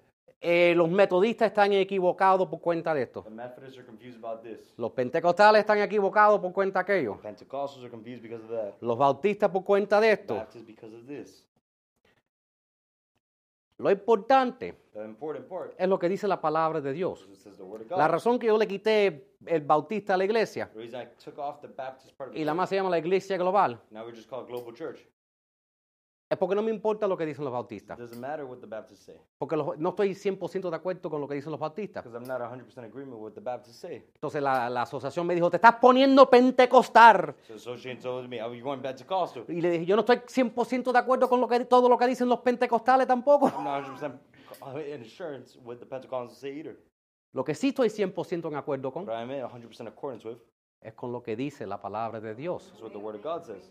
Eh, 0.41 0.75
los 0.77 0.89
metodistas 0.91 1.49
están 1.49 1.73
equivocados 1.73 2.49
por 2.49 2.61
cuenta 2.61 2.93
de 2.93 3.03
esto. 3.03 3.23
The 3.23 3.31
Methodists 3.31 3.79
are 3.79 3.87
confused 3.87 4.25
about 4.25 4.43
this. 4.43 4.75
Los 4.77 4.91
pentecostales 4.93 5.61
están 5.61 5.79
equivocados 5.79 6.41
por 6.41 6.53
cuenta 6.53 6.81
de 6.81 6.83
aquello. 6.83 7.21
Pentecostals 7.21 7.85
are 7.85 7.91
confused 7.91 8.23
because 8.23 8.45
of 8.45 8.51
that. 8.51 8.75
Los 8.81 8.99
bautistas 8.99 9.51
por 9.51 9.65
cuenta 9.65 10.01
de 10.01 10.13
esto. 10.13 10.47
Lo 13.79 13.91
importante 13.91 14.75
The 14.93 15.05
important 15.05 15.49
part 15.49 15.75
es 15.77 15.89
lo 15.89 15.99
que 15.99 16.09
dice 16.09 16.29
la 16.29 16.41
palabra 16.41 16.81
de 16.81 16.93
Dios. 16.93 17.23
is 17.23 17.39
it 17.39 17.43
says 17.43 17.57
the 17.57 17.65
word 17.65 17.83
of 17.83 17.89
God. 17.89 17.99
La 17.99 18.07
razón 18.07 18.39
que 18.39 18.47
yo 18.47 18.57
le 18.57 18.69
quité 18.69 19.33
el 19.47 19.63
bautista 19.63 20.15
a 20.15 20.17
la 20.17 20.25
iglesia 20.25 20.71
the 20.73 20.79
reason 20.79 21.01
I 21.01 21.07
took 21.19 21.39
off 21.39 21.61
the 21.61 21.69
Baptist 21.69 22.17
part 22.17 22.31
of 22.31 22.37
y 22.37 22.45
la 22.45 22.55
más 22.55 22.69
se 22.69 22.77
llama 22.77 22.91
la 22.91 22.99
iglesia 22.99 23.37
global 23.37 23.81
now 23.91 24.07
we 24.07 24.13
just 24.13 24.29
call 24.29 24.43
it 24.43 24.49
Global 24.49 24.73
Church. 24.73 25.01
Es 26.33 26.39
porque 26.39 26.55
no 26.55 26.63
me 26.63 26.71
importa 26.71 27.07
lo 27.07 27.15
que 27.15 27.27
dicen 27.27 27.45
los 27.45 27.53
bautistas. 27.53 27.99
doesn't 27.99 28.19
matter 28.19 28.47
what 28.47 28.57
the 28.59 28.67
Baptists 28.67 29.05
say. 29.05 29.21
Porque 29.37 29.55
los- 29.55 29.77
no 29.77 29.91
estoy 29.91 30.15
100% 30.15 30.71
de 30.71 30.77
acuerdo 30.77 31.11
con 31.11 31.21
lo 31.21 31.29
que 31.29 31.35
dicen 31.35 31.51
los 31.51 31.61
bautistas. 31.61 32.03
Because 32.03 32.19
I'm 32.19 32.27
not 32.27 32.41
100% 32.41 32.85
agreement 32.87 33.21
with 33.21 33.35
the 33.35 33.41
Baptists 33.41 33.79
say. 33.81 34.03
Entonces 34.15 34.43
la, 34.43 34.71
la 34.71 34.83
asociación 34.83 35.27
me 35.27 35.35
dijo, 35.35 35.51
te 35.51 35.57
estás 35.59 35.75
poniendo 35.77 36.31
pentecostal. 36.31 37.35
So 37.43 37.49
the 37.49 37.55
association 37.57 37.99
told 38.01 38.29
me, 38.31 38.41
oh, 38.43 38.47
you're 38.53 38.63
going 38.63 38.81
Pentecostal. 38.81 39.45
Y 39.49 39.61
le 39.61 39.71
dije, 39.73 39.85
yo 39.85 39.95
no 39.95 40.01
estoy 40.01 40.17
100% 40.17 40.91
de 40.91 40.99
acuerdo 40.99 41.29
con 41.29 41.39
lo 41.39 41.47
que, 41.47 41.67
todo 41.67 41.87
lo 41.89 41.99
que 41.99 42.07
dicen 42.07 42.29
los 42.31 42.41
pentecostales 42.41 43.07
tampoco. 43.07 43.49
I'm 43.49 43.65
not 43.65 43.85
100% 43.85 44.95
in 44.95 45.03
assurance 45.03 45.59
with 45.63 45.81
the 45.81 45.87
Pentecostals 45.87 46.39
say 46.39 46.59
either. 46.59 46.79
Lo 47.35 47.45
que 47.45 47.55
sí 47.55 47.69
estoy 47.69 47.89
100% 47.89 48.49
en 48.49 48.57
acuerdo 48.57 48.91
con 48.91 49.05
But 49.05 49.15
I'm 49.15 49.31
in 49.31 49.43
100% 49.43 49.87
accordance 49.89 50.27
with 50.27 50.39
es 50.81 50.95
con 50.95 51.13
lo 51.13 51.23
que 51.23 51.37
dice 51.37 51.67
la 51.67 51.81
palabra 51.81 52.21
de 52.21 52.35
Dios. 52.35 52.73
what 52.83 52.93
the 52.93 52.99
Word 52.99 53.17
of 53.17 53.23
God 53.23 53.45
says. 53.45 53.71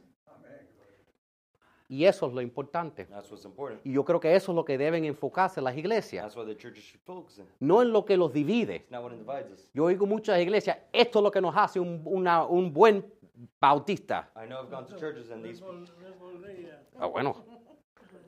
Y 1.92 2.06
eso 2.06 2.28
es 2.28 2.34
lo 2.34 2.40
importante. 2.40 3.04
That's 3.06 3.30
what's 3.30 3.44
important. 3.44 3.86
Y 3.86 3.92
yo 3.92 4.06
creo 4.06 4.18
que 4.22 4.34
eso 4.34 4.54
es 4.54 4.56
lo 4.56 4.64
que 4.64 4.78
deben 4.78 5.04
enfocarse 5.04 5.60
las 5.62 5.76
iglesias. 5.76 6.24
That's 6.24 6.38
why 6.38 6.46
the 6.46 6.56
churches 6.56 6.86
should 6.86 7.02
focus 7.04 7.40
in. 7.40 7.46
No 7.60 7.82
en 7.82 7.92
lo 7.92 8.06
que 8.06 8.16
los 8.16 8.32
divide. 8.32 8.76
It's 8.78 8.92
not 8.92 9.04
what 9.04 9.12
divides 9.12 9.52
us. 9.52 9.68
Yo 9.74 9.84
oigo 9.84 10.06
muchas 10.06 10.40
iglesias, 10.40 10.78
esto 10.94 11.20
es 11.20 11.24
lo 11.24 11.30
que 11.32 11.42
nos 11.42 11.54
hace 11.58 11.82
un, 11.82 12.02
una- 12.06 12.46
un 12.46 12.72
buen 12.72 13.06
bautista. 13.60 14.30
I 14.38 14.46
know 14.48 14.62
I've 14.64 14.72
gone 14.74 14.88
to 14.88 14.96
churches 14.96 15.30
and 15.32 15.44
these. 15.44 15.62
Ah, 16.98 17.08
bueno, 17.08 17.36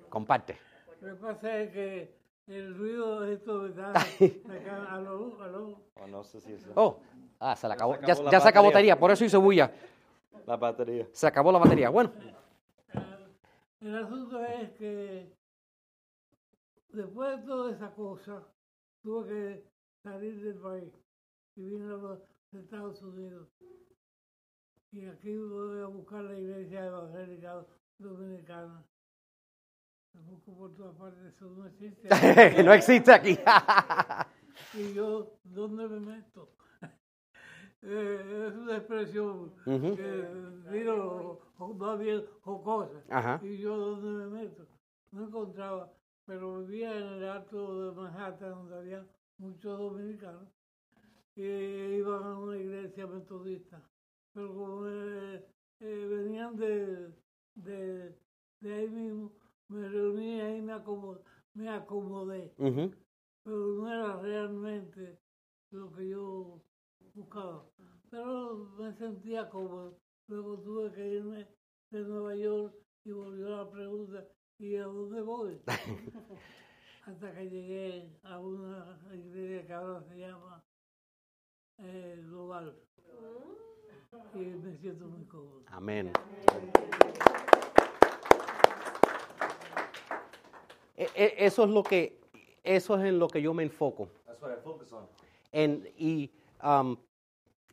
comparte. 0.09 0.57
Lo 1.01 1.07
que 1.09 1.16
pasa 1.22 1.59
es 1.59 1.72
que 1.72 2.16
el 2.47 2.76
ruido 2.76 3.22
de 3.22 3.34
esto 3.36 3.53
me 3.59 3.70
está 3.70 3.93
sacando 3.93 4.89
a 4.89 4.99
lo, 4.99 5.41
a 5.41 5.47
lo. 5.47 5.80
Oh, 6.01 6.07
no 6.07 6.24
sé 6.26 6.41
si 6.41 6.51
es 6.53 6.66
Oh, 6.76 6.99
ah, 7.39 7.55
se 7.55 7.68
le 7.68 7.74
acabó. 7.76 7.95
se 7.95 8.01
Ya, 8.05 8.11
acabó 8.14 8.24
la 8.26 8.32
ya 8.32 8.39
se 8.41 8.47
acabó 8.49 8.66
batería. 8.68 8.95
batería, 8.95 8.99
por 8.99 9.11
eso 9.11 9.24
hice 9.24 9.38
bulla. 9.38 9.72
la 10.45 10.57
batería. 10.57 11.07
Se 11.14 11.28
acabó 11.28 11.51
la 11.51 11.59
batería. 11.59 11.89
Bueno, 11.89 12.11
El 13.84 13.95
asunto 13.97 14.41
es 14.45 14.71
que 14.77 15.38
después 16.88 17.38
de 17.38 17.45
toda 17.45 17.75
esa 17.75 17.93
cosa, 17.93 18.47
tuve 19.01 19.27
que 19.27 19.69
salir 20.01 20.41
del 20.41 20.57
país 20.57 20.93
y 21.57 21.65
vine 21.65 21.93
a 21.93 21.97
los 21.97 22.19
Estados 22.53 23.01
Unidos. 23.01 23.49
Y 24.93 25.05
aquí 25.05 25.36
voy 25.36 25.81
a 25.81 25.88
buscar 25.88 26.23
la 26.23 26.39
iglesia 26.39 26.86
evangélica 26.86 27.65
dominicana. 27.97 28.86
La 30.13 30.21
busco 30.21 30.55
por 30.55 30.73
todas 30.75 30.95
partes, 30.95 31.36
eso 31.36 31.49
no 31.49 31.65
existe. 31.65 32.07
no 32.63 32.73
existe 32.73 33.11
aquí. 33.11 33.38
y 34.75 34.93
yo, 34.93 35.39
¿dónde 35.43 35.89
me 35.89 35.99
meto? 35.99 36.55
Eh, 37.86 38.47
es 38.47 38.55
una 38.55 38.77
expresión 38.77 39.51
que 39.65 40.27
digo, 40.71 41.41
o 41.57 41.73
más 41.73 41.99
bien 41.99 42.23
jocosa. 42.41 43.03
Ajá. 43.09 43.41
Y 43.43 43.57
yo, 43.57 43.75
¿dónde 43.75 44.09
me 44.09 44.41
meto? 44.41 44.65
No 45.11 45.25
encontraba, 45.27 45.91
pero 46.25 46.59
vivía 46.59 46.97
en 46.97 47.03
el 47.03 47.29
alto 47.29 47.91
de 47.91 47.95
Manhattan, 47.95 48.51
donde 48.51 48.77
había 48.77 49.05
muchos 49.38 49.77
dominicanos, 49.77 50.47
que 51.36 51.97
iban 51.97 52.23
a 52.23 52.39
una 52.39 52.57
iglesia 52.57 53.05
metodista. 53.05 53.81
Pero 54.34 54.53
como 54.53 54.88
eh, 54.88 55.45
eh, 55.81 56.07
venían 56.09 56.55
de, 56.55 57.11
de, 57.55 58.15
de 58.61 58.73
ahí 58.73 58.89
mismo, 58.89 59.34
me 59.67 59.89
reuní 59.89 60.39
ahí, 60.41 60.61
me 60.61 60.73
acomodé, 60.73 61.21
me 61.53 61.69
acomodé 61.69 62.53
pero 63.43 63.57
no 63.75 63.91
era 63.91 64.21
realmente 64.21 65.19
lo 65.71 65.91
que 65.93 66.09
yo 66.09 66.61
buscaba. 67.13 67.65
Pero 68.14 68.55
me 68.78 68.93
sentía 68.93 69.49
cómodo. 69.49 69.97
Luego 70.28 70.59
tuve 70.59 70.93
que 70.93 71.07
irme 71.16 71.47
de 71.89 71.99
Nueva 72.01 72.36
York 72.36 72.76
y 73.05 73.11
volvió 73.11 73.49
la 73.49 73.72
pregunta, 73.72 74.24
¿y 74.59 74.76
a 74.76 74.84
dónde 74.84 75.20
voy? 75.22 75.59
Hasta 77.07 77.34
que 77.34 77.49
llegué 77.49 78.16
a 78.22 78.39
una 78.39 78.99
iglesia 79.16 79.66
que 79.66 79.74
ahora 79.74 80.03
se 80.03 80.16
llama 80.16 80.64
eh, 81.80 82.22
Global. 82.24 82.78
Y 84.36 84.38
me 84.38 84.78
siento 84.78 85.07
muy 85.07 85.26
cómodo. 85.26 85.64
Amén. 85.72 86.14
E- 90.95 91.09
e- 91.16 91.34
Eso 91.39 91.64
es 91.64 91.70
lo 91.72 91.82
que, 91.82 92.22
eso 92.64 92.95
es 92.95 93.05
en 93.05 93.18
lo 93.18 93.28
que 93.28 93.41
yo 93.41 93.55
me 93.55 93.64
enfoco. 93.64 94.07
That's 94.28 94.39
what 94.39 94.51
I 94.51 94.61
focus 94.64 94.93
on. 94.93 95.07
En- 95.51 95.91
y, 95.97 96.30
um, 96.64 96.95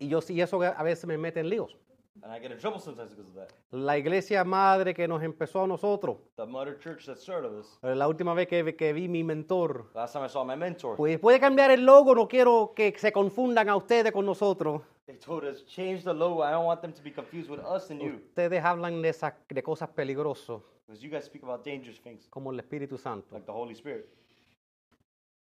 y 0.01 0.09
yo 0.09 0.21
sí, 0.21 0.41
eso 0.41 0.61
a 0.63 0.83
veces 0.83 1.07
me 1.07 1.17
mete 1.17 1.39
en 1.41 1.49
líos. 1.49 1.77
And 2.23 2.35
I 2.35 2.39
get 2.41 2.51
in 2.51 2.59
trouble 2.59 2.81
sometimes 2.81 3.11
because 3.15 3.31
of 3.31 3.35
that. 3.37 3.51
La 3.71 3.97
iglesia 3.97 4.45
madre 4.45 4.93
que 4.93 5.07
nos 5.09 5.23
empezó 5.23 5.63
a 5.63 5.67
nosotros, 5.67 6.19
The 6.37 6.45
mother 6.45 6.79
church 6.79 7.07
that 7.07 7.17
started 7.17 7.51
us. 7.53 7.79
eh, 7.83 7.95
la 7.95 8.09
última 8.09 8.35
vez 8.35 8.47
que, 8.49 8.77
que 8.77 8.93
vi 8.93 9.09
mi 9.09 9.23
mentor, 9.25 9.87
Last 9.95 10.13
time 10.13 10.27
I 10.27 10.29
saw 10.29 10.45
my 10.45 10.57
mentor, 10.57 10.97
pues 10.97 11.19
puede 11.19 11.41
cambiar 11.41 11.71
el 11.71 11.87
logo, 11.87 12.15
no 12.15 12.27
quiero 12.29 12.73
que 12.75 12.93
se 12.99 13.11
confundan 13.13 13.69
a 13.71 13.77
ustedes 13.77 14.13
con 14.13 14.27
nosotros. 14.27 14.83
they 15.07 15.17
told 15.17 15.45
us, 15.45 15.65
change 15.67 16.03
the 16.05 16.13
logo. 16.13 16.43
I 16.43 16.51
don't 16.51 16.67
want 16.67 16.83
them 16.83 16.93
to 16.93 17.03
be 17.03 17.11
confused 17.11 17.49
with 17.49 17.61
us 17.61 17.91
and 17.91 18.01
you. 18.03 18.17
Ustedes 18.29 18.63
hablan 18.63 19.01
de, 19.01 19.09
esas, 19.09 19.33
de 19.49 19.63
cosas 19.63 19.89
peligrosas, 19.89 20.61
Because 20.87 21.03
you 21.03 21.11
guys 21.11 21.25
speak 21.25 21.43
about 21.43 21.65
dangerous 21.65 22.01
things, 22.03 22.27
como 22.29 22.51
el 22.53 22.59
Espíritu 22.61 22.99
Santo. 22.99 23.29
like 23.33 23.47
the 23.47 23.53
Holy 23.53 23.73
Spirit. 23.75 24.07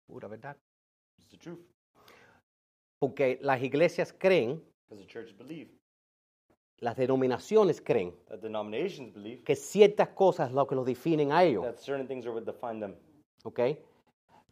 Pura 0.07 0.27
verdad. 0.29 0.55
It's 1.17 1.27
the 1.29 1.37
truth. 1.37 1.59
Porque 3.01 3.39
las 3.41 3.63
iglesias 3.63 4.13
creen, 4.15 4.63
las 6.77 6.95
denominaciones 6.95 7.81
creen, 7.81 8.13
que 9.43 9.55
ciertas 9.55 10.09
cosas 10.09 10.51
lo 10.51 10.67
que 10.67 10.75
los 10.75 10.85
definen 10.85 11.31
a 11.31 11.43
ellos. 11.43 11.63
that 11.63 11.77
certain 11.77 12.07
things 12.07 12.27
are 12.27 12.31
what 12.31 12.43
define 12.43 12.79
them. 12.79 12.95
¿ok? 13.43 13.59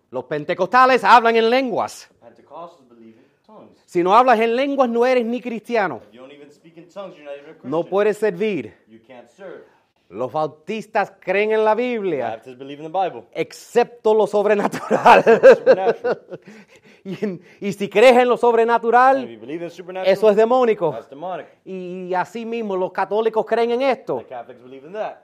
Los 0.09 0.23
pentecostales 0.23 1.03
hablan 1.03 1.35
en 1.35 1.47
lenguas. 1.47 2.09
Si 3.85 4.01
no 4.01 4.15
hablas 4.15 4.39
en 4.39 4.55
lenguas, 4.55 4.89
no 4.89 5.05
eres 5.05 5.23
ni 5.23 5.39
cristiano. 5.39 6.01
No 7.63 7.83
puedes 7.83 8.17
servir. 8.17 8.75
Los 10.09 10.31
bautistas 10.31 11.13
creen 11.19 11.51
en 11.51 11.63
la 11.63 11.75
Biblia, 11.75 12.29
Baptists 12.31 12.57
believe 12.57 12.83
in 12.83 12.91
the 12.91 12.97
Bible. 12.99 13.27
excepto 13.31 14.13
lo 14.13 14.25
sobrenatural. 14.27 15.23
Y, 17.05 17.39
y 17.61 17.73
si 17.73 17.87
crees 17.89 18.17
en 18.17 18.27
lo 18.27 18.35
sobrenatural, 18.35 19.25
eso 20.05 20.29
es 20.29 20.35
demónico. 20.35 20.91
that's 20.91 21.09
demonic. 21.09 21.47
Y 21.63 22.13
así 22.13 22.45
mismo 22.45 22.75
los 22.75 22.91
católicos 22.91 23.45
creen 23.45 23.71
en 23.71 23.81
esto. 23.83 24.17
The 24.17 24.25
Catholics 24.25 24.61
believe 24.61 24.85
in 24.87 24.93
that. 24.93 25.17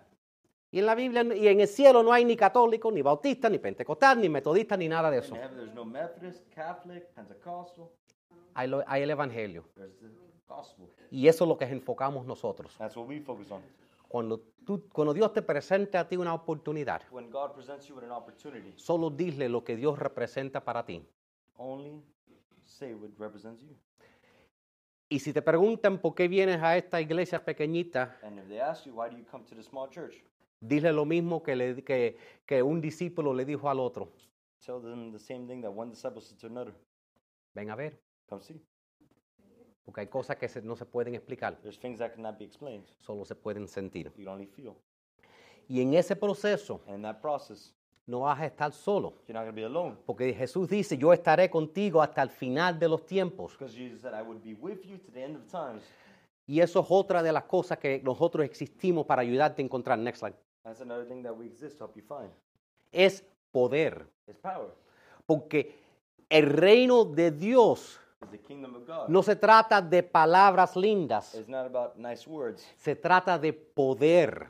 Y 0.71 0.79
en 0.79 0.85
la 0.85 0.95
Biblia 0.95 1.23
y 1.35 1.47
en 1.49 1.59
el 1.59 1.67
cielo 1.67 2.01
no 2.01 2.13
hay 2.13 2.23
ni 2.23 2.35
católico, 2.37 2.91
ni 2.91 3.01
bautista, 3.01 3.49
ni 3.49 3.59
pentecostal, 3.59 4.19
ni 4.21 4.29
metodista, 4.29 4.77
ni 4.77 4.87
nada 4.87 5.11
de 5.11 5.17
eso. 5.19 5.35
heaven, 5.35 5.75
no 5.75 5.83
Methodist, 5.83 6.43
Catholic, 6.53 7.05
Pentecostal. 7.13 7.85
Hay, 8.53 8.67
lo- 8.69 8.83
hay 8.87 9.03
el 9.03 9.09
Evangelio. 9.09 9.65
The. 9.75 9.89
Y 11.11 11.27
eso 11.27 11.43
es 11.43 11.47
lo 11.49 11.57
que 11.57 11.65
enfocamos 11.65 12.25
nosotros. 12.25 12.73
That's 12.77 12.95
what 12.95 13.07
we 13.07 13.19
focus 13.19 13.51
on. 13.51 13.61
Cuando, 14.15 14.39
tú, 14.65 14.87
cuando 14.93 15.13
Dios 15.13 15.33
te 15.33 15.41
presenta 15.41 15.99
a 15.99 16.07
ti 16.07 16.15
una 16.15 16.33
oportunidad, 16.33 17.01
When 17.11 17.29
God 17.29 17.51
presents 17.53 17.85
you 17.89 17.95
with 17.95 18.05
an 18.05 18.11
opportunity, 18.11 18.71
solo 18.77 19.09
dile 19.09 19.49
lo 19.49 19.61
que 19.65 19.75
Dios 19.75 19.99
representa 19.99 20.63
para 20.63 20.85
ti. 20.85 21.05
only 21.57 22.01
say 22.63 22.93
what 22.93 23.09
represents 23.19 23.61
you. 23.61 23.75
Y 25.09 25.19
si 25.19 25.33
te 25.33 25.41
preguntan 25.41 25.99
por 25.99 26.15
qué 26.15 26.29
vienes 26.29 26.61
a 26.63 26.77
esta 26.77 27.01
iglesia 27.01 27.43
pequeñita, 27.43 28.17
And 28.23 28.39
if 28.39 28.47
they 28.47 28.61
ask 28.61 28.85
you, 28.85 28.93
why 28.95 29.09
do 29.09 29.17
you 29.17 29.25
come 29.29 29.43
to 29.49 29.53
the 29.53 29.61
small 29.61 29.89
church? 29.89 30.23
dile 30.61 30.93
lo 30.93 31.03
mismo 31.03 31.43
que, 31.43 31.53
le- 31.57 31.83
que, 31.83 32.17
que 32.45 32.63
un 32.63 32.79
discípulo 32.79 33.33
le 33.33 33.43
dijo 33.43 33.69
al 33.69 33.81
otro. 33.81 34.13
Tell 34.65 34.81
them 34.81 35.11
the 35.11 35.19
same 35.19 35.45
thing 35.45 35.61
that 35.61 35.71
one 35.75 35.89
disciple 35.91 36.21
said 36.21 36.37
to 36.39 36.47
another. 36.47 36.73
Ven 37.53 37.69
a 37.69 37.75
ver, 37.75 37.99
Come 38.29 38.41
see. 38.41 38.61
Porque 39.85 40.01
hay 40.01 40.07
cosas 40.07 40.35
que 40.37 40.47
se- 40.49 40.61
no 40.61 40.75
se 40.75 40.85
pueden 40.85 41.15
explicar, 41.15 41.57
There's 41.61 41.79
things 41.79 41.99
that 41.99 42.11
cannot 42.15 42.37
be 42.37 42.45
explained. 42.45 42.85
solo 42.99 43.23
se 43.25 43.35
pueden 43.35 43.67
sentir. 43.67 44.11
You 44.17 44.25
can 44.25 44.33
only 44.33 44.47
feel. 44.47 44.73
Y 45.67 45.81
en 45.81 45.93
ese 45.93 46.15
proceso 46.15 46.81
And 46.87 46.95
in 46.97 47.01
that 47.03 47.21
process, 47.21 47.73
no 48.07 48.19
vas 48.21 48.39
a 48.39 48.45
estar 48.45 48.71
solo, 48.71 49.13
you're 49.27 49.33
not 49.39 49.47
to 49.47 49.53
be 49.55 49.63
alone. 49.65 49.97
porque 50.05 50.33
Jesús 50.33 50.69
dice, 50.69 50.97
yo 50.97 51.11
estaré 51.13 51.49
contigo 51.49 52.01
hasta 52.01 52.21
el 52.21 52.29
final 52.29 52.77
de 52.77 52.87
los 52.89 53.05
tiempos. 53.05 53.53
Because 53.53 53.75
Jesus 53.75 54.01
said, 54.01 54.13
I 54.13 54.21
would 54.21 54.41
be 54.43 54.53
with 54.53 54.81
you 54.83 54.97
to 54.99 55.11
the 55.11 55.23
end 55.23 55.35
of 55.37 55.45
times. 55.47 55.83
Y 56.47 56.59
eso 56.61 56.81
es 56.81 56.85
otra 56.89 57.23
de 57.23 57.31
las 57.31 57.45
cosas 57.45 57.79
que 57.79 58.01
nosotros 58.03 58.45
existimos 58.45 59.05
para 59.07 59.23
ayudarte 59.23 59.63
a 59.63 59.65
encontrar. 59.65 59.97
Next 59.97 60.19
slide. 60.19 60.35
That's 60.63 60.81
another 60.81 61.07
thing 61.07 61.23
that 61.23 61.33
we 61.35 61.45
exist 61.47 61.77
to 61.79 61.85
help 61.85 61.95
you 61.95 62.03
find. 62.03 62.29
Es 62.91 63.23
poder, 63.51 64.05
It's 64.27 64.39
power. 64.39 64.69
porque 65.25 65.75
el 66.29 66.45
reino 66.51 67.05
de 67.05 67.31
Dios 67.31 67.99
It's 68.25 68.31
the 68.31 68.47
kingdom 68.47 68.75
of 68.75 68.85
God. 68.87 69.09
no 69.09 69.21
se 69.23 69.35
trata 69.35 69.81
de 69.81 70.03
palabras 70.03 70.75
lindas, 70.75 71.35
nice 71.95 72.25
se 72.77 72.95
trata 72.95 73.37
de 73.37 73.53
poder. 73.53 74.47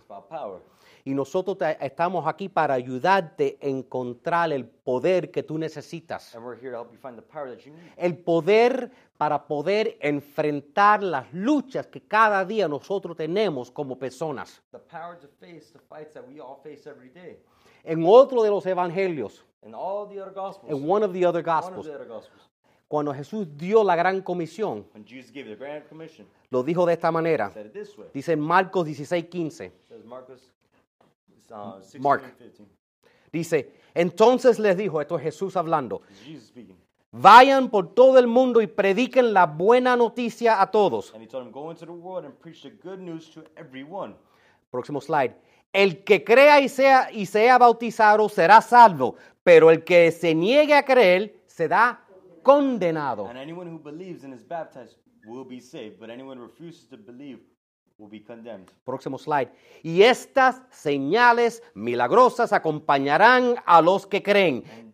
Y 1.08 1.14
nosotros 1.14 1.60
te- 1.60 1.78
estamos 1.86 2.26
aquí 2.26 2.50
para 2.50 2.74
ayudarte 2.74 3.60
a 3.62 3.68
encontrar 3.68 4.52
el 4.52 4.66
poder 4.66 5.30
que 5.30 5.44
tú 5.44 5.56
necesitas. 5.60 6.34
And 6.34 6.44
we're 6.44 6.60
here 6.60 6.72
to 6.72 6.78
help 6.78 6.92
you 6.92 6.98
find 6.98 7.16
the 7.16 7.22
power 7.22 7.48
that 7.56 7.64
you 7.64 7.74
need. 7.74 7.92
El 7.96 8.18
poder 8.18 8.90
para 9.16 9.46
poder 9.46 9.98
enfrentar 10.02 11.04
las 11.04 11.32
luchas 11.32 11.86
que 11.86 12.02
cada 12.02 12.44
día 12.44 12.68
nosotros 12.68 13.16
tenemos 13.16 13.70
como 13.70 14.00
personas. 14.00 14.64
The 14.72 14.80
power 14.80 15.20
to 15.20 15.28
face 15.40 15.72
the 15.72 15.80
fights 15.80 16.14
that 16.14 16.24
we 16.28 16.40
all 16.42 16.58
face 16.64 16.90
every 16.90 17.10
day. 17.10 17.40
En 17.84 18.04
otro 18.04 18.42
de 18.42 18.50
los 18.50 18.66
evangelios, 18.66 19.46
In 19.62 19.76
all 19.76 20.08
the 20.08 20.20
other 20.20 20.34
gospels. 20.34 20.72
en 20.72 20.90
one 20.90 21.06
of 21.06 21.14
the 21.14 21.24
other 21.24 21.44
gospels. 21.44 21.88
Cuando 22.88 23.14
Jesús 23.14 23.48
dio 23.58 23.84
la 23.84 23.96
gran 23.96 24.22
comisión, 24.22 24.86
When 24.94 25.06
Jesus 25.06 25.32
gave 25.32 25.46
the 25.50 25.56
Grand 25.56 25.88
Commission, 25.88 26.28
lo 26.50 26.64
dijo 26.64 26.86
de 26.86 26.94
esta 26.94 27.12
manera. 27.12 27.48
he 27.48 27.54
said 27.54 27.66
it 27.68 27.74
this 27.74 27.98
way. 27.98 28.08
Dice 28.14 28.36
Marcos 28.38 28.86
16, 28.86 29.24
15. 29.30 29.66
It 29.66 29.74
says 29.88 30.06
Marcus 30.06 30.52
uh, 31.52 31.80
16 31.80 32.02
Mark. 32.02 32.24
and 32.24 32.38
15. 32.38 32.66
Dice, 33.32 33.72
entonces 33.94 34.60
les 34.60 34.78
dijo, 34.78 35.02
esto 35.02 35.18
es 35.18 35.24
Jesús 35.24 35.58
hablando, 35.58 36.02
Jesus 36.24 36.48
speaking. 36.48 36.78
vayan 37.12 37.70
por 37.70 37.94
todo 37.94 38.18
el 38.20 38.28
mundo 38.28 38.62
y 38.62 38.68
prediquen 38.68 39.34
la 39.34 39.46
buena 39.46 39.96
noticia 39.96 40.62
a 40.62 40.70
todos. 40.72 41.14
And 41.14 41.24
he 41.24 41.28
told 41.28 41.46
him, 41.46 41.52
Go 41.52 41.72
into 41.72 41.86
the 41.86 41.92
world 41.92 42.26
and 42.26 42.34
preach 42.40 42.62
the 42.62 42.70
good 42.72 43.00
news 43.00 43.30
to 43.32 43.44
everyone. 43.58 44.16
Próximo 44.72 45.02
slide. 45.02 45.36
El 45.74 46.04
que 46.06 46.24
crea 46.24 46.62
y 46.62 46.70
sea, 46.70 47.10
y 47.12 47.26
sea 47.26 47.58
bautizado 47.58 48.30
será 48.30 48.62
salvo, 48.62 49.16
pero 49.44 49.70
el 49.72 49.84
que 49.84 50.12
se 50.12 50.34
niegue 50.34 50.74
a 50.74 50.86
creer 50.86 51.36
será 51.48 52.05
condenado. 52.46 53.28
And 53.28 53.38
anyone 53.38 53.68
who 53.70 53.78
believes 53.80 54.24
and 54.24 54.34
is 54.34 54.44
baptized 54.48 54.96
will 55.28 55.44
be 55.44 55.60
saved, 55.60 56.00
but 56.00 56.10
anyone 56.10 56.38
who 56.38 56.44
refuses 56.46 56.88
to 56.90 56.98
believe 56.98 57.40
will 57.98 58.10
be 58.10 58.22
condemned. 58.22 58.70
Próximo 58.86 59.18
slide. 59.18 59.50
Y 59.84 60.04
estas 60.04 60.62
señales 60.72 61.62
milagrosas 61.74 62.54
acompañarán 62.54 63.56
a 63.66 63.82
los 63.82 64.06
que 64.06 64.22
creen. 64.22 64.64
And, 64.72 64.94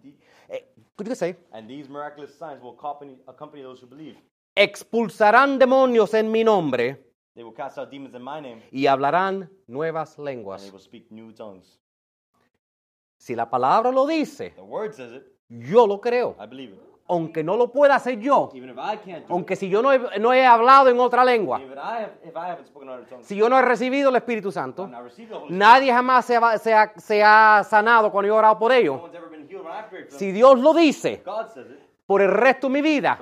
could 0.95 1.07
you 1.07 1.15
say? 1.15 1.35
and 1.51 1.67
these 1.67 1.89
miraculous 1.89 2.33
signs 2.37 2.61
will 2.61 2.73
accompany, 2.77 3.17
accompany 3.27 3.61
those 3.61 3.81
who 3.81 3.87
believe. 3.87 4.15
Expulsarán 4.55 5.57
demonios 5.59 6.13
en 6.13 6.31
mi 6.31 6.43
nombre 6.43 6.97
They 7.33 7.43
will 7.43 7.53
cast 7.53 7.77
out 7.77 7.89
demons 7.89 8.13
in 8.13 8.21
my 8.21 8.41
name, 8.41 8.61
y 8.71 8.87
hablarán 8.87 9.49
nuevas 9.65 10.17
and 10.17 10.25
lenguas. 10.25 10.61
they 10.63 10.69
will 10.71 10.81
speak 10.81 11.09
new 11.11 11.31
tongues. 11.31 11.79
Si 13.17 13.35
la 13.35 13.49
palabra 13.49 13.91
lo 13.91 14.05
dice, 14.05 14.51
The 14.55 14.61
word 14.61 14.93
says 14.93 15.13
it. 15.13 15.23
yo 15.49 15.85
lo 15.87 15.99
creo. 16.01 16.35
I 16.39 16.45
believe 16.45 16.73
it. 16.73 16.81
Aunque 17.11 17.43
no 17.43 17.57
lo 17.57 17.67
pueda 17.71 17.95
hacer 17.95 18.17
yo, 18.19 18.49
aunque 19.29 19.55
si 19.57 19.67
yo 19.69 19.81
no 19.81 19.91
he, 19.91 19.99
no 20.19 20.31
he 20.33 20.45
hablado 20.45 20.89
en 20.89 20.97
otra 20.97 21.25
lengua, 21.25 21.59
si 23.21 23.35
yo 23.35 23.49
no 23.49 23.57
he 23.59 23.61
recibido 23.61 24.09
el 24.09 24.15
Espíritu 24.15 24.49
Santo, 24.49 24.87
nadie 25.49 25.91
jamás 25.91 26.25
se, 26.25 26.39
va- 26.39 26.57
se 26.57 26.73
ha, 26.73 26.93
se 26.97 27.21
ha 27.21 27.63
sanado 27.65 28.09
cuando 28.11 28.27
yo 28.29 28.35
he 28.35 28.37
orado 28.37 28.57
por 28.57 28.71
them. 28.71 28.97
Si 30.17 30.31
Dios 30.31 30.57
lo 30.59 30.73
dice 30.73 31.21
God 31.25 31.47
says 31.53 31.67
it. 31.69 31.79
Por 32.11 32.21
el 32.21 32.29
resto 32.29 32.67
de 32.67 32.73
mi 32.73 32.81
vida, 32.81 33.17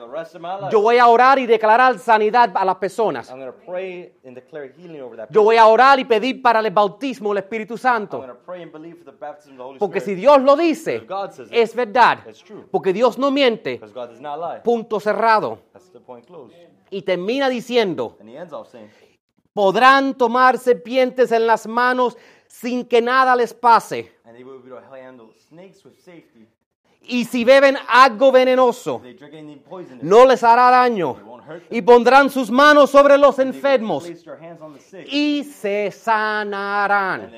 yo 0.71 0.81
voy 0.81 0.97
a 0.97 1.05
orar 1.05 1.37
y 1.37 1.45
declarar 1.45 1.99
sanidad 1.99 2.49
a 2.55 2.65
las 2.65 2.77
personas. 2.77 3.31
Yo 5.29 5.43
voy 5.43 5.57
a 5.57 5.67
orar 5.67 5.99
y 5.99 6.05
pedir 6.05 6.41
para 6.41 6.59
el 6.59 6.71
bautismo 6.71 7.29
del 7.29 7.43
Espíritu 7.43 7.77
Santo. 7.77 8.25
Porque 9.77 9.99
si. 9.99 10.15
Dios 10.15 10.41
lo 10.41 10.55
dice, 10.55 11.05
es 11.51 11.75
verdad. 11.75 12.21
Porque 12.71 12.91
Dios 12.91 13.19
no 13.19 13.29
miente. 13.29 13.79
Punto 14.63 14.99
cerrado. 14.99 15.59
Y 16.89 17.03
termina 17.03 17.47
diciendo, 17.47 18.17
podrán 19.53 20.15
tomar 20.15 20.57
serpientes 20.57 21.31
en 21.31 21.45
las 21.45 21.67
manos 21.67 22.17
sin 22.47 22.83
que 22.87 23.03
nada 23.03 23.35
les 23.35 23.53
pase. 23.53 24.11
Y 27.01 27.25
si 27.25 27.43
beben 27.43 27.77
algo 27.87 28.31
venenoso, 28.31 29.01
no 30.01 30.25
les 30.25 30.43
hará 30.43 30.69
daño. 30.69 31.15
Y 31.71 31.81
pondrán 31.81 32.29
sus 32.29 32.51
manos 32.51 32.91
sobre 32.91 33.17
los 33.17 33.39
enfermos 33.39 34.07
y 35.07 35.43
se 35.43 35.91
sanarán. 35.91 37.31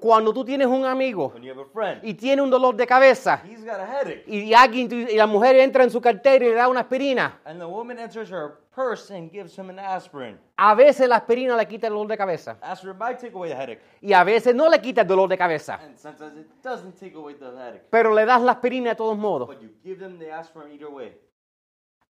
Cuando 0.00 0.32
tú 0.32 0.44
tienes 0.44 0.66
un 0.66 0.84
amigo 0.84 1.28
When 1.34 1.42
you 1.42 1.52
have 1.52 1.60
a 1.62 1.66
friend, 1.66 2.00
y 2.04 2.14
tiene 2.14 2.42
un 2.42 2.50
dolor 2.50 2.76
de 2.76 2.86
cabeza 2.86 3.42
he's 3.44 3.64
got 3.64 3.80
a 3.80 3.86
headache, 3.86 4.24
y, 4.26 4.52
alguien, 4.54 4.88
y 4.90 5.16
la 5.16 5.26
mujer 5.26 5.56
entra 5.56 5.84
en 5.84 5.90
su 5.90 6.00
cartera 6.00 6.44
y 6.44 6.48
le 6.48 6.54
da 6.54 6.68
una 6.68 6.80
aspirina, 6.80 7.40
and 7.44 7.60
the 7.60 7.66
woman 7.66 7.98
enters 7.98 8.30
her 8.30 8.58
purse 8.74 9.10
and 9.14 9.30
gives 9.32 9.58
him 9.58 9.70
an 9.70 9.78
aspirin. 9.78 10.38
a 10.56 10.74
veces 10.74 11.08
la 11.08 11.16
aspirina 11.16 11.56
le 11.56 11.66
quita 11.66 11.88
el 11.88 11.92
dolor 11.94 12.08
de 12.08 12.16
cabeza 12.16 12.56
Aspirin 12.60 12.96
might 12.98 13.18
take 13.18 13.34
away 13.34 13.50
the 13.50 13.56
headache, 13.56 13.80
y 14.00 14.12
a 14.12 14.24
veces 14.24 14.54
no 14.54 14.68
le 14.68 14.80
quita 14.80 15.02
el 15.02 15.06
dolor 15.06 15.28
de 15.28 15.36
cabeza, 15.36 15.78
and 15.82 15.96
sometimes 15.98 16.38
it 16.38 16.46
doesn't 16.62 16.94
take 16.98 17.16
away 17.16 17.34
the 17.34 17.46
headache. 17.46 17.82
pero 17.90 18.12
le 18.14 18.24
das 18.24 18.42
la 18.42 18.52
aspirina 18.52 18.90
de 18.90 18.96
todos 18.96 19.16
modos. 19.18 19.48
But 19.48 19.60
you 19.60 19.70
give 19.82 19.98
them 19.98 20.18
the 20.18 20.30
aspirin 20.30 20.72
either 20.72 20.90
way. 20.90 21.16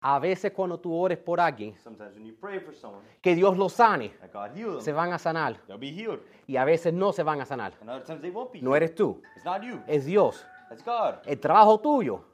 A 0.06 0.20
veces 0.20 0.52
cuando 0.52 0.78
tú 0.78 0.94
ores 0.94 1.18
por 1.18 1.40
alguien, 1.40 1.76
Sometimes 1.82 2.14
when 2.16 2.26
you 2.26 2.36
pray 2.40 2.60
for 2.60 2.76
someone, 2.76 3.04
que 3.22 3.34
Dios 3.36 3.58
los 3.58 3.72
sane, 3.72 4.12
se 4.82 4.92
van 4.92 5.14
a 5.14 5.18
sanar. 5.18 5.56
y 6.46 6.58
a 6.58 6.66
veces 6.66 6.94
no 6.94 7.14
se 7.14 7.24
van 7.24 7.40
a 7.40 7.46
sanar. 7.46 7.74
No 8.62 8.76
eres 8.76 8.94
tú, 8.94 9.22
es 9.88 10.06
Dios. 10.06 10.46
El 11.26 11.40
trabajo 11.40 11.80
tuyo 11.80 12.26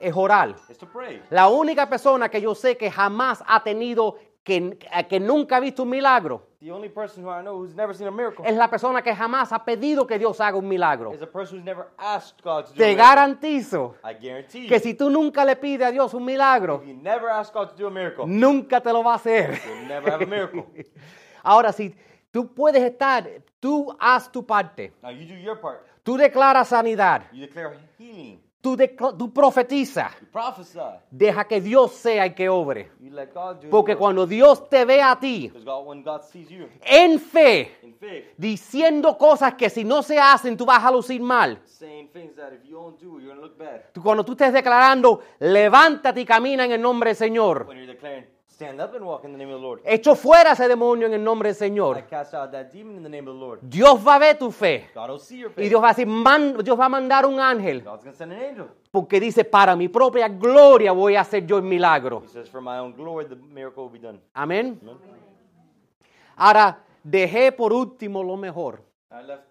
es 0.00 0.12
orar. 0.16 0.56
La 1.30 1.48
única 1.48 1.88
persona 1.88 2.28
que 2.28 2.40
yo 2.40 2.54
sé 2.54 2.76
que 2.76 2.90
jamás 2.90 3.44
ha 3.46 3.62
tenido, 3.62 4.16
que, 4.44 4.78
que 5.08 5.18
nunca 5.20 5.56
ha 5.56 5.60
visto 5.60 5.82
un 5.82 5.90
milagro, 5.90 6.48
The 6.60 6.70
only 6.70 6.88
person 6.88 7.22
who 7.24 7.30
I 7.30 7.42
know 7.42 7.56
who's 7.58 7.74
never 7.74 7.94
seen 7.94 8.08
a 8.08 8.10
miracle 8.10 8.42
es 8.46 8.54
la 8.56 8.68
persona 8.70 9.02
que 9.02 9.14
jamás 9.14 9.52
ha 9.52 9.64
pedido 9.64 10.06
que 10.06 10.18
Dios 10.18 10.40
haga 10.40 10.56
un 10.56 10.66
milagro. 10.68 11.12
is 11.12 11.20
a 11.22 11.26
person 11.26 11.58
who's 11.58 11.64
never 11.64 11.88
asked 11.98 12.42
God 12.42 12.64
to 12.66 12.72
do 12.72 12.74
a 12.74 12.76
Te 12.76 12.94
miracle. 12.94 12.96
garantizo 12.96 13.94
I 14.04 14.14
guarantee 14.14 14.66
que 14.66 14.76
you, 14.78 14.82
si 14.82 14.94
tú 14.94 15.10
nunca 15.10 15.44
le 15.44 15.56
pides 15.56 15.86
a 15.86 15.90
Dios 15.90 16.14
un 16.14 16.24
milagro, 16.24 16.80
if 16.82 16.88
you 16.88 16.94
never 17.02 17.28
ask 17.28 17.52
God 17.52 17.68
to 17.70 17.74
do 17.76 17.86
a 17.86 17.90
miracle, 17.90 18.24
nunca 18.26 18.80
te 18.80 18.92
lo 18.92 19.02
va 19.02 19.12
a 19.12 19.16
hacer. 19.16 19.60
you'll 19.66 19.88
never 19.88 20.10
have 20.12 20.22
a 20.22 20.26
miracle. 20.26 20.64
Ahora, 21.42 21.72
si 21.72 21.94
tú 22.30 22.54
puedes 22.54 22.82
estar, 22.82 23.28
tú 23.60 23.94
haz 24.00 24.30
tu 24.32 24.44
parte. 24.46 24.92
Now 25.02 25.10
you 25.10 25.26
do 25.26 25.34
your 25.40 25.60
part. 25.60 25.82
Tú 26.02 26.16
declaras 26.16 26.68
sanidad. 26.68 27.30
You 27.32 27.40
declare 27.46 27.78
healing. 27.98 28.40
Tú. 28.64 28.78
You 29.18 29.30
prophesy. 29.30 30.00
Deja 31.10 31.44
que 31.44 31.60
Dios 31.60 31.92
sea 31.92 32.24
el 32.24 32.34
que 32.34 32.48
obre. 32.48 32.90
Porque 33.70 33.94
cuando 33.94 34.26
Dios 34.26 34.66
te 34.70 34.86
ve 34.86 35.02
a 35.02 35.20
ti 35.20 35.52
en 36.86 37.20
fe, 37.20 37.76
diciendo 38.38 39.18
cosas 39.18 39.52
que 39.54 39.68
si 39.68 39.84
no 39.84 40.02
se 40.02 40.18
hacen 40.18 40.56
tú 40.56 40.64
vas 40.64 40.82
a 40.82 40.90
lucir 40.90 41.20
mal. 41.20 41.60
Cuando 44.02 44.24
tú 44.24 44.32
estés 44.32 44.52
declarando, 44.54 45.20
levántate 45.40 46.22
y 46.22 46.24
camina 46.24 46.64
en 46.64 46.72
el 46.72 46.80
nombre 46.80 47.10
del 47.10 47.16
Señor. 47.16 47.68
Stand 48.54 48.80
up 48.80 48.94
and 48.94 49.04
walk 49.04 49.24
in 49.24 49.32
the 49.32 49.36
name 49.38 49.50
of 49.50 49.56
the 49.60 49.66
Lord. 49.66 49.80
Echo 49.84 50.14
fuera 50.14 50.52
ese 50.52 50.68
demonio 50.68 51.08
en 51.08 51.14
el 51.14 51.24
nombre 51.24 51.48
del 51.52 51.56
I 51.56 51.58
Señor. 51.58 52.06
cast 52.08 52.34
out 52.34 52.52
that 52.52 52.70
demon 52.72 52.96
in 52.96 53.02
the 53.02 53.08
name 53.08 53.26
of 53.28 53.34
the 53.34 53.40
Lord. 53.40 53.58
Dios 53.62 53.98
va 54.06 54.14
a 54.14 54.18
ver 54.20 54.38
tu 54.38 54.52
fe. 54.52 54.90
God 54.94 55.10
will 55.10 55.18
see 55.18 55.38
your 55.38 55.50
Y 55.50 55.54
faith. 55.54 55.68
Dios 55.70 55.82
va 55.82 55.88
a 55.88 55.90
decir, 55.90 56.06
"Man- 56.06 56.58
Dios 56.62 56.78
va 56.78 56.84
a 56.84 56.88
mandar 56.88 57.26
un 57.26 57.40
ángel. 57.40 57.82
God's 57.82 58.04
to 58.04 58.12
send 58.12 58.32
an 58.32 58.38
angel. 58.40 58.66
Porque 58.92 59.18
dice, 59.18 59.44
para 59.44 59.74
mi 59.74 59.88
propia 59.88 60.28
gloria 60.28 60.92
voy 60.92 61.16
a 61.16 61.22
hacer 61.22 61.44
yo 61.44 61.56
el 61.56 61.64
milagro. 61.64 62.22
He 62.24 62.28
says, 62.28 62.48
for 62.48 62.60
my 62.60 62.78
own 62.78 62.92
glory, 62.94 63.26
the 63.26 63.34
miracle 63.34 63.82
will 63.86 63.92
be 63.92 63.98
done. 63.98 64.20
Amén. 64.34 64.78
Amen. 64.82 64.96
Ahora, 66.36 66.78
dejé 67.02 67.50
por 67.50 67.72
último 67.72 68.22
lo 68.22 68.36
mejor. 68.36 68.82
I 69.10 69.22
left 69.26 69.42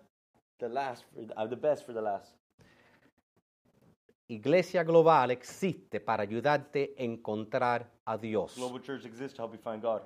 the 0.60 0.70
last, 0.70 1.04
for 1.14 1.26
the, 1.28 1.34
uh, 1.36 1.46
the 1.46 1.58
best 1.58 1.86
for 1.86 1.94
the 1.94 2.02
last. 2.02 2.34
Iglesia 4.28 4.84
Global 4.84 5.32
existe 5.32 6.00
para 6.00 6.24
ayudarte 6.24 6.96
a 6.98 7.04
encontrar 7.04 7.90
a 8.06 8.18
Dios. 8.18 8.56
Global 8.56 8.82
Church 8.82 9.06
exists 9.06 9.36
to 9.36 9.44
help 9.44 9.54
you 9.54 9.60
find 9.60 9.82
God. 9.82 10.02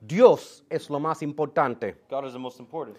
Dios 0.00 0.64
es 0.68 0.90
lo 0.90 0.98
más 0.98 1.22
importante. 1.22 2.02
God 2.08 2.26
is 2.26 2.32
the 2.32 2.38
most 2.38 2.58
important. 2.58 2.96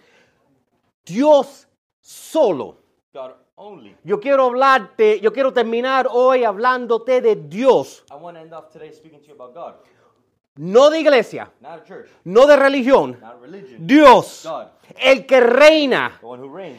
Dios 1.06 1.68
solo. 2.00 2.78
God 3.14 3.34
only. 3.56 3.96
Yo 4.04 4.20
quiero 4.20 4.46
hablarte, 4.46 5.20
yo 5.20 5.34
quiero 5.34 5.54
terminar 5.54 6.08
hoy 6.10 6.44
hablándote 6.44 7.22
de 7.22 7.36
Dios, 7.36 8.04
I 8.10 8.16
want 8.16 8.38
to 8.38 8.42
end 8.42 8.54
off 8.54 8.72
today 8.72 8.92
speaking 8.92 9.20
to 9.22 9.28
you 9.28 9.34
about 9.34 9.54
God. 9.54 9.76
No 10.56 10.90
de 10.90 11.00
iglesia, 11.00 11.52
no 12.26 12.46
de 12.46 12.56
religión. 12.56 13.20
Dios, 13.80 14.48
el 14.98 15.26
que 15.26 15.40
reina, 15.40 16.20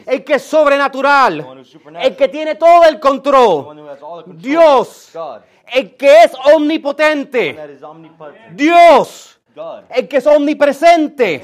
el 0.05 0.23
que 0.23 0.35
es 0.35 0.43
sobrenatural, 0.43 1.65
el 2.01 2.15
que 2.15 2.27
tiene 2.29 2.55
todo 2.55 2.85
el 2.85 2.99
control. 2.99 3.97
Dios, 4.37 5.11
el 5.67 5.95
que 5.95 6.23
es 6.23 6.31
omnipotente. 6.53 7.77
Dios, 8.51 9.39
el 9.89 10.07
que 10.07 10.17
es 10.17 10.27
omnipresente, 10.27 11.43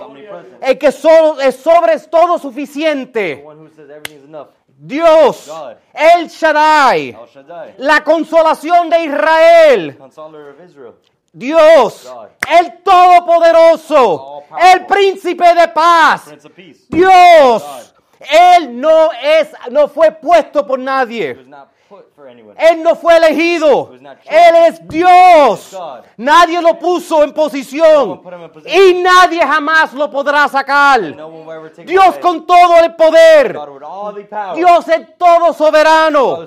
el 0.62 0.78
que 0.78 0.92
solo 0.92 1.40
es 1.42 1.56
sobre 1.58 2.00
todo 2.00 2.40
suficiente. 2.40 3.46
Dios, 4.84 5.48
God. 5.48 5.76
el 5.94 6.28
Shaddai, 6.28 7.10
El 7.10 7.28
Shaddai, 7.28 7.76
la 7.78 8.04
consolación 8.04 8.90
de 8.90 9.04
Israel. 9.04 9.98
Dios, 11.34 12.10
God. 12.12 12.28
el 12.50 12.84
Todopoderoso, 12.84 14.44
el 14.74 14.86
Príncipe 14.86 15.54
de 15.56 15.68
paz. 15.70 16.26
Dios, 16.90 17.94
Él 18.20 18.80
no 18.80 19.12
es, 19.14 19.50
no 19.70 19.88
fue 19.88 20.12
puesto 20.12 20.66
por 20.66 20.78
nadie. 20.78 21.46
Él 22.58 22.84
no 22.84 22.96
fue 22.96 23.18
elegido. 23.18 23.92
Él 23.94 24.56
es 24.68 24.88
Dios. 24.88 25.78
Nadie 26.18 26.62
lo 26.62 26.78
puso 26.80 27.24
en 27.24 27.34
posición. 27.34 28.22
Y 28.66 28.94
nadie 29.02 29.42
jamás 29.42 29.94
lo 29.94 30.10
podrá 30.10 30.48
sacar. 30.48 31.02
Dios 31.86 32.18
con 32.20 32.46
todo 32.46 32.78
el 32.84 32.96
poder. 32.96 33.60
Dios 34.56 34.88
es 34.88 35.18
todo 35.18 35.54
soberano. 35.54 36.46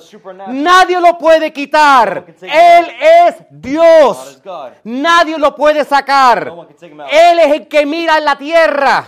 Nadie 0.49 1.01
lo 1.01 1.19
puede 1.19 1.53
quitar. 1.53 2.25
Él 2.41 2.87
es 3.27 3.37
Dios. 3.51 4.43
Nadie 4.85 5.39
lo 5.39 5.55
puede 5.55 5.85
sacar. 5.85 6.53
Él 7.11 7.39
es 7.39 7.53
el 7.53 7.69
que 7.69 7.85
mira 7.85 8.19
en 8.19 8.25
la 8.25 8.37
tierra 8.37 9.07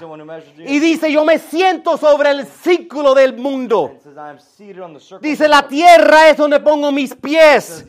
y 0.58 0.78
dice, 0.78 1.10
yo 1.10 1.24
me 1.24 1.38
siento 1.38 1.96
sobre 1.96 2.30
el 2.30 2.46
círculo 2.46 3.14
del 3.14 3.36
mundo. 3.36 3.96
Dice, 5.20 5.48
la 5.48 5.66
earth." 5.70 6.25
Tierra 6.26 6.30
es 6.30 6.36
donde 6.36 6.60
pongo 6.60 6.92
mis 6.92 7.14
pies. 7.14 7.84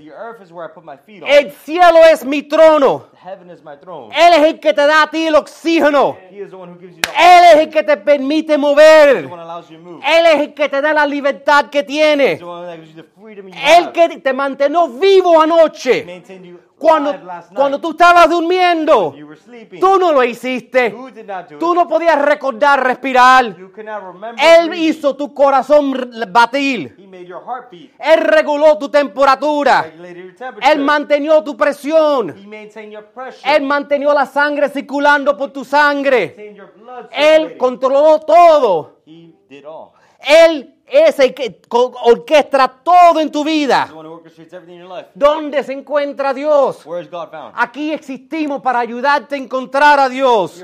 El 1.26 1.52
cielo 1.52 2.00
es 2.12 2.26
mi 2.26 2.44
trono. 2.44 3.08
Él 3.26 4.34
es 4.34 4.44
el 4.46 4.60
que 4.60 4.74
te 4.74 4.88
da 4.88 5.04
a 5.04 5.10
ti 5.10 5.28
el 5.28 5.36
oxígeno. 5.36 6.18
Él 6.32 7.44
es 7.54 7.60
el 7.60 7.70
que 7.70 7.84
te 7.84 7.98
permite 7.98 8.58
mover. 8.58 9.18
Él 9.18 10.26
es 10.34 10.42
el 10.42 10.54
que 10.54 10.70
te 10.70 10.82
da 10.82 10.94
la 10.94 11.06
libertad 11.06 11.70
que 11.70 11.84
you 11.84 13.04
Él 13.78 13.92
que 13.92 14.20
te 14.20 14.34
mantuvo 14.34 14.88
vivo 14.88 15.42
anoche. 15.42 16.06
Cuando, 16.78 17.12
cuando 17.56 17.82
tú 17.82 17.92
estabas 17.92 18.30
durmiendo, 18.30 19.16
tú 19.80 19.98
no 19.98 20.12
lo 20.12 20.24
hiciste. 20.24 20.96
Tú 21.60 21.74
no 21.74 21.88
podías 21.88 22.22
recordar 22.24 22.84
respirar. 22.84 23.56
Él 24.38 24.74
hizo 24.76 25.16
tu 25.16 25.34
corazón 25.34 26.12
batir. 26.30 26.96
He 27.00 27.08
made 27.08 27.26
your 27.26 27.44
heart 27.44 27.72
beat. 27.72 27.92
Él 27.98 28.20
reguló 28.20 28.78
tu 28.78 28.90
temperatura. 28.90 29.92
Él 30.62 30.80
mantenió 30.80 31.44
tu 31.44 31.58
presión. 31.58 32.36
He 32.38 32.46
maintained 32.46 32.92
your 32.92 33.06
pressure. 33.06 33.56
Él 33.56 33.64
mantenió 33.64 34.14
la 34.14 34.28
sangre 34.28 34.70
circulando 34.70 35.36
por 35.36 35.52
tu 35.52 35.66
sangre. 35.66 36.56
Él 37.12 37.58
controló 37.58 38.20
todo. 38.20 38.98
Él 40.20 40.77
es 40.90 41.20
el 41.20 41.34
que 41.34 41.60
co- 41.68 41.94
orquestra 42.06 42.68
todo 42.84 43.20
en 43.20 43.30
tu 43.32 43.44
vida. 43.44 43.88
¿Dónde 45.14 45.64
se 45.64 45.74
encuentra 45.74 46.34
Dios? 46.34 46.82
Aquí 47.56 47.92
existimos 47.92 48.62
para 48.62 48.80
ayudarte 48.80 49.36
a 49.36 49.38
encontrar 49.38 50.00
a 50.00 50.08
Dios. 50.10 50.58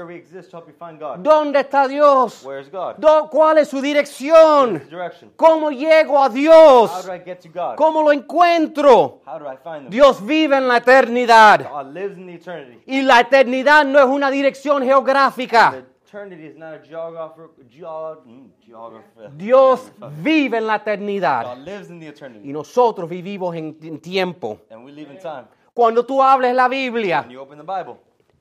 ¿Dónde 1.22 1.60
está 1.60 1.88
Dios? 1.88 2.42
¿Cuál 3.30 3.58
es 3.58 3.68
su 3.70 3.82
dirección? 3.82 4.82
¿Cómo 5.36 5.70
llego 5.72 6.22
a 6.24 6.30
Dios? 6.30 6.92
¿Cómo 7.76 8.02
lo 8.02 8.12
encuentro? 8.12 9.22
Dios 9.90 10.26
vive 10.26 10.58
en 10.58 10.68
la 10.68 10.78
eternidad. 10.78 11.60
Y 12.86 13.02
la 13.02 13.20
eternidad 13.22 13.86
no 13.86 14.00
es 14.00 14.06
una 14.06 14.30
dirección 14.32 14.84
geográfica. 14.84 15.72
The 16.14 16.20
eternity 16.20 16.46
is 16.46 16.56
not 16.56 16.76
a 16.76 16.80
geographer. 16.80 17.50
Geog, 17.72 18.24
mm. 18.28 19.36
Dios 19.36 19.92
vive 20.22 20.58
en 20.58 20.68
la 20.68 20.76
eternidad. 20.76 21.44
God 21.44 21.66
lives 21.66 21.90
in 21.90 22.00
the 22.00 22.08
eternity. 22.08 22.48
Y 22.48 22.54
nosotros 22.54 23.10
vivimos 23.10 23.56
en, 23.56 23.76
en 23.82 24.00
tiempo. 24.00 24.60
And 24.70 24.86
we 24.86 24.92
live 24.92 25.12
in 25.12 25.18
time. 25.18 25.46
Cuando 25.74 26.06
tú 26.06 26.22
hables 26.22 26.54
la 26.54 26.68
Biblia, 26.68 27.22
When 27.22 27.32
you 27.32 27.42
open 27.42 27.58
the 27.58 27.64
Bible, 27.64 27.98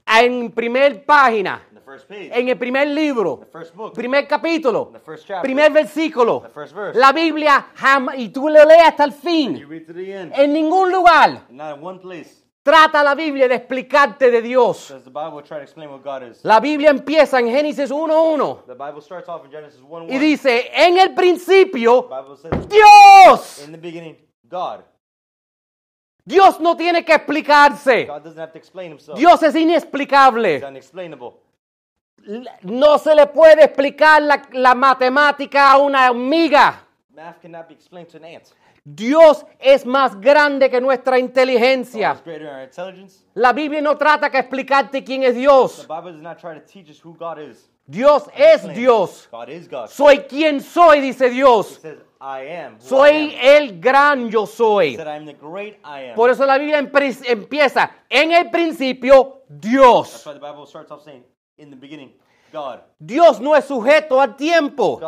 en 0.07 0.51
primer 0.51 1.03
página, 1.07 1.62
in 1.70 1.77
the 1.77 1.81
first 1.81 2.07
page, 2.07 2.31
en 2.35 2.51
el 2.51 2.59
primer 2.59 2.89
libro, 2.89 3.39
the 3.39 3.47
first 3.47 3.75
book, 3.75 3.95
primer 3.95 4.29
capítulo, 4.29 4.91
the 4.93 5.01
first 5.01 5.27
chapter, 5.27 5.43
primer 5.43 5.73
versículo, 5.73 6.43
the 6.43 6.51
first 6.51 6.75
verse. 6.75 6.99
la 6.99 7.11
Biblia 7.11 7.68
jamás, 7.75 8.18
y 8.18 8.29
tú 8.29 8.51
lo 8.51 8.62
lees 8.66 8.83
hasta 8.85 9.05
el 9.05 9.12
you 9.12 9.16
fin, 9.16 9.66
read 9.66 9.87
to 9.87 9.95
the 9.95 10.12
end. 10.14 10.33
en 10.37 10.53
ningún 10.53 10.93
lugar 10.93 11.47
Not 11.49 11.79
in 11.79 11.83
one 11.83 11.99
place 11.99 12.41
trata 12.63 13.03
la 13.03 13.15
Biblia 13.15 13.49
de 13.49 13.57
explicarte 13.57 14.31
de 14.31 14.41
Dios. 14.43 14.89
does 14.89 15.05
the 15.05 15.11
Bible 15.11 15.43
try 15.43 15.57
to 15.59 15.63
explain 15.63 15.91
what 15.91 16.03
God 16.03 16.23
is. 16.31 16.45
La 16.45 16.61
Biblia 16.61 16.91
empieza 16.91 17.39
en 17.41 17.49
Génesis 17.49 17.91
1.1 17.91 18.67
The 18.67 18.75
Bible 18.75 19.01
starts 19.03 19.29
off 19.29 19.45
in 19.45 19.51
Genesis 19.51 19.81
1 19.81 20.07
1. 20.07 20.13
y 20.13 20.19
dice, 20.19 20.71
en 20.75 20.99
el 20.99 21.15
principio, 21.15 22.09
says, 22.37 22.69
Dios. 22.69 23.65
in 23.65 23.73
the 23.73 23.79
beginning, 23.79 24.17
God. 24.49 24.81
Dios 26.25 26.61
no 26.61 26.77
tiene 26.77 27.05
que 27.05 27.15
explicarse. 27.15 28.05
God 28.07 28.23
doesn't 28.23 28.39
have 28.39 28.53
to 28.53 28.59
explain 28.59 28.93
himself. 28.93 29.19
Dios 29.19 29.43
es 29.43 29.55
He's 29.55 29.63
inexplicable. 29.63 30.65
unexplainable. 30.65 31.33
No 32.63 32.99
se 32.99 33.15
le 33.17 33.27
puede 33.27 33.65
explicar 33.65 34.23
la, 34.23 34.41
la 34.53 34.77
matemática 34.77 35.73
a 35.73 35.79
una 35.79 36.09
hormiga. 36.09 36.87
Dios 38.85 39.47
es 39.61 39.87
más 39.87 40.20
grande 40.20 40.68
que 40.68 40.80
nuestra 40.80 41.18
inteligencia. 41.18 42.20
La 43.35 43.53
Biblia 43.53 43.80
no 43.80 43.97
trata 43.97 44.28
que 44.28 44.39
explicarte 44.39 45.05
quién 45.05 45.22
es 45.22 45.37
Dios. 45.37 45.87
Dios 47.87 48.24
es. 48.35 48.74
Dios. 48.74 49.28
God 49.30 49.49
is 49.49 49.68
God. 49.68 49.87
Soy 49.89 50.18
quien 50.20 50.61
soy, 50.61 51.01
dice 51.01 51.30
Dios. 51.30 51.80
Soy 52.78 53.37
el 53.41 53.80
gran 53.80 54.30
yo 54.30 54.47
soy. 54.47 54.97
said, 54.97 55.09
I 55.09 55.16
am 55.16 55.26
the 55.26 55.35
great 55.35 55.78
I 55.85 56.11
am. 56.11 56.14
Por 56.14 56.30
eso 56.30 56.47
la 56.47 56.59
Biblia 56.59 56.78
empieza 56.78 57.91
en 58.09 58.33
el 58.33 58.51
principio 58.51 59.43
Dios. 59.49 60.24
why 60.24 60.33
the 60.33 60.39
Bible 60.39 60.66
starts 60.66 60.91
off 60.93 61.03
saying, 61.03 61.24
in 61.59 61.70
the 61.70 61.76
beginning, 61.76 62.12
God. 62.53 62.80
Dios 62.99 63.41
no 63.41 63.57
es 63.57 63.64
sujeto 63.64 64.20
al 64.20 64.37
tiempo. 64.37 65.01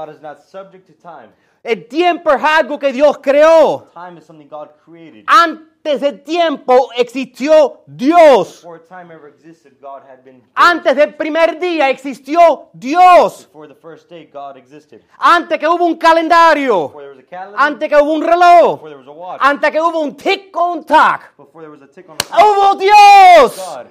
El 1.64 1.88
tiempo 1.88 2.30
es 2.30 2.44
algo 2.44 2.78
que 2.78 2.92
Dios 2.92 3.16
creó. 3.22 3.88
Time 3.94 4.18
is 4.18 4.26
something 4.26 4.46
God 4.46 4.68
created. 4.84 5.24
Antes 5.26 5.98
del 6.02 6.22
tiempo 6.22 6.90
existió 6.94 7.80
Dios. 7.86 8.60
Before 8.60 8.80
time 8.80 9.14
ever 9.14 9.28
existed, 9.28 9.72
God 9.80 10.02
had 10.06 10.22
been. 10.22 10.42
Antes 10.54 10.94
del 10.94 11.14
primer 11.14 11.58
día 11.58 11.88
existió 11.88 12.68
Dios. 12.74 13.46
Before 13.46 13.66
the 13.66 13.74
first 13.74 14.10
day, 14.10 14.26
God 14.30 14.58
existed. 14.58 15.02
Antes 15.18 15.58
que 15.58 15.66
hubo 15.66 15.86
un 15.86 15.96
calendario. 15.96 16.88
Before 16.88 17.02
there 17.02 17.16
was 17.16 17.24
a 17.24 17.26
calendar. 17.26 17.58
Antes 17.58 17.88
que 17.88 17.96
hubo 17.96 18.12
un 18.12 18.22
reloj. 18.22 18.74
Before 18.74 18.90
there 18.90 18.98
was 18.98 19.08
a 19.08 19.12
watch. 19.12 19.40
Antes 19.42 19.70
que 19.70 19.80
hubo 19.80 20.00
un 20.00 20.16
tic 20.18 20.54
on 20.54 20.84
tac. 20.84 21.34
Before 21.38 21.62
there 21.62 21.70
was 21.70 21.80
a 21.80 21.88
tick 21.88 22.06
on 22.10 22.18
the 22.18 22.24
clock. 22.26 22.40
¡Hubo 22.40 22.78
Dios! 22.78 23.56
God. 23.56 23.86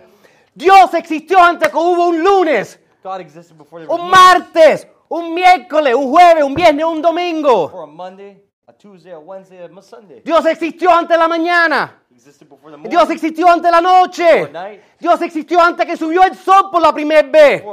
Dios 0.54 0.94
existió 0.94 1.40
antes 1.40 1.70
que 1.70 1.76
hubo 1.76 2.10
un 2.10 2.24
lunes, 2.24 2.80
God 3.04 3.20
existed 3.20 3.58
before 3.58 3.82
there 3.82 3.92
was 3.92 4.00
un 4.00 4.10
martes, 4.12 4.88
un 5.16 5.34
miércoles, 5.34 5.94
un 5.94 6.10
jueves, 6.10 6.44
un 6.44 6.56
viernes, 6.56 6.86
un 6.86 7.02
domingo. 7.02 7.68
Before 7.68 7.84
a 7.84 7.86
Monday, 7.86 8.44
a 8.66 8.74
Tuesday, 8.74 9.12
a 9.12 9.20
Wednesday, 9.20 9.60
a 9.60 9.82
Sunday. 9.82 10.22
Dios 10.26 10.44
existió 10.48 10.92
antes 10.92 11.16
de 11.16 11.18
la 11.20 11.28
mañana. 11.28 12.03
Dios 12.84 13.10
existió 13.10 13.48
antes 13.48 13.64
de 13.64 13.72
la 13.72 13.82
noche. 13.82 14.52
Dios 15.00 15.22
existió 15.22 15.62
antes 15.62 15.86
que 15.86 15.98
subió 15.98 16.24
el 16.24 16.36
sol 16.36 16.70
por 16.72 16.82
la 16.82 16.94
primera 16.94 17.22
vez. 17.24 17.64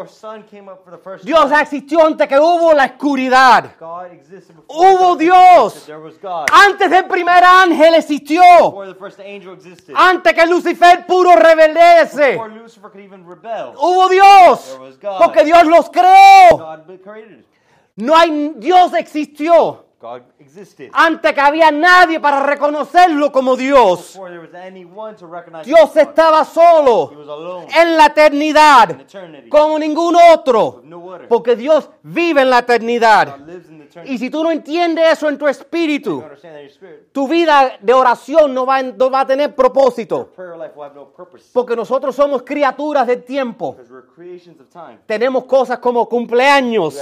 Dios 1.23 1.53
existió 1.61 2.07
antes 2.07 2.27
que 2.27 2.39
hubo 2.39 2.73
la 2.73 2.87
oscuridad. 2.87 3.73
Hubo 4.67 5.17
Dios. 5.17 5.91
Antes 6.53 6.91
del 6.91 7.05
primer 7.07 7.45
ángel 7.45 7.95
existió. 7.95 8.43
Antes 9.95 10.35
que 10.35 10.47
Lucifer 10.47 11.07
pudo 11.07 11.37
rebelarse. 11.37 12.33
Before 12.33 12.55
Lucifer 12.55 12.91
could 12.91 13.05
even 13.05 13.29
rebel. 13.29 13.75
Hubo 13.77 14.09
Dios. 14.09 14.79
Porque 15.19 15.45
Dios 15.45 15.65
los 15.67 15.91
creó. 15.91 16.85
No 17.97 18.17
hay 18.17 18.55
Dios 18.57 18.95
existió 18.95 19.90
God 20.01 20.23
existed. 20.39 20.91
antes 20.95 21.33
que 21.35 21.41
había 21.41 21.71
nadie 21.71 22.19
para 22.21 22.41
reconocerlo 22.41 23.31
como 23.31 23.55
Dios. 23.55 24.15
Before 24.15 24.31
there 24.31 24.41
was 24.47 24.55
anyone 24.55 25.15
to 25.17 25.27
recognize 25.27 25.65
Dios 25.67 25.95
estaba 25.95 26.45
solo 26.47 27.11
He 27.13 27.17
was 27.17 27.29
alone 27.29 27.67
en 27.77 27.97
la 27.99 28.07
eternidad 28.07 28.91
in 28.91 29.01
eternity. 29.01 29.49
como 29.51 29.79
ningún 29.79 30.17
otro. 30.17 30.77
with 30.79 30.85
no 30.85 31.05
other. 31.13 31.29
Porque 31.29 31.55
Dios 31.55 31.91
vive 32.03 32.41
en 32.41 32.49
la 32.51 32.61
eternidad. 32.61 33.37
God 33.41 33.47
lives 33.47 33.69
in 33.69 33.83
eternity. 33.83 34.15
Y 34.15 34.19
si 34.19 34.31
tú 34.31 34.43
no 34.43 34.51
entiendes 34.51 35.13
eso 35.13 35.29
en 35.29 35.37
tu 35.37 35.47
espíritu, 35.47 36.25
tu 37.13 37.29
vida 37.29 37.77
de 37.81 37.93
oración 37.93 38.55
no 38.55 38.65
va, 38.65 38.77
a- 38.77 38.83
no 38.83 39.11
va 39.11 39.21
a 39.21 39.27
tener 39.27 39.55
propósito. 39.55 40.31
no. 40.37 41.11
Porque 41.53 41.77
nosotros 41.77 42.17
somos 42.17 42.43
criaturas 42.43 43.07
del 43.07 43.23
tiempo. 43.23 43.77
Tenemos 45.07 45.45
cosas 45.45 45.79
como 45.79 46.09
cumpleaños. 46.09 46.97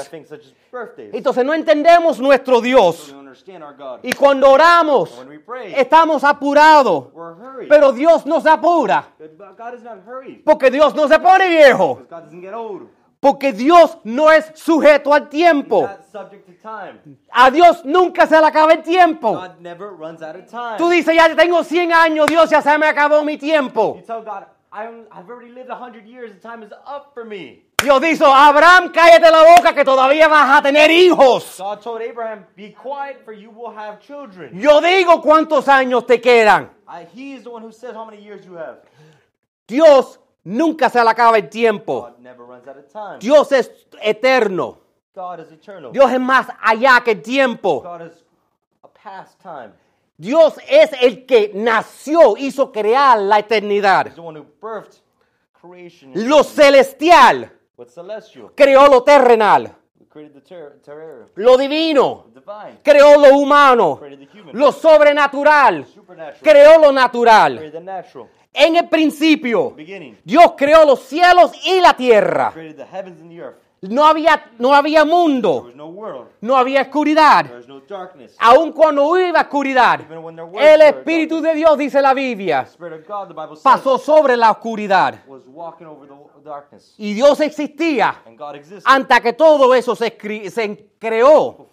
Entonces 1.13 1.45
no 1.45 1.55
entendemos 1.55 2.19
nuestro 2.19 2.57
So 2.59 2.63
Dios. 2.93 3.15
Y 4.03 4.13
cuando 4.13 4.51
oramos, 4.51 5.25
estamos 5.77 6.25
apurados. 6.25 7.07
Pero 7.69 7.93
Dios 7.93 8.27
no 8.27 8.41
se 8.41 8.49
apura. 8.49 9.09
Porque 10.45 10.71
Dios 10.71 10.95
no 10.95 11.09
se 11.09 11.19
pone 11.19 11.49
viejo. 11.49 12.03
Porque 13.21 13.53
Dios 13.53 13.99
no 14.05 14.31
es 14.31 14.53
sujeto 14.55 15.13
al 15.13 15.29
tiempo. 15.29 15.89
A 17.33 17.51
Dios 17.51 17.85
nunca 17.85 18.27
se 18.27 18.39
le 18.39 18.47
acaba 18.47 18.73
el 18.73 18.83
tiempo. 18.83 19.43
Tú 20.77 20.89
dices, 20.89 21.17
ya 21.17 21.35
tengo 21.35 21.65
100 21.65 21.93
años, 21.93 22.27
Dios, 22.27 22.49
ya 22.49 22.63
se 22.63 22.79
me 22.79 22.87
acabó 22.87 23.25
mi 23.25 23.37
tiempo. 23.37 24.01
I'm, 24.73 25.07
I've 25.11 25.29
already 25.29 25.53
lived 25.53 25.71
100 25.71 26.07
years. 26.07 26.33
The 26.33 26.41
time 26.41 26.63
is 26.63 26.73
up 26.87 27.13
for 27.15 27.25
me. 27.25 27.63
Dios 27.83 28.01
dice, 28.01 28.23
Abraham, 28.23 28.91
cállate 28.93 29.31
la 29.31 29.45
boca 29.57 29.73
que 29.73 29.85
todavía 29.85 30.29
vas 30.29 30.59
a 30.59 30.63
tener 30.63 30.91
hijos. 30.91 31.57
God 31.59 31.81
told 31.81 32.03
Abraham, 32.03 32.45
Be 32.57 32.73
quiet, 32.73 33.25
for 33.25 33.33
you 33.33 33.51
will 33.51 33.71
have 33.71 34.01
children. 34.01 34.51
Yo 34.61 34.81
digo 34.81 35.23
cuántos 35.23 35.69
años 35.69 36.07
te 36.07 36.21
quedan. 36.21 36.71
I, 36.89 37.05
he 37.15 37.35
is 37.35 37.45
the 37.45 37.51
one 37.51 37.63
who 37.63 37.73
says 37.73 37.95
how 37.95 38.05
many 38.05 38.21
years 38.23 38.45
you 38.45 38.55
have. 38.55 38.79
Dios 39.67 40.19
nunca 40.45 40.91
se 40.91 41.03
le 41.03 41.11
acaba 41.11 41.37
el 41.37 41.49
tiempo. 41.49 42.01
God 42.01 42.21
never 42.21 42.45
runs 42.45 42.67
out 42.67 42.79
of 42.79 42.93
time. 42.93 43.21
Dios 43.21 43.53
es 43.53 43.71
eterno. 44.03 44.79
God 45.15 45.41
is 45.41 45.53
eternal. 45.53 45.93
Dios 45.93 46.11
es 46.11 46.21
más 46.21 46.49
allá 46.61 47.01
que 47.05 47.13
el 47.13 47.23
tiempo. 47.23 47.81
God 47.83 48.03
is 48.03 48.25
a 48.83 48.89
past 48.89 49.41
time. 49.41 49.73
Dios 50.19 50.59
es 50.69 50.91
el 51.01 51.25
que 51.25 51.53
nació, 51.55 52.37
hizo 52.37 52.73
crear 52.73 53.21
la 53.21 53.39
eternidad. 53.39 54.13
Lo 56.15 56.43
celestial 56.43 57.53
creó 58.57 58.89
lo 58.89 59.05
terrenal. 59.05 59.77
Lo 61.37 61.57
divino 61.57 62.27
creó 62.83 63.17
lo 63.17 63.39
humano. 63.39 64.01
Lo 64.53 64.73
sobrenatural 64.73 65.87
creó 66.43 66.81
lo 66.81 66.91
natural. 66.91 67.73
En 68.53 68.75
el 68.75 68.89
principio, 68.89 69.77
Dios 70.25 70.55
creó 70.57 70.85
los 70.85 71.01
cielos 71.01 71.53
y 71.65 71.81
la 71.81 71.95
tierra. 71.95 72.53
No 73.81 74.05
había, 74.05 74.51
no 74.59 74.75
había 74.75 75.05
mundo, 75.05 75.71
no 75.75 75.87
world. 75.87 76.29
no 76.41 76.57
había 76.57 76.83
oscuridad. 76.83 77.47
Aun 78.39 78.73
cuando 78.73 79.05
hubo 79.05 79.39
oscuridad, 79.39 80.01
el 80.59 80.83
Espíritu 80.83 81.41
de 81.41 81.55
Dios, 81.55 81.79
dice 81.79 82.03
la 82.03 82.13
Biblia, 82.13 82.67
pasó 83.63 83.99
sobre 83.99 84.37
la 84.37 84.51
oscuridad. 84.51 85.25
was 85.29 85.43
walking 85.47 85.85
over 85.85 86.09
the 86.09 86.15
darkness. 86.43 86.95
Y 86.99 87.15
Dios 87.15 87.41
existía 87.41 88.23
antes 88.85 89.21
que 89.21 89.33
todo 89.33 89.73
eso 89.75 89.95
se, 89.95 90.17
se 90.51 90.91
creó. 90.99 91.69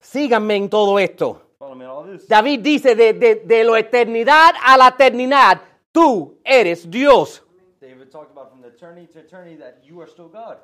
Síganme 0.00 0.56
en 0.56 0.68
todo 0.68 0.98
esto. 0.98 1.42
Follow 1.58 1.76
me 1.76 1.84
in 1.84 1.90
all 1.90 2.04
this. 2.04 2.26
David 2.26 2.58
dice, 2.60 2.96
de, 2.96 3.12
de, 3.12 3.36
de 3.36 3.62
la 3.62 3.78
eternidad 3.78 4.52
a 4.64 4.76
la 4.76 4.88
eternidad, 4.88 5.60
tú 5.92 6.40
eres 6.42 6.90
Dios. 6.90 7.40
David 7.80 8.10
talked 8.10 8.32
about 8.32 8.50
from 8.50 8.62
the 8.62 8.68
eternity 8.68 9.06
to 9.12 9.20
eternity 9.20 9.56
that 9.58 9.78
you 9.84 10.00
are 10.00 10.10
still 10.10 10.28
God. 10.28 10.56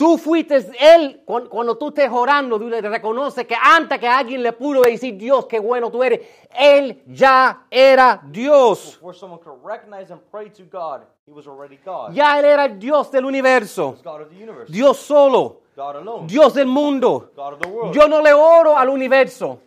Tú 0.00 0.16
fuiste 0.16 0.56
Él, 0.80 1.20
cuan- 1.26 1.46
cuando, 1.48 1.76
tú 1.76 1.88
estés 1.88 2.10
orando, 2.10 2.58
tú 2.58 2.70
le 2.70 2.80
reconoces 2.80 3.46
que 3.46 3.54
antes 3.54 3.98
que 3.98 4.08
alguien 4.08 4.42
le 4.42 4.54
pudo 4.54 4.80
decir, 4.80 5.14
Dios, 5.18 5.44
qué 5.44 5.58
bueno 5.58 5.90
tú 5.90 6.02
eres, 6.02 6.20
Él 6.58 7.02
ya 7.06 7.66
era 7.70 8.18
Dios. 8.24 8.94
Before 8.94 9.14
someone 9.14 9.42
could 9.42 9.58
recognize 9.62 10.10
and 10.10 10.22
pray 10.30 10.48
to 10.48 10.62
God, 10.72 11.02
he 11.26 11.32
was 11.32 11.46
already 11.46 11.78
God. 11.84 12.14
Ya 12.14 12.38
Él 12.38 12.46
era 12.46 12.66
Dios 12.66 13.10
del 13.10 13.26
universo. 13.26 13.94
Dios 14.68 14.96
solo. 14.96 15.60
Dios 16.26 16.54
del 16.54 16.66
mundo. 16.66 17.30
God 17.36 17.52
of 17.52 17.60
the 17.60 17.68
world. 17.68 17.94
Yo 17.94 18.08
no 18.08 18.22
le 18.22 18.32
oro 18.32 18.78
al 18.78 18.88
universo. 18.88 19.58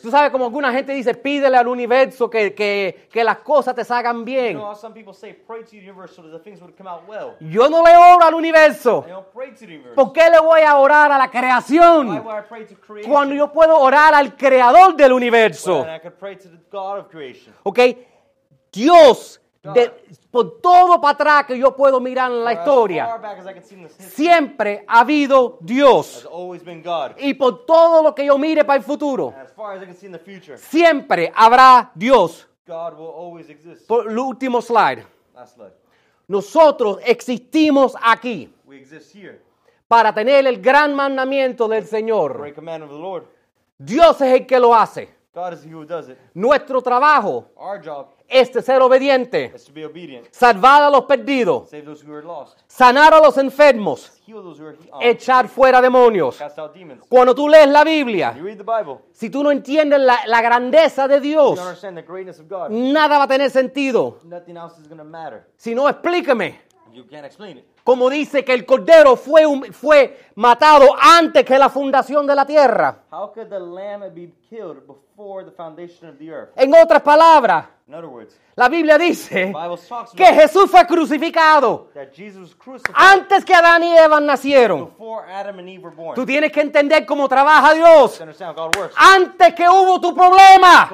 Tú 0.00 0.10
sabes 0.10 0.30
como 0.30 0.44
alguna 0.44 0.72
gente 0.72 0.92
dice, 0.92 1.12
pídele 1.14 1.56
al 1.56 1.66
universo 1.66 2.30
que, 2.30 2.54
que, 2.54 3.08
que 3.10 3.24
las 3.24 3.38
cosas 3.38 3.74
te 3.74 3.84
salgan 3.84 4.24
bien. 4.24 4.56
know 4.56 4.70
how 4.70 4.74
some 4.76 4.94
people 4.94 5.12
say 5.12 5.32
pray 5.32 5.64
to 5.64 5.70
the 5.70 5.78
universe 5.78 6.14
so 6.14 6.22
that 6.22 6.30
the 6.30 6.38
things 6.38 6.60
would 6.60 6.76
come 6.76 6.88
out 6.88 7.02
well. 7.08 7.34
Yo 7.40 7.68
no 7.68 7.82
le 7.82 7.96
oro 7.96 8.24
al 8.24 8.34
universo. 8.34 9.04
I 9.04 9.10
don't 9.10 9.32
pray 9.32 9.50
to 9.50 9.58
the 9.58 9.66
universe. 9.66 9.94
¿Por 9.96 10.12
qué 10.12 10.30
le 10.30 10.38
voy 10.40 10.60
a 10.62 10.76
orar 10.76 11.10
a 11.10 11.18
la 11.18 11.24
Why 11.24 11.30
creación 11.30 12.08
would 12.08 12.32
I 12.32 12.42
pray 12.48 12.64
to 12.66 12.76
creation? 12.76 13.10
cuando 13.10 13.34
yo 13.34 13.50
puedo 13.50 13.76
orar 13.76 14.14
al 14.14 14.36
creador 14.36 14.94
del 14.94 15.12
universo? 15.12 15.80
When 15.80 15.90
I 15.96 15.98
could 15.98 16.16
pray 16.16 16.36
to 16.36 16.48
the 16.48 16.58
God 16.70 17.00
of 17.00 17.08
creation. 17.08 17.52
¿Ok? 17.64 17.80
Dios 18.72 19.41
de, 19.62 19.92
por 20.30 20.60
todo 20.60 21.00
para 21.00 21.12
atrás 21.12 21.46
que 21.46 21.56
yo 21.56 21.76
puedo 21.76 22.00
mirar 22.00 22.30
en 22.32 22.42
la 22.42 22.52
historia, 22.52 23.20
siempre 23.98 24.84
ha 24.88 25.00
habido 25.00 25.58
Dios. 25.60 26.28
Y 27.18 27.34
por 27.34 27.64
todo 27.64 28.02
lo 28.02 28.14
que 28.14 28.24
yo 28.24 28.36
mire 28.38 28.64
para 28.64 28.78
el 28.78 28.84
futuro, 28.84 29.32
siempre 30.56 31.32
habrá 31.34 31.92
Dios. 31.94 32.48
God 32.66 32.94
will 32.94 33.10
always 33.14 33.48
exist. 33.50 33.86
Por 33.86 34.08
el 34.08 34.18
último 34.18 34.62
slide. 34.62 35.04
Last 35.34 35.56
slide. 35.56 35.72
Nosotros 36.28 36.98
existimos 37.04 37.96
aquí 38.00 38.54
We 38.64 38.78
exist 38.78 39.14
here. 39.14 39.40
para 39.88 40.14
tener 40.14 40.46
el 40.46 40.62
gran 40.62 40.94
mandamiento 40.94 41.66
del 41.66 41.84
Señor. 41.84 42.38
Great 42.38 42.54
command 42.54 42.84
of 42.84 42.90
the 42.90 42.98
Lord. 42.98 43.24
Dios 43.78 44.20
es 44.20 44.32
el 44.32 44.46
que 44.46 44.60
lo 44.60 44.74
hace. 44.74 45.12
God 45.34 45.54
is 45.54 45.64
he 45.64 45.70
who 45.72 45.86
does 45.86 46.10
it. 46.10 46.18
Nuestro 46.34 46.82
trabajo 46.82 47.46
Our 47.56 47.80
job 47.82 48.08
es 48.28 48.52
de 48.52 48.60
ser 48.60 48.82
obediente, 48.82 49.52
is 49.54 49.64
to 49.64 49.72
be 49.72 49.82
obedient, 49.84 50.26
salvar 50.30 50.82
a 50.82 50.90
los 50.90 51.04
perdidos, 51.04 51.70
save 51.70 51.84
those 51.86 52.02
who 52.06 52.12
are 52.14 52.22
lost, 52.22 52.58
sanar 52.66 53.14
a 53.14 53.18
los 53.20 53.38
enfermos, 53.38 54.20
heal 54.26 54.42
those 54.42 54.58
who 54.60 54.66
are 54.66 54.76
um, 54.92 55.00
echar 55.00 55.48
fuera 55.48 55.80
demonios. 55.80 56.36
cast 56.36 56.58
out 56.58 56.74
demons. 56.74 57.02
Cuando 57.08 57.34
tú 57.34 57.48
lees 57.48 57.66
la 57.68 57.82
Biblia, 57.82 58.34
You 58.36 58.44
read 58.44 58.58
the 58.58 58.62
Bible, 58.64 58.98
si 59.12 59.30
tú 59.30 59.42
no 59.42 59.50
entiendes 59.50 60.00
la, 60.00 60.18
la 60.26 60.42
grandeza 60.42 61.08
de 61.08 61.16
you 61.16 61.20
Dios, 61.22 61.56
don't 61.56 61.66
understand 61.66 61.96
the 61.96 62.02
greatness 62.02 62.38
of 62.38 62.46
God. 62.48 62.70
nada 62.70 63.16
va 63.16 63.24
a 63.24 63.28
tener 63.28 63.50
sentido. 63.50 64.18
Nothing 64.24 64.56
else 64.58 64.78
is 64.80 64.86
going 64.86 64.98
to 64.98 65.04
matter. 65.04 65.46
Si 65.56 65.74
no, 65.74 65.88
explíqueme. 65.88 66.60
You 66.92 67.06
can't 67.06 67.24
explain 67.24 67.56
it. 67.56 67.64
Como 67.84 68.10
dice 68.10 68.44
que 68.44 68.52
el 68.52 68.66
Cordero 68.66 69.16
fue, 69.16 69.44
fue 69.72 70.18
matado 70.36 70.88
antes 71.00 71.42
que 71.44 71.58
la 71.58 71.70
fundación 71.70 72.26
de 72.26 72.34
la 72.34 72.44
tierra. 72.46 73.04
How 73.10 73.32
could 73.32 73.48
the 73.48 73.58
lamb 73.58 74.02
be 74.14 74.30
killed 74.48 74.86
before 74.86 75.00
the 75.44 75.50
foundation 75.52 76.08
of 76.08 76.18
the 76.18 76.30
earth? 76.30 76.50
En 76.56 76.72
otras 76.74 77.02
palabras, 77.02 77.66
In 77.88 77.94
other 77.94 78.08
words, 78.08 78.34
la 78.54 78.68
Biblia 78.68 78.96
the 78.96 79.04
dice 79.04 79.52
que 80.16 80.24
Jesús 80.26 80.70
fue 80.70 80.86
crucificado 80.86 81.88
that 81.94 82.12
Jesus 82.14 82.40
was 82.40 82.54
crucified 82.54 82.94
antes 82.96 83.44
que 83.44 83.54
Adán 83.54 83.82
y 83.82 83.96
Eva 83.98 84.20
nacieron. 84.20 84.86
before 84.86 85.26
Adam 85.30 85.58
and 85.58 85.68
Eve 85.68 85.82
were 85.84 85.94
born. 85.94 86.14
Tú 86.14 86.24
tienes 86.24 86.52
que 86.52 86.60
entender 86.60 87.04
cómo 87.04 87.28
trabaja 87.28 87.74
Dios. 87.74 88.16
To 88.16 88.22
understand 88.22 88.56
how 88.56 88.64
God 88.66 88.76
works. 88.76 88.94
Antes 88.96 89.54
que 89.54 89.68
hubo 89.68 90.00
tu 90.00 90.14
problema, 90.14 90.88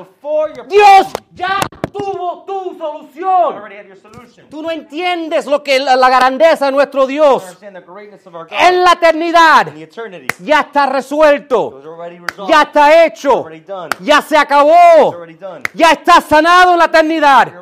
Dios 0.69 1.07
ya 1.35 1.61
tuvo 1.93 2.45
tu 2.45 2.77
solución. 2.79 3.55
already 3.55 3.77
had 3.77 3.87
your 3.87 3.97
solution. 3.97 4.49
Tú 4.49 4.63
no 4.63 4.71
entiendes 4.71 5.47
lo 5.47 5.63
que 5.63 5.79
la, 5.79 5.95
la 5.95 6.09
grandeza 6.09 6.67
de 6.67 6.73
nuestro 6.73 7.03
You 7.03 7.09
Dios. 7.09 7.43
understand 7.45 7.77
the 7.77 7.83
greatness 7.83 8.27
of 8.27 8.35
our 8.35 8.45
God. 8.47 8.59
En 8.59 8.83
la 8.83 8.93
eternidad 8.93 9.69
In 9.69 9.75
the 9.75 9.83
eternity, 9.83 10.27
ya 10.43 10.61
está 10.61 10.87
resuelto, 10.87 11.81
ya 12.49 12.63
está 12.63 13.05
hecho, 13.05 13.45
done. 13.67 13.91
Ya 14.19 14.23
se 14.23 14.37
acabó, 14.37 15.27
ya 15.75 15.93
está 15.93 16.21
sanado 16.21 16.73
en 16.73 16.79
la 16.79 16.85
eternidad. 16.87 17.53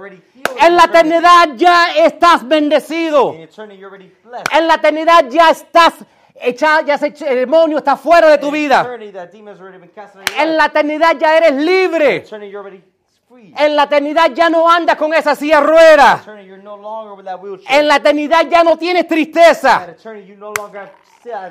En 0.60 0.76
la 0.76 0.84
eternidad 0.84 1.48
ya 1.56 1.92
estás 1.94 2.46
bendecido. 2.46 3.34
En 3.34 4.66
la 4.66 4.74
eternidad 4.74 5.26
ya 5.28 5.50
estás 5.50 5.94
hecha, 6.34 6.82
ya 6.82 6.98
se, 6.98 7.08
el 7.08 7.36
demonio 7.36 7.78
está 7.78 7.96
fuera 7.96 8.28
de 8.28 8.38
tu 8.38 8.50
vida. 8.50 8.88
En 10.38 10.56
la 10.56 10.66
eternidad 10.66 11.16
ya 11.18 11.36
eres 11.36 11.52
libre. 11.52 12.24
En 13.56 13.76
la 13.76 13.82
eternidad 13.84 14.30
ya 14.32 14.48
no 14.48 14.70
andas 14.70 14.96
con 14.96 15.12
esa 15.12 15.34
silla 15.34 15.60
rueda. 15.60 16.22
En 17.68 17.88
la 17.88 17.96
eternidad 17.96 18.46
ya 18.48 18.64
no 18.64 18.78
tienes 18.78 19.06
tristeza. 19.06 19.94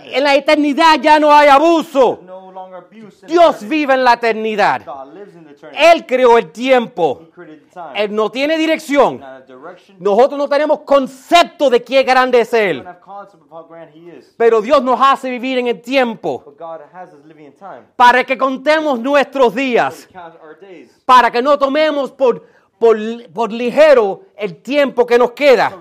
En 0.06 0.24
la 0.24 0.36
eternidad 0.36 1.00
ya 1.02 1.20
no 1.20 1.32
hay 1.32 1.50
abuso. 1.50 2.20
Dios 3.28 3.68
vive 3.68 3.94
en 3.94 4.04
la 4.04 4.14
eternidad. 4.14 4.82
Él 5.74 6.06
creó 6.06 6.38
el 6.38 6.52
tiempo. 6.52 7.28
Él 7.94 8.16
no 8.16 8.30
tiene 8.30 8.58
dirección. 8.58 9.22
Nosotros 10.00 10.38
no 10.38 10.48
tenemos 10.48 10.80
concepto 10.82 11.70
de 11.70 11.84
qué 11.84 12.04
grande 12.04 12.42
es 12.42 12.54
Él. 12.54 12.86
Pero 14.38 14.62
Dios 14.62 14.82
nos 14.84 15.00
hace 15.02 15.30
vivir 15.30 15.58
en 15.58 15.68
el 15.68 15.82
tiempo 15.82 16.56
para 17.96 18.24
que 18.24 18.38
contemos 18.38 19.00
nuestros 19.00 19.54
días. 19.54 20.08
Para 21.06 21.32
que 21.32 21.42
no 21.42 21.58
tomemos 21.58 22.12
por, 22.12 22.46
por, 22.86 23.32
por 23.32 23.52
ligero 23.52 24.22
el 24.38 24.62
tiempo 24.62 25.06
que 25.06 25.18
nos 25.18 25.32
queda. 25.32 25.72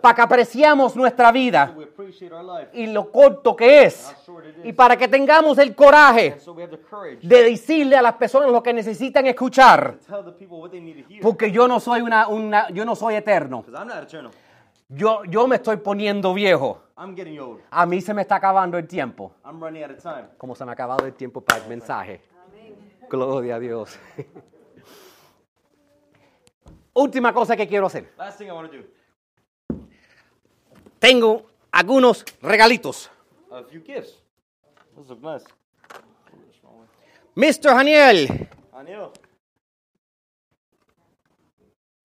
Para 0.00 0.14
que 0.14 0.22
apreciamos 0.22 0.96
nuestra 0.96 1.30
vida 1.30 1.74
y 2.72 2.86
lo 2.86 3.10
corto 3.10 3.54
que 3.54 3.84
es. 3.84 4.14
Y 4.64 4.72
para 4.72 4.96
que 4.96 5.08
tengamos 5.08 5.58
el 5.58 5.74
coraje 5.74 6.38
de 7.22 7.42
decirle 7.42 7.96
a 7.96 8.02
las 8.02 8.14
personas 8.14 8.50
lo 8.50 8.62
que 8.62 8.72
necesitan 8.72 9.26
escuchar. 9.26 9.98
Porque 11.20 11.50
yo 11.50 11.68
no 11.68 11.80
soy 11.80 12.00
una, 12.00 12.28
una 12.28 12.70
yo 12.70 12.84
no 12.84 12.96
soy 12.96 13.16
eterno. 13.16 13.62
Because 13.62 13.78
I'm 13.78 13.88
not 13.88 14.02
eternal. 14.02 14.32
Yo, 14.88 15.24
yo 15.24 15.46
me 15.46 15.56
estoy 15.56 15.78
poniendo 15.78 16.34
viejo. 16.34 16.82
I'm 16.96 17.14
getting 17.16 17.38
old. 17.38 17.60
A 17.70 17.86
mí 17.86 18.00
se 18.00 18.12
me 18.12 18.22
está 18.22 18.36
acabando 18.36 18.78
el 18.78 18.86
tiempo. 18.86 19.32
I'm 19.44 19.60
running 19.60 19.82
out 19.84 19.92
of 19.92 20.02
time. 20.02 20.28
Como 20.36 20.54
se 20.54 20.64
me 20.64 20.70
ha 20.70 20.74
acabado 20.74 21.06
el 21.06 21.14
tiempo 21.14 21.40
para 21.40 21.62
el 21.62 21.68
mensaje. 21.68 22.20
Gloria 23.08 23.56
a 23.56 23.58
Dios. 23.58 23.98
Última 26.94 27.32
cosa 27.32 27.56
que 27.56 27.66
quiero 27.66 27.86
hacer. 27.86 28.12
Last 28.18 28.38
thing 28.38 28.48
I 28.48 28.52
want 28.52 28.70
to 28.70 28.78
do. 28.78 28.84
Tengo 30.98 31.46
algunos 31.72 32.24
regalitos. 32.42 33.10
A 33.50 33.64
few 33.64 33.82
gifts. 33.82 34.22
Those 34.94 35.08
look 35.08 35.22
nice. 35.22 35.44
Mr. 37.34 37.74
Daniel, 37.74 38.48
Anil. 38.72 39.10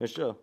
Yes, 0.00 0.10
sure. 0.10 0.36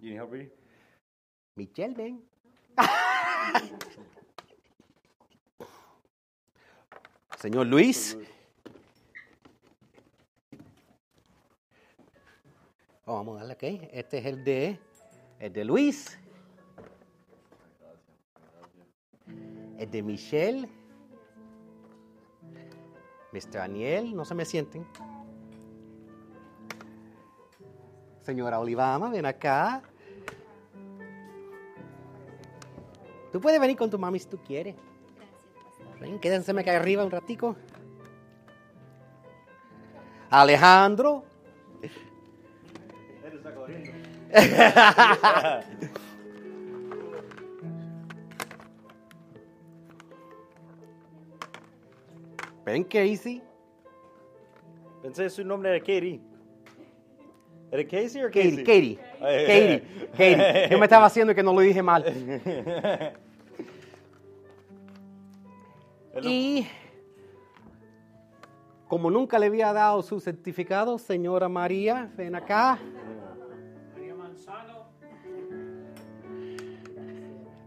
You 0.00 0.10
need 0.10 0.16
help 0.16 0.32
reading? 0.32 0.50
Michelle, 1.56 1.94
ven. 1.94 2.22
Señor 7.42 7.66
Luis. 7.66 8.16
Oh, 13.04 13.14
vamos 13.16 13.34
a 13.34 13.38
darle 13.40 13.54
aquí. 13.54 13.80
Este 13.90 14.18
es 14.18 14.26
el 14.26 14.44
de, 14.44 14.78
el 15.40 15.52
de 15.52 15.64
Luis. 15.64 16.16
El 19.76 19.90
de 19.90 20.02
Michelle. 20.04 20.68
Mr. 23.32 23.50
Daniel, 23.54 24.14
no 24.14 24.24
se 24.24 24.36
me 24.36 24.44
sienten. 24.44 24.86
Señora 28.20 28.60
Olivama, 28.60 29.10
ven 29.10 29.26
acá. 29.26 29.82
Tú 33.32 33.40
puedes 33.40 33.60
venir 33.60 33.76
con 33.76 33.90
tu 33.90 33.98
mami 33.98 34.20
si 34.20 34.28
tú 34.28 34.38
quieres. 34.38 34.76
Ven, 36.02 36.18
quédense 36.18 36.50
acá 36.50 36.74
arriba 36.76 37.04
un 37.04 37.12
ratico. 37.12 37.54
Alejandro. 40.30 41.22
Él 41.80 43.36
está 43.36 43.54
corriendo. 43.54 43.92
Ven, 52.64 52.82
Casey. 52.84 53.40
Pensé 55.02 55.30
su 55.30 55.44
nombre 55.44 55.70
era 55.70 55.78
Katie. 55.78 56.20
¿Era 57.70 57.84
Casey 57.84 58.24
o 58.24 58.26
Katie? 58.26 58.64
Katie. 58.64 58.98
Ay, 59.20 59.46
Katie, 59.46 59.82
Katie. 60.10 60.68
Yo 60.68 60.78
me 60.78 60.86
estaba 60.86 61.06
haciendo 61.06 61.32
que 61.32 61.44
no 61.44 61.52
lo 61.52 61.60
dije 61.60 61.80
mal. 61.80 62.04
Y 66.20 66.66
como 68.88 69.10
nunca 69.10 69.38
le 69.38 69.46
había 69.46 69.72
dado 69.72 70.02
su 70.02 70.20
certificado, 70.20 70.98
señora 70.98 71.48
María, 71.48 72.12
ven 72.16 72.34
acá. 72.34 72.78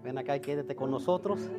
Ven 0.03 0.17
acá 0.19 0.35
y 0.35 0.39
quédate 0.39 0.75
con 0.75 0.91
nosotros. 0.91 1.49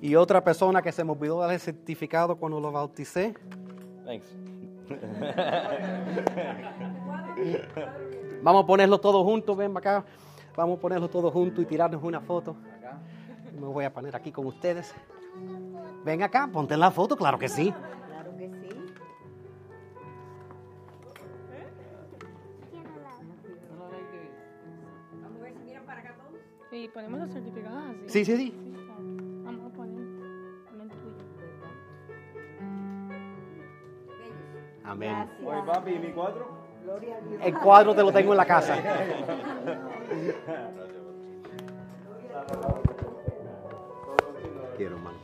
Y 0.00 0.16
otra 0.16 0.42
persona 0.42 0.82
que 0.82 0.90
se 0.90 1.04
me 1.04 1.12
olvidó 1.12 1.38
dar 1.38 1.52
el 1.52 1.60
certificado 1.60 2.36
cuando 2.36 2.58
lo 2.58 2.72
bauticé. 2.72 3.34
Thanks. 4.04 4.26
Vamos 8.42 8.64
a 8.64 8.66
ponerlo 8.66 8.98
todo 8.98 9.22
juntos, 9.24 9.56
ven 9.56 9.76
acá. 9.76 10.04
Vamos 10.56 10.78
a 10.78 10.80
ponerlo 10.80 11.08
todo 11.08 11.30
juntos 11.30 11.62
y 11.64 11.66
tirarnos 11.66 12.02
una 12.02 12.20
foto. 12.20 12.56
Me 13.54 13.66
voy 13.66 13.84
a 13.84 13.92
poner 13.92 14.14
aquí 14.14 14.30
con 14.30 14.46
ustedes. 14.46 14.94
Ven 16.04 16.22
acá, 16.22 16.48
ponte 16.52 16.74
en 16.74 16.80
la 16.80 16.90
foto, 16.90 17.16
claro 17.16 17.38
que 17.38 17.48
sí. 17.48 17.72
Claro 17.72 18.36
que 18.36 18.48
sí. 18.48 18.68
Vamos 25.22 25.38
a 25.38 25.42
ver 25.42 25.54
si 25.54 25.64
miran 25.64 25.84
para 25.84 26.00
acá 26.00 26.14
todos. 26.16 26.40
Y 26.72 26.88
ponemos 26.88 27.20
los 27.20 27.30
certificados 27.30 27.82
así. 27.90 28.08
Sí, 28.08 28.24
sí, 28.24 28.36
sí. 28.36 28.54
Vamos 29.44 29.72
a 29.72 29.76
poner 29.76 29.98
el 29.98 30.88
tuyo. 30.88 31.24
Amén. 34.84 35.30
Oye, 35.44 35.62
papi, 35.66 35.90
¿y 35.92 35.98
mi 35.98 36.12
cuatro? 36.12 36.53
El 37.42 37.54
cuadro 37.54 37.94
te 37.94 38.02
lo 38.02 38.12
tengo 38.12 38.32
en 38.32 38.36
la 38.36 38.46
casa. 38.46 38.76
Quiero, 44.76 44.96
hermano. 44.96 45.18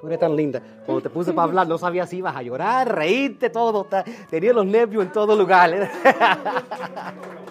Tú 0.00 0.06
eres 0.08 0.18
tan 0.18 0.34
linda. 0.34 0.60
Cuando 0.84 1.02
te 1.02 1.10
puse 1.10 1.32
para 1.32 1.44
hablar, 1.44 1.68
no 1.68 1.78
sabía 1.78 2.06
si 2.06 2.16
ibas 2.16 2.34
a 2.34 2.42
llorar, 2.42 2.92
reírte, 2.92 3.50
todo. 3.50 3.86
Tenía 4.28 4.52
los 4.52 4.66
nervios 4.66 5.04
en 5.04 5.12
todo 5.12 5.36
lugar. 5.36 5.72
¿eh? 5.72 5.88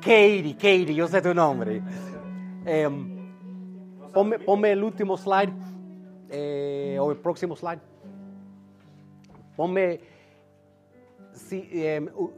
Katie, 0.00 0.54
Katie, 0.54 0.94
yo 0.94 1.06
sé 1.06 1.20
tu 1.20 1.34
nombre. 1.34 1.82
Em, 2.64 3.17
ponme, 4.12 4.38
ponme 4.38 4.72
el 4.72 4.82
último 4.82 5.16
slide, 5.16 5.52
eh, 6.30 6.98
o 7.00 7.10
el 7.10 7.18
próximo 7.18 7.54
slide. 7.56 7.80
Ponme, 9.56 10.00
si, 11.32 11.68
u- 12.16 12.30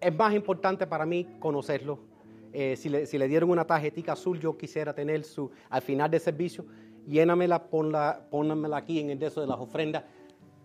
es 0.00 0.14
más 0.14 0.34
importante 0.34 0.86
para 0.86 1.06
mí 1.06 1.26
conocerlo. 1.38 1.98
Eh, 2.52 2.74
si, 2.76 2.88
le, 2.88 3.06
si 3.06 3.16
le 3.16 3.28
dieron 3.28 3.50
una 3.50 3.64
tarjetita 3.64 4.12
azul, 4.12 4.38
yo 4.40 4.56
quisiera 4.56 4.92
tener 4.92 5.22
su, 5.24 5.50
al 5.68 5.82
final 5.82 6.10
del 6.10 6.20
servicio, 6.20 6.64
llénamela, 7.06 7.62
ponla, 7.62 8.26
pónmela 8.30 8.78
aquí 8.78 8.98
en 9.00 9.10
el 9.10 9.18
de 9.18 9.26
eso 9.26 9.40
de 9.40 9.46
las 9.46 9.58
ofrendas. 9.58 10.04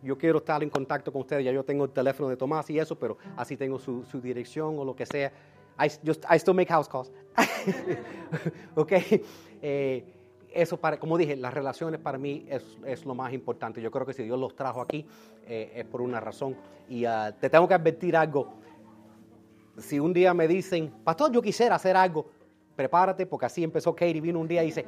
Yo 0.02 0.18
quiero 0.18 0.40
estar 0.40 0.62
en 0.64 0.70
contacto 0.70 1.12
con 1.12 1.22
ustedes, 1.22 1.46
ya 1.46 1.52
yo 1.52 1.64
tengo 1.64 1.86
el 1.86 1.92
teléfono 1.92 2.30
de 2.30 2.38
Tomás 2.38 2.70
y 2.70 2.78
eso, 2.80 2.98
pero 2.98 3.18
así 3.38 3.56
tengo 3.58 3.80
su, 3.80 4.04
su 4.06 4.20
dirección 4.22 4.78
o 4.78 4.86
lo 4.86 4.96
que 4.96 5.06
sea. 5.06 5.32
I, 5.78 5.90
just, 6.06 6.24
I 6.30 6.38
still 6.38 6.54
make 6.54 6.70
house 6.72 6.88
calls. 6.88 7.12
ok. 8.76 8.92
Eh, 9.62 10.04
eso, 10.54 10.78
para, 10.78 10.98
como 11.00 11.18
dije, 11.18 11.36
las 11.36 11.54
relaciones 11.54 12.00
para 12.00 12.18
mí 12.18 12.46
es, 12.50 12.64
es 12.86 13.06
lo 13.06 13.14
más 13.14 13.34
importante. 13.34 13.82
Yo 13.82 13.92
creo 13.92 14.06
que 14.06 14.14
si 14.14 14.24
Dios 14.24 14.40
los 14.40 14.56
trajo 14.56 14.80
aquí 14.82 15.06
eh, 15.48 15.74
es 15.76 15.86
por 15.86 16.02
una 16.02 16.20
razón. 16.22 16.56
Y 16.88 17.04
ah, 17.06 17.36
te 17.38 17.50
tengo 17.50 17.68
que 17.68 17.74
advertir 17.74 18.16
algo. 18.16 18.54
Si 19.78 20.00
un 20.00 20.14
día 20.14 20.34
me 20.34 20.48
dicen, 20.48 20.94
pastor, 21.04 21.32
yo 21.34 21.42
quisiera 21.42 21.76
hacer 21.76 21.98
algo, 21.98 22.28
prepárate, 22.78 23.26
porque 23.26 23.48
así 23.48 23.64
empezó 23.66 23.94
Katie. 23.94 24.22
Vino 24.22 24.40
un 24.40 24.48
día 24.48 24.64
y 24.64 24.68
dice, 24.68 24.86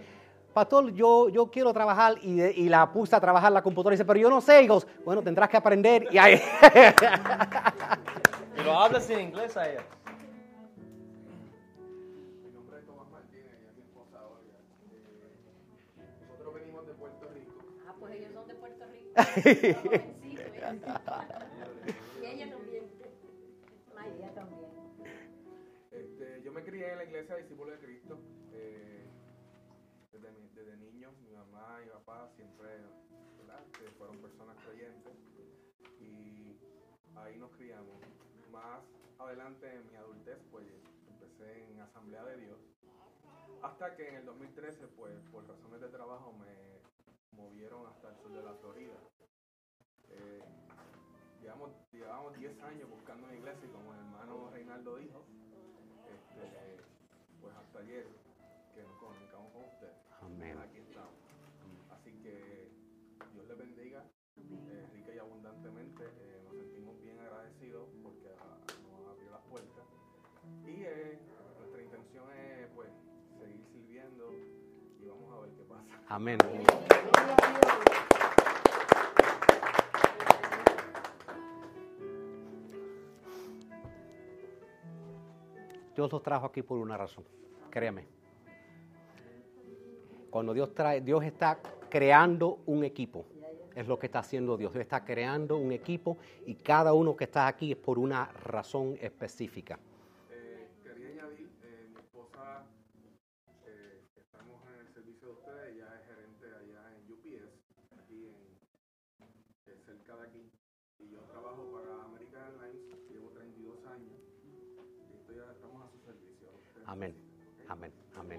pastor, 0.53 0.93
yo, 0.93 1.27
yo 1.27 1.47
quiero 1.51 1.73
trabajar. 1.73 2.15
Y, 2.21 2.37
de- 2.37 2.53
y 2.53 2.69
la 2.69 2.89
puse 2.93 3.13
a 3.13 3.19
trabajar 3.19 3.51
la 3.51 3.61
computadora 3.61 3.93
y 3.95 3.97
dice, 3.97 4.05
pero 4.05 4.19
yo 4.21 4.29
no 4.29 4.39
sé. 4.39 4.61
Digo, 4.61 4.81
bueno, 5.03 5.21
tendrás 5.21 5.49
que 5.49 5.57
aprender. 5.57 6.07
Y 6.11 6.17
ahí. 6.17 6.41
Pero 8.55 8.73
hablas 8.73 9.09
en 9.09 9.19
inglés 9.21 9.55
a 9.55 9.69
ella. 9.69 9.81
Y 19.17 19.23
ella 22.25 22.49
también. 24.33 24.67
Este, 25.91 26.41
yo 26.43 26.51
me 26.51 26.63
crié 26.63 26.91
en 26.91 26.97
la 26.97 27.05
iglesia 27.05 27.35
Discípulo 27.37 27.71
de 27.71 27.79
Cristo. 27.79 28.19
eh, 28.53 29.05
desde, 30.11 30.29
desde 30.53 30.77
niño, 30.77 31.11
mi 31.23 31.31
mamá 31.31 31.79
y 31.85 31.89
papá 31.89 32.29
siempre 32.35 32.67
¿verdad? 33.39 33.63
fueron 33.97 34.17
personas 34.17 34.57
creyentes. 34.65 35.13
Y 35.99 36.55
ahí 37.15 37.37
nos 37.37 37.51
criamos. 37.51 38.01
Más 38.51 38.81
adelante 39.19 39.71
en 39.73 39.87
mi 39.89 39.95
adultez, 39.95 40.37
pues 40.51 40.65
empecé 41.09 41.63
en 41.71 41.79
Asamblea 41.81 42.23
de 42.25 42.37
Dios. 42.37 42.59
Hasta 43.63 43.95
que 43.95 44.07
en 44.07 44.15
el 44.15 44.25
2013, 44.25 44.87
pues 44.95 45.13
por 45.31 45.47
razones 45.47 45.81
de 45.81 45.89
trabajo 45.89 46.33
me 46.33 46.77
movieron 47.31 47.87
hasta 47.87 48.09
el 48.09 48.15
sur 48.17 48.31
de 48.33 48.43
la 48.43 48.53
Florida. 48.53 48.97
Llevamos, 52.07 52.31
llevamos 52.31 52.39
10 52.39 52.63
años 52.63 52.89
buscando 52.89 53.27
una 53.27 53.35
iglesia 53.35 53.67
y 53.67 53.71
como 53.71 53.93
el 53.93 53.99
hermano 53.99 54.49
Reinaldo 54.51 54.95
dijo, 54.95 55.25
este, 56.07 56.83
pues 57.41 57.53
hasta 57.55 57.79
ayer 57.79 58.07
que 58.73 58.83
nos 58.83 58.97
comunicamos 58.97 59.51
con 59.51 59.63
usted. 59.65 59.91
Amén. 60.21 60.57
Aquí 60.57 60.77
estamos. 60.77 61.19
Así 61.91 62.11
que 62.23 62.71
Dios 63.33 63.47
les 63.47 63.57
bendiga 63.57 64.05
eh, 64.37 64.87
rica 64.93 65.13
y 65.15 65.17
abundantemente. 65.19 66.03
Eh, 66.05 66.41
nos 66.45 66.55
sentimos 66.55 66.99
bien 67.01 67.19
agradecidos 67.19 67.89
porque 68.01 68.29
ah, 68.39 68.57
nos 68.91 69.07
abrió 69.11 69.31
las 69.31 69.41
puertas. 69.41 69.85
Y 70.63 70.83
eh, 70.83 71.19
nuestra 71.59 71.83
intención 71.83 72.31
es 72.31 72.67
pues 72.73 72.89
seguir 73.37 73.65
sirviendo 73.73 74.31
y 74.31 75.05
vamos 75.05 75.33
a 75.33 75.39
ver 75.41 75.51
qué 75.55 75.63
pasa. 75.63 76.03
Amén. 76.07 76.37
Dios 85.97 86.11
los 86.11 86.21
trajo 86.21 86.45
aquí 86.45 86.61
por 86.61 86.77
una 86.77 86.95
razón, 86.95 87.23
créame. 87.71 88.05
Cuando 90.29 90.53
Dios 90.53 90.71
trae, 90.75 91.01
Dios 91.01 91.23
está 91.23 91.57
creando 91.89 92.59
un 92.67 92.83
equipo. 92.83 93.25
Es 93.73 93.87
lo 93.87 93.97
que 93.97 94.05
está 94.05 94.19
haciendo 94.19 94.57
Dios. 94.57 94.73
Dios 94.73 94.83
está 94.83 95.03
creando 95.03 95.57
un 95.57 95.71
equipo 95.71 96.17
y 96.45 96.53
cada 96.53 96.93
uno 96.93 97.15
que 97.15 97.23
está 97.23 97.47
aquí 97.47 97.71
es 97.71 97.77
por 97.77 97.97
una 97.97 98.25
razón 98.43 98.95
específica. 99.01 99.79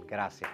Gracias. 0.08 0.50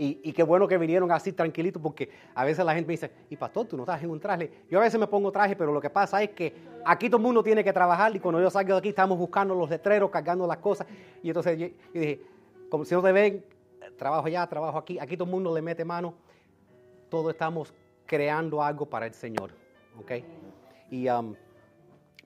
Y, 0.00 0.32
qué 0.32 0.44
bueno 0.44 0.68
que 0.68 0.78
vinieron 0.78 1.10
así 1.10 1.32
tranquilitos 1.32 1.82
porque 1.82 2.08
a 2.32 2.44
veces 2.44 2.64
la 2.64 2.72
gente 2.72 2.86
me 2.86 2.92
dice, 2.92 3.10
y 3.28 3.36
pastor, 3.36 3.66
tú 3.66 3.76
no 3.76 3.82
estás 3.82 4.00
en 4.00 4.10
un 4.10 4.20
traje. 4.20 4.48
Yo 4.70 4.78
a 4.78 4.82
veces 4.82 4.98
me 5.00 5.08
pongo 5.08 5.32
traje, 5.32 5.56
pero 5.56 5.72
lo 5.72 5.80
que 5.80 5.90
pasa 5.90 6.22
es 6.22 6.30
que 6.30 6.54
aquí 6.84 7.08
todo 7.08 7.16
el 7.16 7.24
mundo 7.24 7.42
tiene 7.42 7.64
que 7.64 7.72
trabajar 7.72 8.14
y 8.14 8.20
cuando 8.20 8.40
yo 8.40 8.48
salgo 8.48 8.74
de 8.74 8.78
aquí 8.78 8.90
estamos 8.90 9.18
buscando 9.18 9.56
los 9.56 9.68
letreros, 9.68 10.08
cargando 10.08 10.46
las 10.46 10.58
cosas. 10.58 10.86
Y 11.20 11.30
entonces 11.30 11.58
yo, 11.58 11.66
yo 11.92 12.00
dije, 12.00 12.22
como 12.70 12.84
si 12.84 12.94
no 12.94 13.02
te 13.02 13.10
ven, 13.10 13.44
trabajo 13.96 14.28
allá, 14.28 14.46
trabajo 14.46 14.78
aquí, 14.78 15.00
aquí 15.00 15.16
todo 15.16 15.24
el 15.24 15.32
mundo 15.32 15.52
le 15.52 15.62
mete 15.62 15.84
mano. 15.84 16.14
Todos 17.08 17.32
estamos 17.32 17.74
creando 18.06 18.62
algo 18.62 18.86
para 18.86 19.06
el 19.06 19.14
Señor. 19.14 19.50
¿ok? 19.98 20.12
Y, 20.90 21.08
um, 21.08 21.34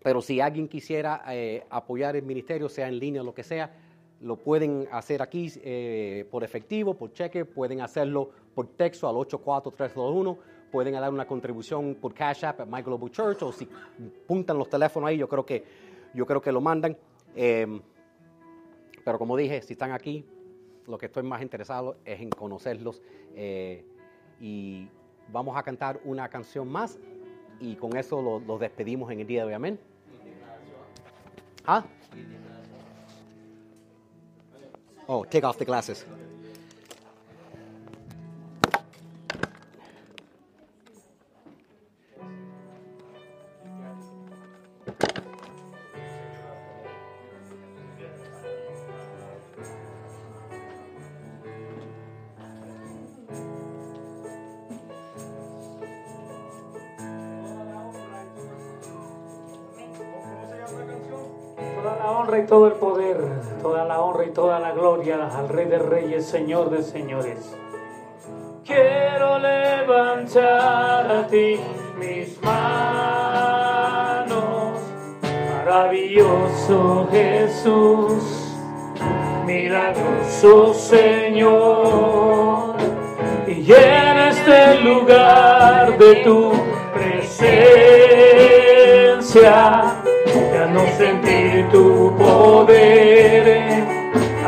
pero 0.03 0.21
si 0.21 0.41
alguien 0.41 0.69
quisiera 0.69 1.23
eh, 1.29 1.65
apoyar 1.71 2.17
el 2.17 2.23
ministerio, 2.25 2.69
sea 2.69 2.89
en 2.89 2.99
línea 2.99 3.23
o 3.23 3.25
lo 3.25 3.35
que 3.35 3.43
sea, 3.45 3.71
lo 4.21 4.37
pueden 4.37 4.87
hacer 4.93 5.21
aquí 5.23 5.51
eh, 5.63 6.27
por 6.31 6.45
efectivo, 6.45 6.95
por 6.95 7.13
cheque, 7.13 7.45
pueden 7.45 7.81
hacerlo 7.81 8.31
por 8.55 8.67
texto 8.69 9.09
al 9.09 9.17
84321, 9.17 10.39
pueden 10.71 10.95
dar 10.95 11.13
una 11.13 11.27
contribución 11.27 11.97
por 12.01 12.15
Cash 12.15 12.45
App 12.45 12.61
at 12.61 12.67
My 12.67 12.83
Global 12.83 13.11
Church 13.11 13.43
o 13.43 13.53
si 13.53 13.69
puntan 14.27 14.59
los 14.59 14.69
teléfonos 14.69 15.09
ahí, 15.09 15.19
yo 15.19 15.29
creo 15.29 15.45
que, 15.45 15.65
yo 16.15 16.25
creo 16.27 16.41
que 16.41 16.53
lo 16.53 16.61
mandan. 16.61 16.97
Eh, 17.35 17.81
pero 19.05 19.19
como 19.19 19.37
dije, 19.37 19.61
si 19.63 19.73
están 19.73 19.91
aquí, 19.93 20.25
lo 20.87 20.97
que 20.99 21.07
estoy 21.07 21.23
más 21.25 21.43
interesado 21.43 21.97
es 22.05 22.21
en 22.21 22.31
conocerlos. 22.31 23.03
eh, 23.35 23.85
y 24.41 24.89
vamos 25.33 25.57
a 25.57 25.63
cantar 25.63 26.01
una 26.05 26.29
canción 26.29 26.69
más 26.69 26.99
y 27.61 27.77
con 27.77 27.97
eso 27.97 28.21
lo- 28.21 28.41
los 28.41 28.59
despedimos 28.61 29.11
en 29.13 29.21
el 29.21 29.27
día 29.27 29.43
de 29.43 29.47
hoy. 29.49 29.53
Amén. 29.55 29.79
¿Ah? 31.67 31.85
Oh, 35.09 35.25
take 35.25 35.45
off 35.45 35.59
the 35.59 35.65
glasses. 35.65 36.05
al 65.11 65.49
Rey 65.49 65.67
de 65.67 65.79
Reyes, 65.79 66.27
Señor 66.27 66.71
de 66.71 66.85
Señores. 66.85 67.57
Quiero 68.65 69.41
levantar 69.41 71.11
a 71.11 71.27
ti 71.27 71.59
mis 71.99 72.41
manos, 72.41 74.31
maravilloso 75.25 77.09
Jesús, 77.11 78.55
milagroso 79.45 80.73
Señor, 80.73 82.77
y 83.49 83.73
en 83.73 84.19
este 84.19 84.79
lugar 84.83 85.99
de 85.99 86.15
tu 86.23 86.53
presencia, 86.95 87.51
ya 90.53 90.67
no 90.67 90.87
sentir 90.97 91.69
tu 91.73 92.15
poder 92.17 93.62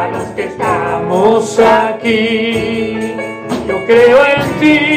a 0.04 0.08
los 0.08 0.28
que 0.30 0.44
estamos 0.44 1.58
aquí. 1.58 3.14
Yo 3.66 3.84
creo 3.86 4.18
en 4.26 4.60
ti. 4.60 4.93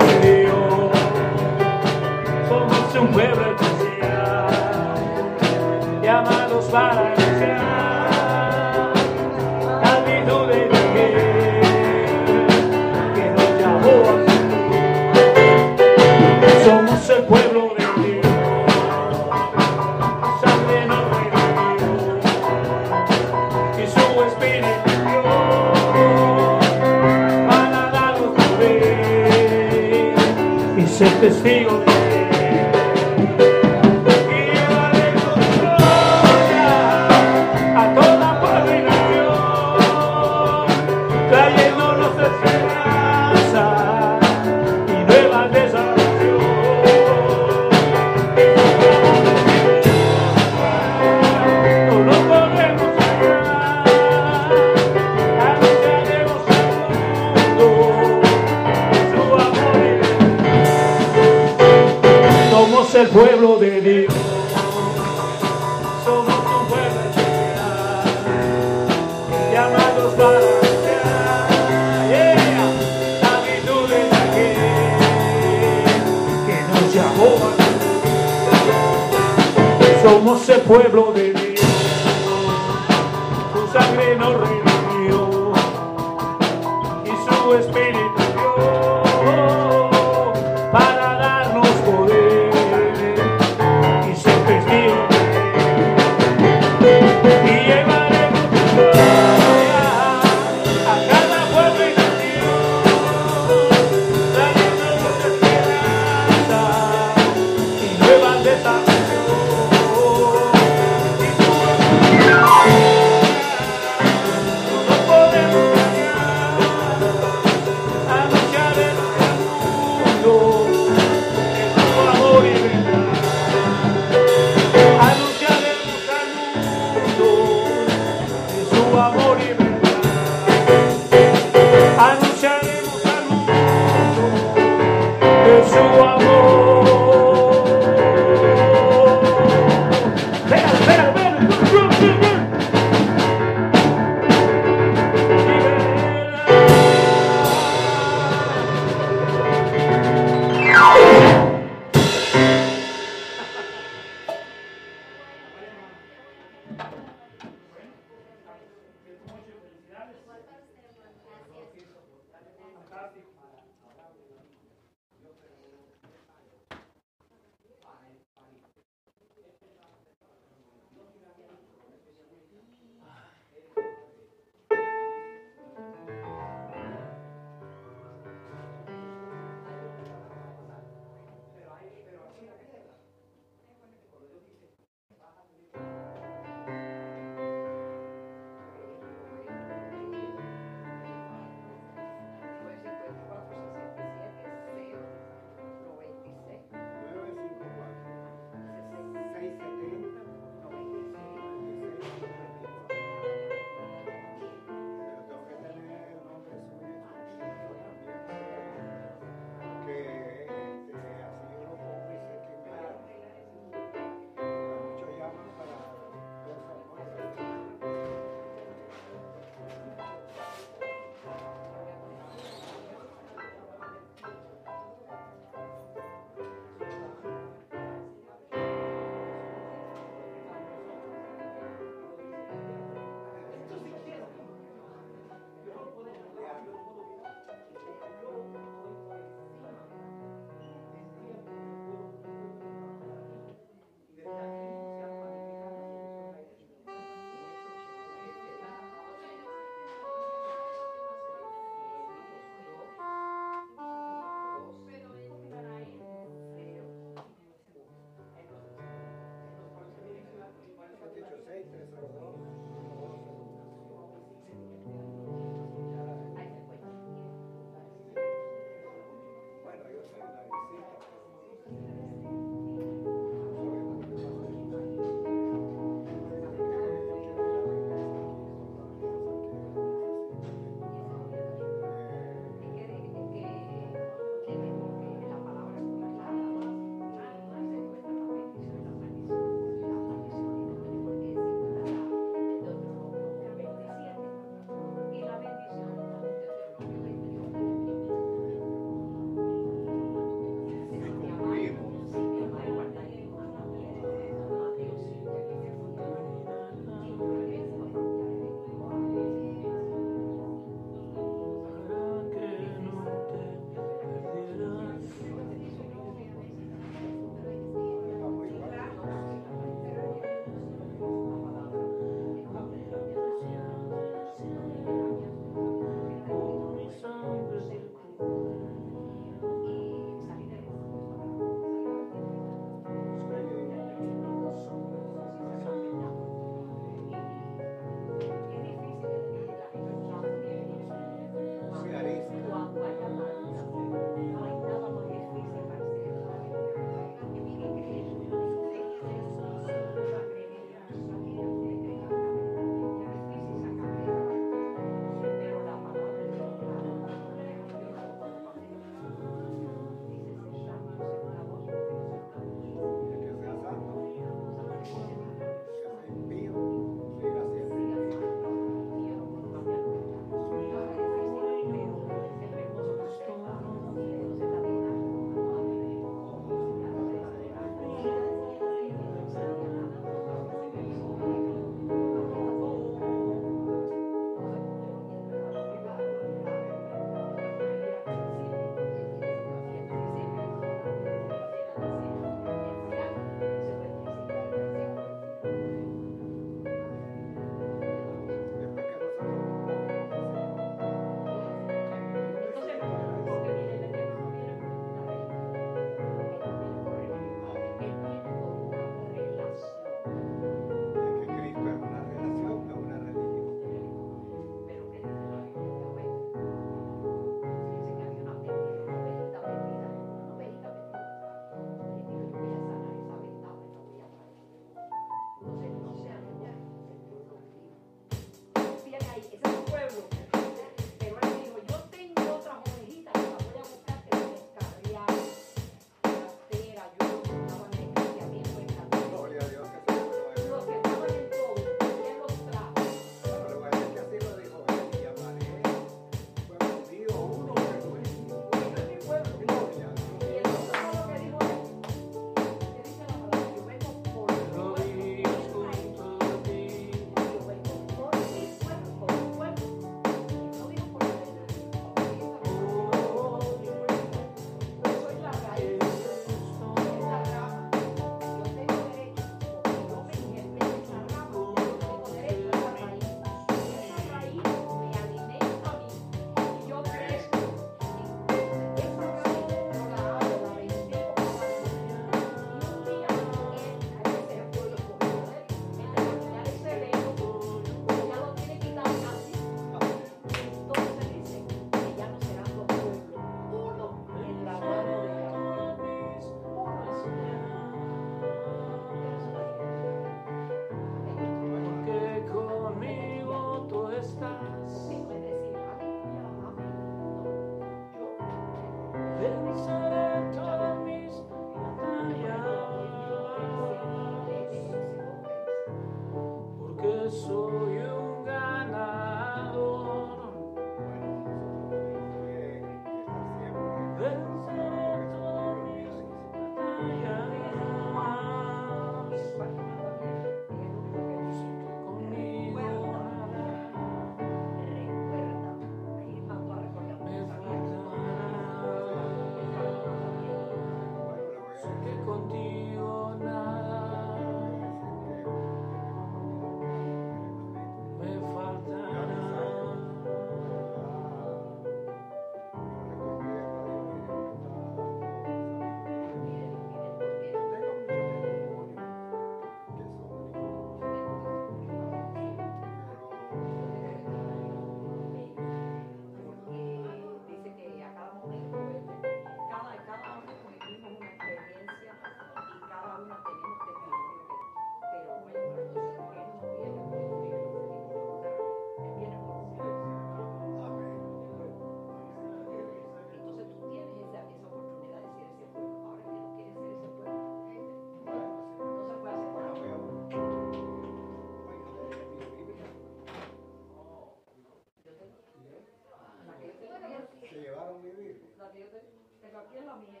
Aquí 599.48 599.56
es 599.56 599.64
la 599.64 599.74
mía. 599.76 600.00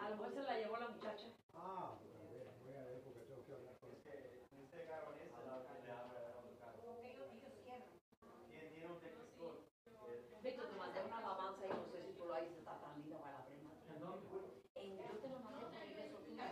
A 0.00 0.08
lo 0.08 0.16
mejor 0.16 0.32
se 0.34 0.42
la 0.42 0.56
llevó 0.56 0.76
la 0.78 0.88
muchacha. 0.88 1.26
Ah, 1.54 1.90
pues 1.98 2.12
voy 2.30 2.40
a- 2.40 2.54
voy 2.62 2.74
a 2.76 2.82
ver 2.86 3.00
porque 3.02 3.20
tengo 3.26 3.44
que 3.44 3.52
hablar 3.52 3.74
con 3.80 3.90
Víctor, 10.42 10.66
te 10.68 10.76
mandé 10.76 11.00
una 11.00 11.18
alabanza 11.18 11.66
y 11.66 11.70
no 11.70 11.84
sé 11.90 12.00
si 12.04 12.10
tú 12.12 12.24
lo 12.26 12.38
hice, 12.38 12.58
está 12.58 12.78
tan 12.78 12.94
linda 12.96 13.18
para 13.18 13.38
la 13.38 13.44
prima. 13.44 13.70
En, 14.76 14.96
yo 14.98 15.16
te 15.18 15.28
lo 15.28 15.38
mandé 15.40 16.10
por 16.12 16.20
tuyo. 16.22 16.42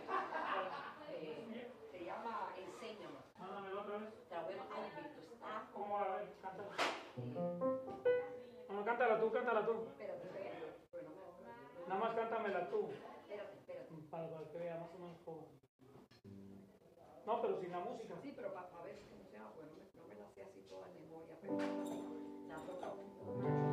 Eh, 1.11 1.67
se 1.91 2.03
llama 2.03 2.51
Enséñame. 2.57 3.19
Mándamelo 3.37 3.81
otra 3.81 3.97
vez. 3.97 4.09
Te 4.27 4.35
la 4.35 4.41
voy 4.41 4.53
a 4.53 4.57
mandar. 4.57 4.77
Ay, 4.83 4.91
Víctor, 5.03 5.23
está. 5.31 5.63
¿Cómo 5.71 5.93
va? 5.93 6.03
A 6.13 6.17
ver, 6.17 6.29
cántala. 6.41 6.75
eh, 7.17 7.33
No, 8.67 8.83
cántala 8.83 9.19
tú, 9.19 9.31
cántala 9.31 9.63
tú 9.63 9.71
espérate. 9.87 10.27
Pero 10.91 11.03
no 11.03 11.11
me 11.11 11.65
Nada 11.87 11.99
más 11.99 12.15
cántamela 12.15 12.69
tú. 12.69 12.89
Espérate, 13.21 13.57
espérate. 13.57 13.93
Para, 14.09 14.29
para 14.29 14.49
que 14.49 14.57
vea 14.57 14.77
más 14.77 14.89
o 14.95 14.99
menos 14.99 15.17
cómo. 15.23 15.47
No, 17.25 17.41
pero 17.41 17.59
sin 17.59 17.71
la 17.71 17.79
música. 17.79 18.15
Sí, 18.21 18.33
pero 18.35 18.53
para 18.53 18.67
ver 18.83 18.99
cómo 19.09 19.23
se 19.25 19.37
llama, 19.37 19.51
no 19.57 19.63
me, 19.75 20.01
no 20.01 20.07
me 20.07 20.15
la 20.15 20.29
sé 20.29 20.43
así 20.43 20.61
toda 20.69 20.87
en 20.87 21.01
memoria, 21.01 21.35
pero 21.41 21.57
la 21.57 22.57
toca 22.65 23.64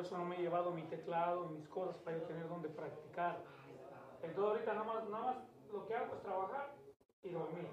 eso 0.00 0.16
no 0.16 0.24
me 0.24 0.36
he 0.36 0.42
llevado 0.42 0.70
mi 0.70 0.82
teclado 0.84 1.46
y 1.46 1.54
mis 1.54 1.68
cosas 1.68 1.96
para 1.98 2.16
yo 2.16 2.24
tener 2.24 2.48
donde 2.48 2.68
practicar. 2.68 3.38
Entonces 4.22 4.52
ahorita 4.52 4.74
nada 4.74 4.84
más, 4.84 5.08
nada 5.08 5.24
más 5.24 5.36
lo 5.72 5.86
que 5.86 5.94
hago 5.94 6.14
es 6.14 6.22
trabajar 6.22 6.74
y 7.22 7.30
dormir. 7.30 7.68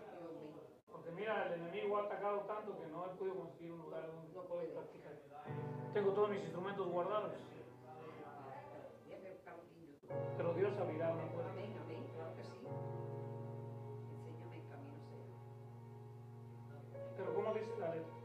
Porque 0.91 1.11
mira, 1.11 1.47
el 1.47 1.61
enemigo 1.61 1.97
ha 1.97 2.03
atacado 2.03 2.39
tanto 2.41 2.77
que 2.77 2.87
no 2.87 3.05
he 3.05 3.09
podido 3.15 3.35
conseguir 3.35 3.71
un 3.71 3.81
lugar 3.81 4.07
donde 4.07 4.27
poder 4.47 4.73
practicar. 4.73 5.13
Tengo 5.93 6.11
todos 6.11 6.29
mis 6.29 6.41
instrumentos 6.41 6.87
guardados, 6.87 7.31
pero 10.37 10.53
Dios 10.53 10.77
abrirá 10.77 11.11
una 11.11 11.27
puerta. 11.31 11.51
Amén, 11.51 11.75
amén, 11.83 12.03
claro 12.13 12.35
que 12.35 12.43
sí. 12.43 12.51
Enséñame 14.13 14.57
el 14.57 14.67
camino, 14.69 14.99
Señor. 15.09 15.27
Pero 17.17 17.33
¿cómo 17.33 17.53
dice 17.53 17.77
la 17.79 17.95
letra? 17.95 18.16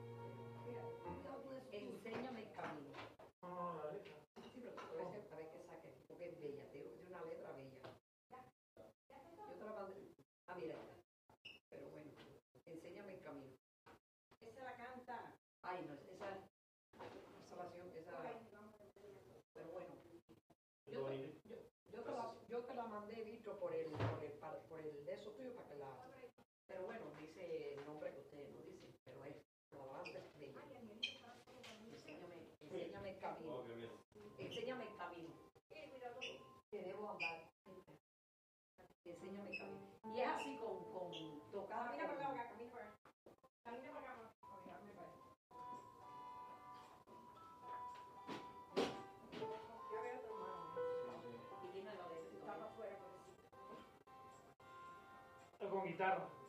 Es 56.03 56.42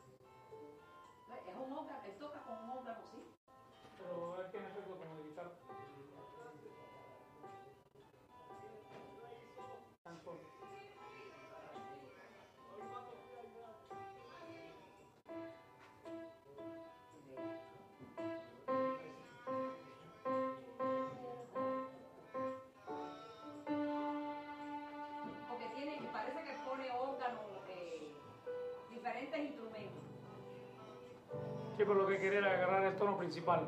Sí, 31.84 31.88
pero 31.89 32.03
lo 32.03 32.07
que 32.07 32.18
quería 32.18 32.39
agarrar 32.39 32.85
el 32.85 32.95
tono 32.95 33.18
principal. 33.18 33.68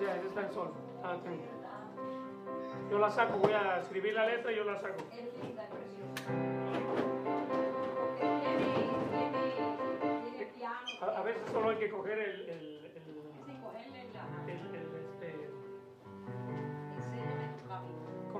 Ya, 0.00 0.16
está 0.16 0.40
el 0.40 0.54
sol. 0.54 0.72
Ah. 1.04 1.16
Yo 2.90 2.98
la 2.98 3.10
saco, 3.10 3.36
voy 3.36 3.52
a 3.52 3.80
escribir 3.82 4.14
la 4.14 4.24
letra 4.24 4.50
y 4.50 4.56
yo 4.56 4.64
la 4.64 4.80
saco. 4.80 5.04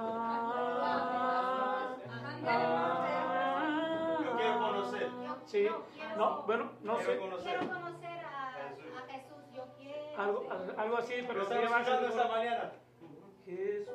yo 4.22 4.36
quiero 4.36 4.58
conocer. 4.58 5.08
Sí. 5.46 5.66
No, 6.16 6.42
bueno, 6.44 6.72
no 6.82 6.98
sé. 6.98 7.04
Quiero 7.04 7.20
conocer 7.20 8.20
a, 8.20 8.52
Jesús. 9.10 9.36
Yo 9.54 9.64
quiero. 9.76 10.16
Algo, 10.16 10.48
algo 10.76 10.96
así, 10.98 11.14
pero 11.26 11.42
no 11.42 11.48
lleva 11.48 11.80
esta 11.80 12.28
mañana. 12.28 12.72
Jesús. 13.44 13.94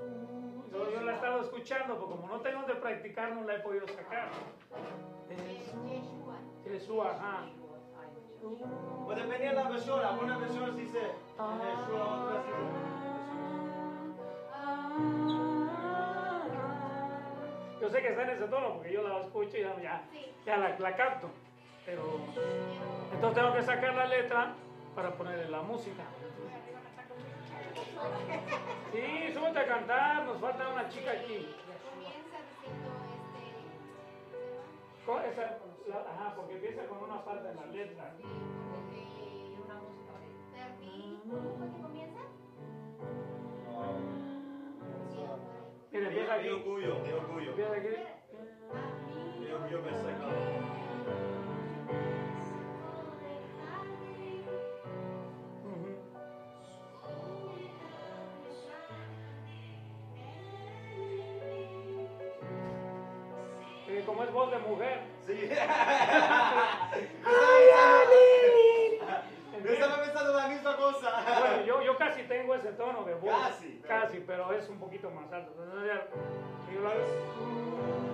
Yo, 0.71 1.01
la 1.03 1.11
he 1.11 1.15
estado 1.15 1.41
escuchando, 1.41 1.99
porque 1.99 2.15
como 2.15 2.27
no 2.27 2.41
tengo 2.41 2.61
donde 2.61 2.75
practicar, 2.75 3.33
no 3.33 3.43
la 3.43 3.55
he 3.55 3.59
podido 3.59 3.87
sacar. 3.87 4.29
Jesús. 5.29 6.03
Jesús, 6.65 7.05
ajá. 7.05 7.45
Pues 9.05 9.17
depende 9.17 9.47
de 9.47 9.53
la 9.53 9.69
versión. 9.69 10.03
Algunas 10.03 10.39
versiones 10.39 10.75
dice 10.75 10.99
Yeshua, 10.99 12.23
otras 12.23 12.45
dice 12.45 12.63
Yo 17.81 17.89
sé 17.89 18.01
que 18.01 18.07
está 18.09 18.23
en 18.23 18.29
ese 18.29 18.47
tono 18.47 18.73
porque 18.75 18.91
yo 18.93 19.01
la 19.07 19.19
escucho 19.19 19.57
y 19.57 19.61
ya, 19.61 19.75
ya, 19.81 20.03
ya 20.45 20.57
la, 20.57 20.77
la 20.77 20.95
capto. 20.95 21.29
Pero 21.85 22.01
entonces 23.13 23.41
tengo 23.41 23.53
que 23.55 23.61
sacar 23.61 23.93
la 23.93 24.05
letra 24.07 24.53
para 24.95 25.11
ponerle 25.15 25.49
la 25.49 25.61
música. 25.61 26.03
Sí, 28.91 29.33
súbete 29.33 29.59
a 29.59 29.67
cantar, 29.67 30.25
nos 30.25 30.39
falta 30.39 30.67
una 30.69 30.87
chica 30.89 31.11
aquí. 31.11 31.55
Comienza 31.85 32.37
diciendo 32.47 32.89
este. 35.29 35.72
Ajá, 35.91 36.33
porque 36.35 36.55
empieza 36.55 36.85
con 36.87 36.99
una 37.03 37.19
falta 37.19 37.49
en 37.51 37.55
la 37.57 37.65
letra. 37.67 38.15
eh, 38.19 39.57
una 39.63 39.75
música 39.75 40.13
de 40.19 40.27
Termi. 40.55 41.19
¿Cómo 41.29 41.81
comienza? 41.83 42.21
Sí. 45.09 45.19
Mira, 45.91 46.07
empieza 46.07 46.33
Mi 46.33 46.39
aquí. 46.39 46.49
orgullo, 46.49 46.99
mi 46.99 47.11
orgullo. 47.11 47.49
Empieza 47.49 47.73
aquí. 47.73 47.87
Mi 49.39 49.51
orgullo 49.51 49.81
me 49.81 49.91
saca. 49.97 50.27
Eh, 63.87 64.03
como 64.05 64.23
es 64.23 64.31
voz 64.31 64.51
de 64.51 64.59
mujer. 64.59 65.12
Sí. 65.25 65.49
Yo 69.53 69.69
Empieza- 69.69 69.85
estaba 69.85 70.03
pensando 70.03 70.33
la 70.33 70.47
misma 70.49 70.75
cosa. 70.75 71.23
Bueno, 71.39 71.63
yo, 71.65 71.81
yo 71.83 71.97
casi 71.97 72.23
tengo 72.23 72.53
ese 72.55 72.73
tono 72.73 73.03
de 73.05 73.13
voz. 73.15 73.31
Casi, 73.47 73.79
pero- 73.81 74.01
Casi, 74.01 74.19
pero 74.27 74.51
es 74.51 74.67
un 74.67 74.77
poquito 74.79 75.09
más 75.11 75.31
alto. 75.31 75.53
Entonces, 75.57 75.87
ya- 75.87 76.07
yo 76.73 76.79
lo 76.81 76.89
hago. 76.89 78.13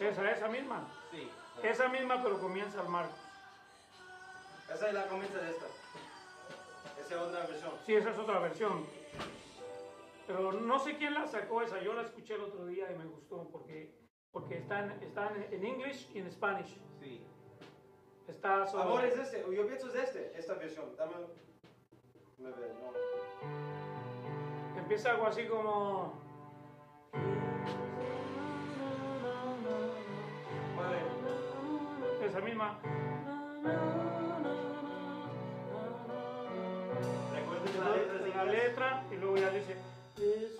Esa, 0.00 0.30
esa 0.30 0.48
misma. 0.48 0.88
Sí. 1.10 1.30
Esa 1.62 1.88
misma, 1.88 2.22
pero 2.22 2.40
comienza 2.40 2.80
el 2.82 2.88
Marcos. 2.88 3.18
Esa 4.72 4.88
es 4.88 4.94
la 4.94 5.06
comienza 5.06 5.38
de 5.38 5.50
esta. 5.50 5.66
Esa 7.00 7.14
es 7.14 7.20
otra 7.20 7.46
versión. 7.46 7.72
Sí, 7.86 7.94
esa 7.94 8.10
es 8.10 8.18
otra 8.18 8.38
versión. 8.40 8.86
Pero 10.26 10.52
no 10.52 10.78
sé 10.78 10.96
quién 10.96 11.14
la 11.14 11.26
sacó 11.26 11.62
esa, 11.62 11.80
yo 11.80 11.92
la 11.92 12.02
escuché 12.02 12.34
el 12.34 12.42
otro 12.42 12.66
día 12.66 12.90
y 12.90 12.96
me 12.96 13.04
gustó 13.04 13.48
porque, 13.50 13.94
porque 14.32 14.56
está, 14.58 14.80
en, 14.80 15.64
English 15.64 16.10
y 16.14 16.18
en 16.18 16.32
Spanish. 16.32 16.80
Sí. 16.98 17.26
Está 18.26 18.66
sobre... 18.66 18.84
Amor, 18.84 19.04
es 19.04 19.18
este. 19.18 19.44
Yo 19.54 19.66
pienso 19.66 19.88
es 19.88 19.94
este, 19.96 20.32
esta 20.38 20.54
versión. 20.54 20.96
Dame. 20.96 21.14
Me 22.38 22.50
ve, 22.50 22.72
no. 22.74 22.92
Empieza 24.78 25.10
algo 25.10 25.26
así 25.26 25.46
como... 25.46 26.23
Esa 32.34 32.44
misma. 32.44 32.80
Recuerden 37.32 38.34
la 38.34 38.44
letra 38.44 39.04
y 39.12 39.16
luego 39.20 39.36
ya 39.36 39.50
dice... 39.50 39.76
Es 40.16 40.58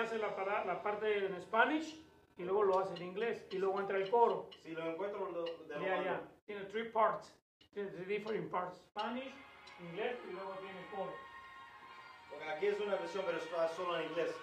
hace 0.00 0.18
la, 0.18 0.34
para- 0.34 0.64
la 0.64 0.82
parte 0.82 1.26
en 1.26 1.40
Spanish 1.42 1.96
y 2.36 2.42
luego 2.44 2.62
lo 2.64 2.78
hace 2.78 2.94
en 2.96 3.02
inglés 3.02 3.46
y 3.50 3.58
luego 3.58 3.80
entra 3.80 3.98
el 3.98 4.10
coro. 4.10 4.48
Si 4.62 4.70
lo 4.72 4.90
encuentro, 4.90 5.30
lo, 5.30 5.44
de 5.44 5.74
lo 5.76 5.80
Ya, 5.80 6.02
ya. 6.02 6.22
Tiene 6.46 6.64
three 6.66 6.90
parts. 6.90 7.34
Tiene 7.74 7.90
three 7.90 8.04
different 8.06 8.50
parts. 8.50 8.78
Spanish, 8.90 9.32
inglés 9.80 10.18
y 10.28 10.32
luego 10.32 10.52
tiene 10.54 10.86
coro. 10.94 11.12
Porque 12.30 12.48
aquí 12.48 12.66
es 12.66 12.80
una 12.80 12.96
versión, 12.96 13.24
pero 13.26 13.38
está 13.38 13.68
solo 13.68 13.98
en 13.98 14.08
inglés. 14.10 14.34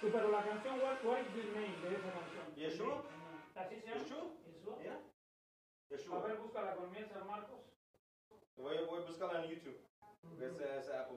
Sí, 0.00 0.08
pero 0.12 0.30
la 0.30 0.42
canción, 0.42 0.80
what, 0.80 1.04
what 1.04 1.20
is 1.20 1.26
the 1.32 1.44
name 1.52 1.76
de 1.82 1.94
esa 1.96 2.10
canción? 2.12 2.54
Yeshua? 2.56 3.02
¿Así 3.54 3.80
se 3.80 3.86
llama? 3.86 4.00
Yeshua. 4.02 4.24
Yeshua. 4.46 4.78
Yeah. 4.82 4.94
A 4.96 5.90
Yeshua. 5.90 6.18
ver, 6.26 6.36
búscala 6.38 6.74
conmigo, 6.74 7.06
San 7.12 7.26
Marcos. 7.26 7.60
Voy, 8.56 8.76
voy 8.86 9.02
a 9.02 9.06
buscarla 9.06 9.44
en 9.44 9.50
YouTube. 9.50 9.78
Apple 10.24 10.50
Music. 10.52 11.11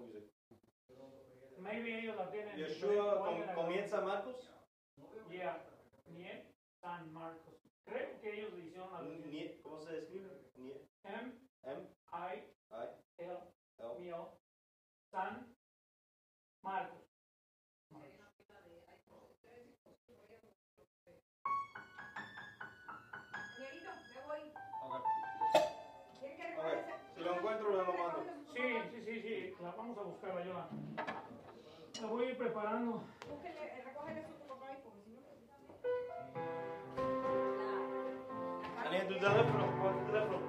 Maybe 1.75 1.99
ellos 1.99 2.15
la 2.15 2.31
tienen. 2.31 2.55
Yeshua 2.57 3.19
¿Cuál 3.19 3.45
com- 3.45 3.55
comienza 3.55 3.99
Marcos. 4.01 4.49
Yeah. 5.29 5.61
Nie 6.07 6.45
San 6.81 7.11
Marcos. 7.11 7.55
Creo 7.83 8.21
que 8.21 8.39
ellos 8.39 8.53
le 8.53 8.65
hicieron 8.65 8.91
la. 8.93 9.01
Nie- 9.01 9.61
¿Cómo 9.61 9.79
se 9.81 9.97
escribe? 9.99 10.51
Nie- 10.55 10.81
M 11.03 11.33
M 11.63 11.87
I 12.13 12.35
I 12.71 12.87
L 13.17 13.39
L 13.79 13.99
mío 13.99 14.37
San 15.11 15.53
Marcos. 16.61 17.01
Danielito, 23.59 23.91
me 24.15 24.21
voy. 24.25 24.39
Okay. 24.81 25.69
¿Quieres 26.19 26.37
que 26.37 26.43
Ok. 26.57 26.63
recoja 26.63 26.79
esa- 26.79 27.13
Si 27.15 27.19
lo 27.21 27.35
encuentro, 27.35 27.71
lo 27.71 27.93
mando. 27.93 28.23
Sí, 28.53 28.61
sí, 28.91 29.01
sí, 29.05 29.21
sí. 29.21 29.55
La 29.61 29.71
vamos 29.71 29.97
a 29.97 30.01
buscarla 30.01 30.43
yo. 30.45 30.53
La, 30.53 30.69
la 32.01 32.07
voy 32.07 32.25
a 32.25 32.29
ir 32.29 32.37
preparando. 32.37 33.03
Búsquenle, 33.29 33.63
eh, 33.63 33.83
recógele 33.85 34.19
eso 34.19 34.31
a 34.31 34.37
tu 34.37 34.47
papá 34.47 34.67
ahí, 34.67 34.77
porque 34.83 35.01
si 35.01 35.11
no... 35.11 35.21
La 38.75 38.83
Daniel, 38.83 39.07
tu 39.07 39.13
teléfono, 39.13 39.65
tu 39.99 40.05
teléfono. 40.11 40.39